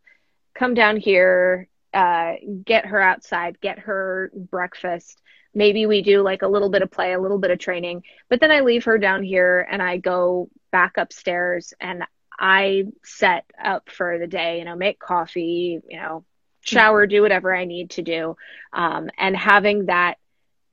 come 0.53 0.73
down 0.73 0.97
here, 0.97 1.67
uh, 1.93 2.33
get 2.65 2.85
her 2.85 3.01
outside, 3.01 3.59
get 3.61 3.79
her 3.79 4.31
breakfast. 4.33 5.21
Maybe 5.53 5.85
we 5.85 6.01
do 6.01 6.21
like 6.21 6.41
a 6.41 6.47
little 6.47 6.69
bit 6.69 6.81
of 6.81 6.91
play, 6.91 7.13
a 7.13 7.19
little 7.19 7.39
bit 7.39 7.51
of 7.51 7.59
training, 7.59 8.03
but 8.29 8.39
then 8.39 8.51
I 8.51 8.61
leave 8.61 8.85
her 8.85 8.97
down 8.97 9.23
here 9.23 9.67
and 9.69 9.81
I 9.81 9.97
go 9.97 10.49
back 10.71 10.93
upstairs 10.97 11.73
and 11.79 12.03
I 12.39 12.85
set 13.03 13.45
up 13.61 13.89
for 13.89 14.17
the 14.17 14.27
day, 14.27 14.59
you 14.59 14.65
know, 14.65 14.75
make 14.75 14.99
coffee, 14.99 15.79
you 15.87 15.97
know, 15.97 16.23
shower, 16.61 17.05
do 17.05 17.21
whatever 17.21 17.53
I 17.53 17.65
need 17.65 17.91
to 17.91 18.01
do. 18.01 18.35
Um, 18.71 19.09
and 19.17 19.35
having 19.35 19.87
that 19.87 20.17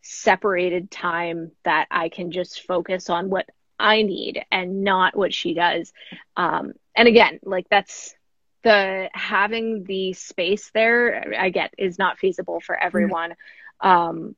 separated 0.02 0.90
time 0.90 1.50
that 1.64 1.88
I 1.90 2.08
can 2.08 2.30
just 2.30 2.62
focus 2.66 3.10
on 3.10 3.28
what 3.28 3.46
I 3.78 4.02
need 4.02 4.42
and 4.50 4.82
not 4.82 5.16
what 5.16 5.34
she 5.34 5.54
does. 5.54 5.92
Um, 6.36 6.72
and 6.96 7.08
again, 7.08 7.40
like 7.42 7.68
that's 7.68 8.14
the 8.62 9.09
having 9.12 9.84
the 9.84 10.12
space 10.12 10.70
there, 10.74 11.34
I 11.38 11.50
get 11.50 11.74
is 11.78 11.98
not 11.98 12.18
feasible 12.18 12.61
for 12.61 12.76
everyone. 12.76 13.34
Mm-hmm. 13.82 13.88
Um, 13.88 14.36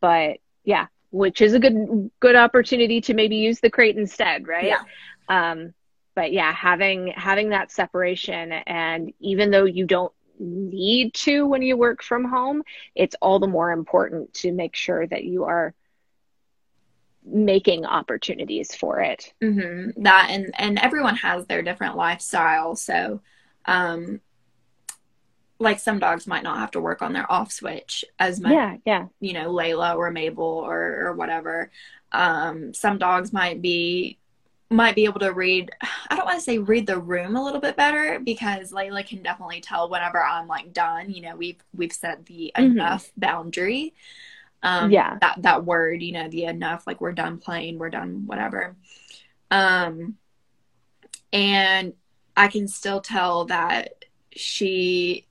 but 0.00 0.38
yeah, 0.64 0.86
which 1.10 1.40
is 1.40 1.54
a 1.54 1.58
good 1.58 2.10
good 2.20 2.36
opportunity 2.36 3.00
to 3.02 3.14
maybe 3.14 3.36
use 3.36 3.60
the 3.60 3.70
crate 3.70 3.96
instead, 3.96 4.46
right? 4.46 4.66
Yeah. 4.66 4.82
Um, 5.28 5.74
but 6.14 6.32
yeah, 6.32 6.52
having 6.52 7.08
having 7.08 7.50
that 7.50 7.70
separation 7.70 8.52
and 8.52 9.12
even 9.20 9.50
though 9.50 9.64
you 9.64 9.86
don't 9.86 10.12
need 10.38 11.12
to 11.12 11.46
when 11.46 11.62
you 11.62 11.76
work 11.76 12.02
from 12.02 12.24
home, 12.24 12.62
it's 12.94 13.16
all 13.20 13.38
the 13.38 13.46
more 13.46 13.72
important 13.72 14.32
to 14.34 14.52
make 14.52 14.74
sure 14.74 15.06
that 15.06 15.24
you 15.24 15.44
are 15.44 15.74
making 17.24 17.84
opportunities 17.84 18.74
for 18.74 19.00
it. 19.00 19.32
Mm-hmm. 19.42 20.02
That 20.02 20.28
and 20.30 20.54
and 20.58 20.78
everyone 20.78 21.16
has 21.16 21.46
their 21.46 21.62
different 21.62 21.96
lifestyle, 21.96 22.74
so 22.76 23.20
um, 23.66 24.20
like 25.58 25.78
some 25.78 25.98
dogs 25.98 26.26
might 26.26 26.42
not 26.42 26.58
have 26.58 26.70
to 26.72 26.80
work 26.80 27.02
on 27.02 27.12
their 27.12 27.30
off 27.30 27.52
switch 27.52 28.04
as 28.18 28.40
much. 28.40 28.52
Yeah, 28.52 28.76
yeah. 28.86 29.06
You 29.20 29.34
know, 29.34 29.52
Layla 29.52 29.96
or 29.96 30.10
Mabel 30.10 30.44
or 30.44 31.06
or 31.06 31.12
whatever. 31.12 31.70
Um, 32.12 32.74
some 32.74 32.98
dogs 32.98 33.32
might 33.32 33.62
be 33.62 34.18
might 34.70 34.94
be 34.94 35.04
able 35.04 35.20
to 35.20 35.32
read 35.32 35.70
I 36.10 36.16
don't 36.16 36.24
want 36.24 36.38
to 36.38 36.44
say 36.44 36.58
read 36.58 36.86
the 36.86 36.98
room 36.98 37.36
a 37.36 37.44
little 37.44 37.60
bit 37.60 37.76
better 37.76 38.20
because 38.20 38.72
Layla 38.72 39.06
can 39.06 39.22
definitely 39.22 39.60
tell 39.60 39.90
whenever 39.90 40.22
I'm 40.22 40.46
like 40.46 40.72
done, 40.72 41.10
you 41.10 41.22
know, 41.22 41.36
we've 41.36 41.62
we've 41.74 41.92
set 41.92 42.24
the 42.26 42.52
mm-hmm. 42.56 42.72
enough 42.72 43.10
boundary. 43.16 43.94
Um 44.62 44.92
yeah. 44.92 45.18
that 45.20 45.42
that 45.42 45.64
word, 45.64 46.02
you 46.02 46.12
know, 46.12 46.28
the 46.28 46.44
enough, 46.44 46.86
like 46.86 47.00
we're 47.00 47.12
done 47.12 47.38
playing, 47.38 47.78
we're 47.78 47.90
done 47.90 48.26
whatever. 48.26 48.76
Um 49.50 50.16
and 51.32 51.94
I 52.40 52.48
can 52.48 52.66
still 52.68 53.02
tell 53.02 53.44
that 53.46 54.06
she 54.34 55.26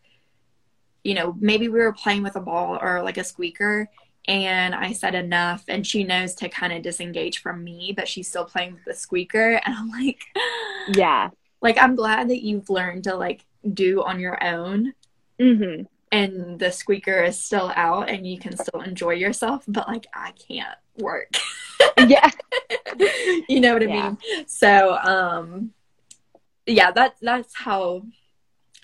you 1.04 1.16
know, 1.16 1.36
maybe 1.40 1.70
we 1.70 1.80
were 1.80 1.94
playing 1.94 2.22
with 2.22 2.36
a 2.36 2.40
ball 2.42 2.78
or 2.80 3.02
like 3.02 3.18
a 3.18 3.24
squeaker 3.24 3.90
and 4.28 4.76
I 4.76 4.92
said 4.92 5.16
enough 5.16 5.64
and 5.68 5.88
she 5.88 6.04
knows 6.04 6.36
to 6.36 6.50
kind 6.50 6.72
of 6.72 6.84
disengage 6.84 7.42
from 7.42 7.64
me, 7.64 7.94
but 7.96 8.08
she's 8.08 8.28
still 8.28 8.46
playing 8.46 8.74
with 8.74 8.86
the 8.86 8.94
squeaker 8.94 9.54
and 9.66 9.76
I'm 9.76 9.90
like 9.90 10.20
Yeah. 10.90 11.30
Like 11.62 11.80
I'm 11.80 11.96
glad 11.96 12.30
that 12.30 12.44
you've 12.44 12.70
learned 12.70 13.06
to 13.06 13.16
like 13.16 13.44
do 13.74 14.04
on 14.04 14.20
your 14.20 14.44
own. 14.44 14.94
Mm-hmm. 15.40 15.86
And 16.12 16.60
the 16.60 16.72
squeaker 16.72 17.24
is 17.24 17.42
still 17.42 17.74
out 17.76 18.08
and 18.08 18.28
you 18.28 18.38
can 18.38 18.56
still 18.56 18.82
enjoy 18.82 19.14
yourself, 19.14 19.64
but 19.68 19.88
like 19.88 20.06
I 20.14 20.34
can't 20.34 20.78
work. 21.00 21.34
yeah. 22.08 22.30
you 23.50 23.62
know 23.62 23.74
what 23.74 23.82
I 23.82 23.88
yeah. 23.88 24.10
mean? 24.10 24.46
So 24.48 24.96
um 24.98 25.74
yeah, 26.70 26.92
that's 26.92 27.20
that's 27.22 27.56
how 27.56 28.04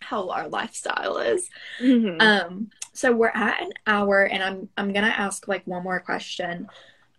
how 0.01 0.29
our 0.29 0.47
lifestyle 0.47 1.17
is. 1.17 1.49
Mm-hmm. 1.79 2.21
Um 2.21 2.69
so 2.95 3.11
we're 3.11 3.27
at 3.27 3.61
an 3.61 3.71
hour 3.85 4.23
and 4.23 4.41
i'm 4.41 4.69
i'm 4.77 4.93
gonna 4.93 5.07
ask 5.07 5.47
like 5.47 5.67
one 5.67 5.83
more 5.83 5.99
question 5.99 6.67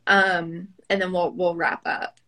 um 0.06 0.68
and 0.88 1.00
then 1.00 1.12
we'll 1.12 1.30
we'll 1.32 1.54
wrap 1.54 1.82
up 1.86 2.18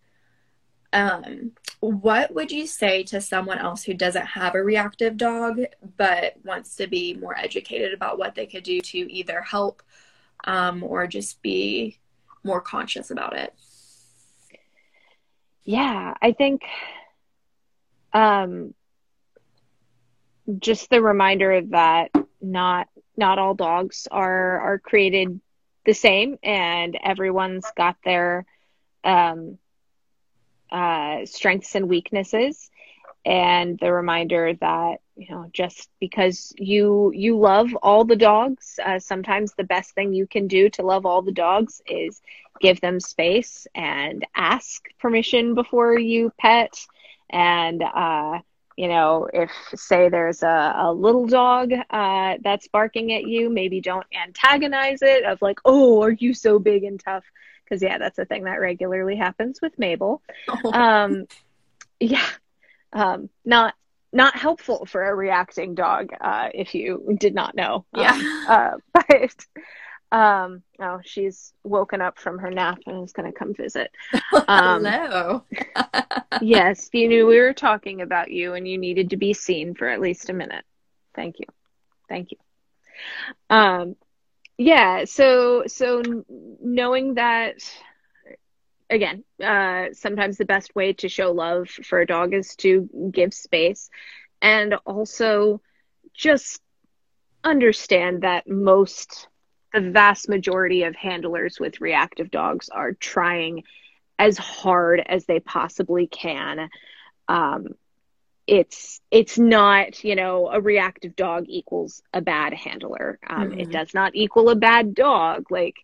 um 0.92 1.52
what 1.80 2.32
would 2.34 2.52
you 2.52 2.66
say 2.66 3.02
to 3.02 3.20
someone 3.20 3.58
else 3.58 3.82
who 3.82 3.94
doesn't 3.94 4.26
have 4.26 4.54
a 4.54 4.62
reactive 4.62 5.16
dog 5.16 5.60
but 5.96 6.34
wants 6.44 6.76
to 6.76 6.86
be 6.86 7.14
more 7.14 7.36
educated 7.36 7.92
about 7.92 8.18
what 8.18 8.34
they 8.34 8.46
could 8.46 8.62
do 8.62 8.80
to 8.80 8.98
either 9.12 9.40
help 9.40 9.82
um 10.44 10.84
or 10.84 11.06
just 11.06 11.40
be 11.42 11.98
more 12.44 12.60
conscious 12.60 13.10
about 13.10 13.34
it 13.34 13.54
yeah 15.64 16.14
i 16.20 16.32
think 16.32 16.62
um 18.12 18.74
just 20.58 20.90
the 20.90 21.02
reminder 21.02 21.60
that 21.70 22.10
not 22.40 22.88
not 23.16 23.38
all 23.38 23.54
dogs 23.54 24.06
are 24.10 24.60
are 24.60 24.78
created 24.78 25.40
the 25.84 25.92
same, 25.94 26.38
and 26.42 26.98
everyone's 27.02 27.70
got 27.76 27.96
their 28.04 28.44
um, 29.04 29.58
uh, 30.70 31.24
strengths 31.24 31.74
and 31.74 31.88
weaknesses. 31.88 32.70
And 33.24 33.78
the 33.78 33.92
reminder 33.92 34.54
that 34.60 34.98
you 35.16 35.26
know, 35.30 35.46
just 35.52 35.90
because 36.00 36.52
you 36.56 37.12
you 37.14 37.38
love 37.38 37.74
all 37.82 38.04
the 38.04 38.16
dogs, 38.16 38.78
uh, 38.84 38.98
sometimes 38.98 39.54
the 39.54 39.64
best 39.64 39.94
thing 39.94 40.12
you 40.14 40.26
can 40.26 40.46
do 40.46 40.68
to 40.70 40.82
love 40.82 41.04
all 41.06 41.22
the 41.22 41.32
dogs 41.32 41.80
is 41.86 42.20
give 42.60 42.80
them 42.80 43.00
space 43.00 43.66
and 43.74 44.26
ask 44.34 44.82
permission 44.98 45.54
before 45.54 45.98
you 45.98 46.32
pet 46.38 46.86
and 47.30 47.82
uh, 47.82 48.40
you 48.78 48.86
know, 48.86 49.28
if 49.32 49.50
say 49.74 50.08
there's 50.08 50.44
a, 50.44 50.74
a 50.76 50.92
little 50.92 51.26
dog 51.26 51.72
uh, 51.90 52.34
that's 52.40 52.68
barking 52.68 53.12
at 53.12 53.26
you, 53.26 53.50
maybe 53.50 53.80
don't 53.80 54.06
antagonize 54.14 55.02
it 55.02 55.24
of 55.24 55.42
like, 55.42 55.58
oh, 55.64 56.00
are 56.02 56.12
you 56.12 56.32
so 56.32 56.60
big 56.60 56.84
and 56.84 57.00
tough? 57.00 57.24
Because 57.64 57.82
yeah, 57.82 57.98
that's 57.98 58.20
a 58.20 58.24
thing 58.24 58.44
that 58.44 58.60
regularly 58.60 59.16
happens 59.16 59.58
with 59.60 59.76
Mabel. 59.78 60.22
Oh. 60.48 60.72
Um, 60.72 61.26
yeah, 61.98 62.28
um, 62.92 63.28
not 63.44 63.74
not 64.12 64.36
helpful 64.36 64.86
for 64.86 65.02
a 65.02 65.14
reacting 65.14 65.74
dog 65.74 66.10
uh, 66.20 66.50
if 66.54 66.72
you 66.74 67.16
did 67.18 67.34
not 67.34 67.56
know. 67.56 67.84
Yeah, 67.96 68.12
um, 68.12 68.46
uh, 68.48 68.70
but 68.92 69.46
Um, 70.10 70.62
oh, 70.80 71.00
she's 71.04 71.52
woken 71.64 72.00
up 72.00 72.18
from 72.18 72.38
her 72.38 72.50
nap 72.50 72.78
and 72.86 73.04
is 73.04 73.12
going 73.12 73.30
to 73.30 73.38
come 73.38 73.54
visit. 73.54 73.90
Um, 74.46 74.84
Hello. 74.84 75.44
yes, 76.40 76.88
you 76.92 77.08
knew 77.08 77.26
we 77.26 77.38
were 77.38 77.52
talking 77.52 78.00
about 78.00 78.30
you 78.30 78.54
and 78.54 78.66
you 78.66 78.78
needed 78.78 79.10
to 79.10 79.16
be 79.16 79.34
seen 79.34 79.74
for 79.74 79.88
at 79.88 80.00
least 80.00 80.30
a 80.30 80.32
minute. 80.32 80.64
Thank 81.14 81.40
you. 81.40 81.46
Thank 82.08 82.30
you. 82.30 82.38
Um, 83.50 83.96
yeah, 84.56 85.04
so 85.04 85.64
so 85.66 86.02
knowing 86.60 87.14
that 87.14 87.56
again, 88.90 89.24
uh, 89.42 89.86
sometimes 89.92 90.38
the 90.38 90.44
best 90.44 90.74
way 90.74 90.94
to 90.94 91.08
show 91.08 91.32
love 91.32 91.68
for 91.68 92.00
a 92.00 92.06
dog 92.06 92.34
is 92.34 92.56
to 92.56 93.10
give 93.12 93.34
space 93.34 93.90
and 94.40 94.74
also 94.86 95.60
just 96.14 96.60
understand 97.44 98.22
that 98.22 98.48
most 98.48 99.28
the 99.72 99.90
vast 99.90 100.28
majority 100.28 100.84
of 100.84 100.96
handlers 100.96 101.60
with 101.60 101.80
reactive 101.80 102.30
dogs 102.30 102.68
are 102.68 102.92
trying 102.92 103.64
as 104.18 104.38
hard 104.38 105.02
as 105.04 105.26
they 105.26 105.40
possibly 105.40 106.06
can 106.06 106.68
um, 107.28 107.68
it's 108.46 109.00
it's 109.10 109.38
not 109.38 110.02
you 110.02 110.16
know 110.16 110.48
a 110.48 110.60
reactive 110.60 111.14
dog 111.14 111.44
equals 111.48 112.02
a 112.14 112.20
bad 112.20 112.54
handler 112.54 113.18
um, 113.26 113.50
mm-hmm. 113.50 113.60
it 113.60 113.70
does 113.70 113.92
not 113.92 114.14
equal 114.14 114.48
a 114.48 114.56
bad 114.56 114.94
dog 114.94 115.44
like 115.50 115.76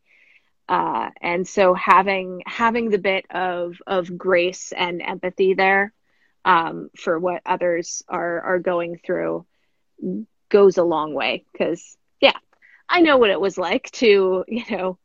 uh, 0.67 1.11
and 1.21 1.47
so 1.47 1.75
having 1.75 2.43
having 2.47 2.89
the 2.89 2.99
bit 2.99 3.27
of 3.31 3.77
of 3.87 4.17
grace 4.17 4.73
and 4.73 5.03
empathy 5.03 5.53
there 5.53 5.93
um, 6.47 6.89
for 6.97 7.19
what 7.19 7.43
others 7.45 8.03
are 8.09 8.41
are 8.41 8.59
going 8.59 8.99
through 9.05 9.45
goes 10.49 10.79
a 10.79 10.83
long 10.83 11.13
way 11.13 11.45
because 11.53 11.99
i 12.89 13.01
know 13.01 13.17
what 13.17 13.31
it 13.31 13.41
was 13.41 13.59
like 13.59 13.91
to 13.91 14.45
you 14.49 14.65
know 14.71 14.99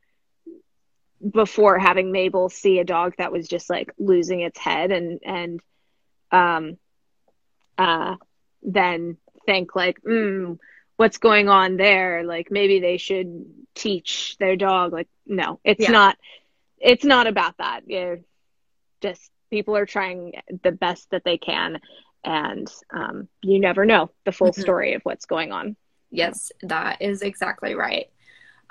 before 1.32 1.78
having 1.78 2.12
mabel 2.12 2.50
see 2.50 2.80
a 2.80 2.86
dog 2.86 3.14
that 3.18 3.32
was 3.32 3.48
just 3.48 3.70
like 3.70 3.94
losing 3.98 4.42
its 4.42 4.58
head 4.58 4.92
and 4.92 5.20
and 5.26 5.60
um 6.32 6.78
uh 7.78 8.16
then 8.62 9.18
think 9.46 9.76
like 9.76 10.00
mm, 10.02 10.58
what's 10.96 11.18
going 11.18 11.50
on 11.50 11.78
there 11.78 12.24
like 12.24 12.52
maybe 12.52 12.80
they 12.80 12.98
should 12.98 13.46
teach 13.74 14.36
their 14.40 14.56
dog 14.56 14.94
like 14.94 15.08
no 15.26 15.60
it's 15.64 15.84
yeah. 15.84 15.92
not 15.92 16.18
it's 16.78 17.06
not 17.06 17.28
about 17.28 17.58
that 17.58 17.82
You're 17.88 18.20
just 19.02 19.32
people 19.50 19.76
are 19.76 19.86
trying 19.86 20.34
the 20.64 20.72
best 20.72 21.10
that 21.12 21.24
they 21.24 21.38
can 21.38 21.80
and 22.24 22.72
um, 22.92 23.28
you 23.42 23.60
never 23.60 23.86
know 23.86 24.12
the 24.26 24.32
full 24.32 24.52
mm-hmm. 24.52 24.62
story 24.62 24.94
of 24.94 25.02
what's 25.04 25.26
going 25.26 25.52
on 25.52 25.76
yes 26.11 26.52
that 26.61 27.02
is 27.02 27.22
exactly 27.22 27.76
right. 27.76 28.10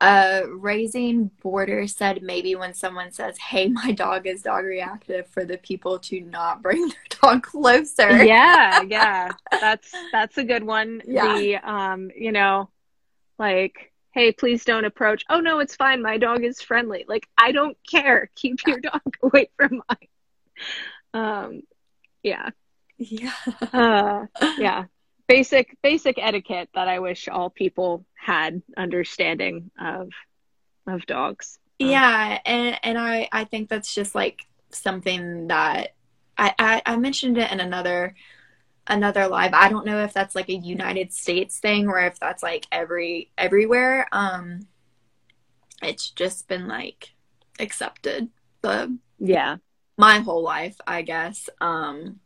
Uh, 0.01 0.43
raising 0.51 1.25
border 1.43 1.89
said 1.89 2.23
maybe 2.23 2.55
when 2.55 2.73
someone 2.73 3.11
says 3.11 3.37
hey 3.37 3.67
my 3.69 3.91
dog 3.91 4.29
is 4.29 4.43
dog 4.43 4.65
reactive 4.65 5.27
for 5.27 5.45
the 5.45 5.59
people 5.59 5.99
to 5.99 6.21
not 6.21 6.63
bring 6.63 6.87
their 6.89 6.97
dog 7.23 7.43
closer. 7.43 8.23
Yeah 8.23 8.83
yeah. 8.89 9.33
That's 9.61 9.93
that's 10.13 10.39
a 10.39 10.45
good 10.45 10.63
one. 10.63 11.03
Yeah. 11.05 11.37
the 11.37 11.57
um 11.57 12.11
you 12.17 12.31
know 12.31 12.71
like 13.39 13.93
hey 14.13 14.31
please 14.31 14.65
don't 14.65 14.85
approach. 14.85 15.25
Oh 15.29 15.41
no 15.41 15.59
it's 15.59 15.75
fine. 15.75 16.01
My 16.01 16.17
dog 16.17 16.45
is 16.45 16.63
friendly. 16.63 17.05
Like 17.09 17.27
i 17.37 17.51
don't 17.51 17.77
care. 17.89 18.31
Keep 18.37 18.67
your 18.67 18.79
dog 18.81 19.03
away 19.23 19.51
from 19.57 19.83
mine. 19.89 20.09
Um 21.13 21.63
yeah. 22.23 22.51
Yeah. 22.99 23.33
Uh, 23.73 24.27
yeah 24.59 24.85
basic 25.29 25.77
basic 25.83 26.19
etiquette 26.19 26.69
that 26.75 26.89
i 26.89 26.99
wish 26.99 27.29
all 27.29 27.51
people 27.51 28.05
had 28.15 28.63
understanding 28.77 29.71
of 29.81 30.11
of 30.87 31.05
dogs. 31.07 31.59
Um, 31.81 31.89
yeah 31.89 32.39
and 32.45 32.79
and 32.83 32.99
i 32.99 33.29
i 33.31 33.45
think 33.45 33.69
that's 33.69 33.95
just 33.95 34.15
like 34.15 34.47
something 34.71 35.49
that 35.49 35.95
I, 36.37 36.55
I 36.59 36.83
i 36.87 36.97
mentioned 36.97 37.39
it 37.39 37.53
in 37.53 37.61
another 37.61 38.15
another 38.89 39.29
live. 39.29 39.53
I 39.53 39.69
don't 39.69 39.87
know 39.87 40.03
if 40.03 40.13
that's 40.13 40.35
like 40.35 40.49
a 40.49 40.55
united 40.55 41.13
states 41.13 41.59
thing 41.59 41.89
or 41.89 41.99
if 42.01 42.19
that's 42.19 42.43
like 42.43 42.67
every 42.73 43.31
everywhere. 43.37 44.09
Um 44.13 44.67
it's 45.83 46.11
just 46.11 46.49
been 46.49 46.67
like 46.67 47.15
accepted 47.61 48.29
the 48.63 48.97
yeah. 49.19 49.57
my 49.97 50.19
whole 50.21 50.43
life 50.43 50.77
i 50.87 51.03
guess. 51.03 51.49
Um 51.61 52.21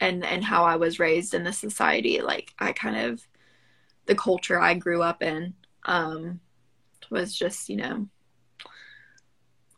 and 0.00 0.24
and 0.24 0.44
how 0.44 0.64
i 0.64 0.76
was 0.76 0.98
raised 0.98 1.34
in 1.34 1.44
the 1.44 1.52
society 1.52 2.20
like 2.20 2.52
i 2.58 2.72
kind 2.72 2.96
of 2.96 3.26
the 4.06 4.14
culture 4.14 4.60
i 4.60 4.74
grew 4.74 5.02
up 5.02 5.22
in 5.22 5.54
um 5.84 6.40
was 7.10 7.34
just 7.34 7.68
you 7.68 7.76
know 7.76 8.06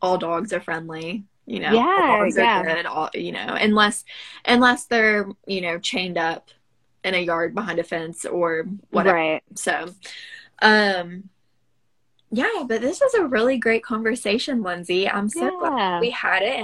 all 0.01 0.19
dogs 0.19 0.53
are 0.53 0.61
friendly 0.61 1.25
you 1.47 1.61
know 1.61 1.73
yeah 1.73 2.29
yeah. 2.37 2.63
good, 2.63 2.87
all, 2.87 3.11
you 3.15 3.33
know 3.33 3.57
unless 3.61 4.05
unless 4.45 4.85
they're 4.85 5.29
you 5.47 5.61
know 5.61 5.79
chained 5.79 6.19
up 6.19 6.51
in 7.05 7.15
a 7.15 7.19
yard 7.19 7.55
behind 7.55 7.79
a 7.79 7.85
fence 7.85 8.25
or 8.25 8.65
whatever. 8.91 9.17
Right. 9.17 9.43
So 9.55 9.89
um 10.61 11.29
yeah 12.31 12.65
but 12.67 12.81
this 12.81 13.01
was 13.01 13.15
a 13.15 13.27
really 13.27 13.59
great 13.59 13.83
conversation 13.83 14.63
lindsay. 14.63 15.09
I'm 15.09 15.29
so 15.29 15.45
yeah. 15.45 15.59
glad 15.59 16.01
we 16.01 16.11
had 16.11 16.43
it 16.43 16.61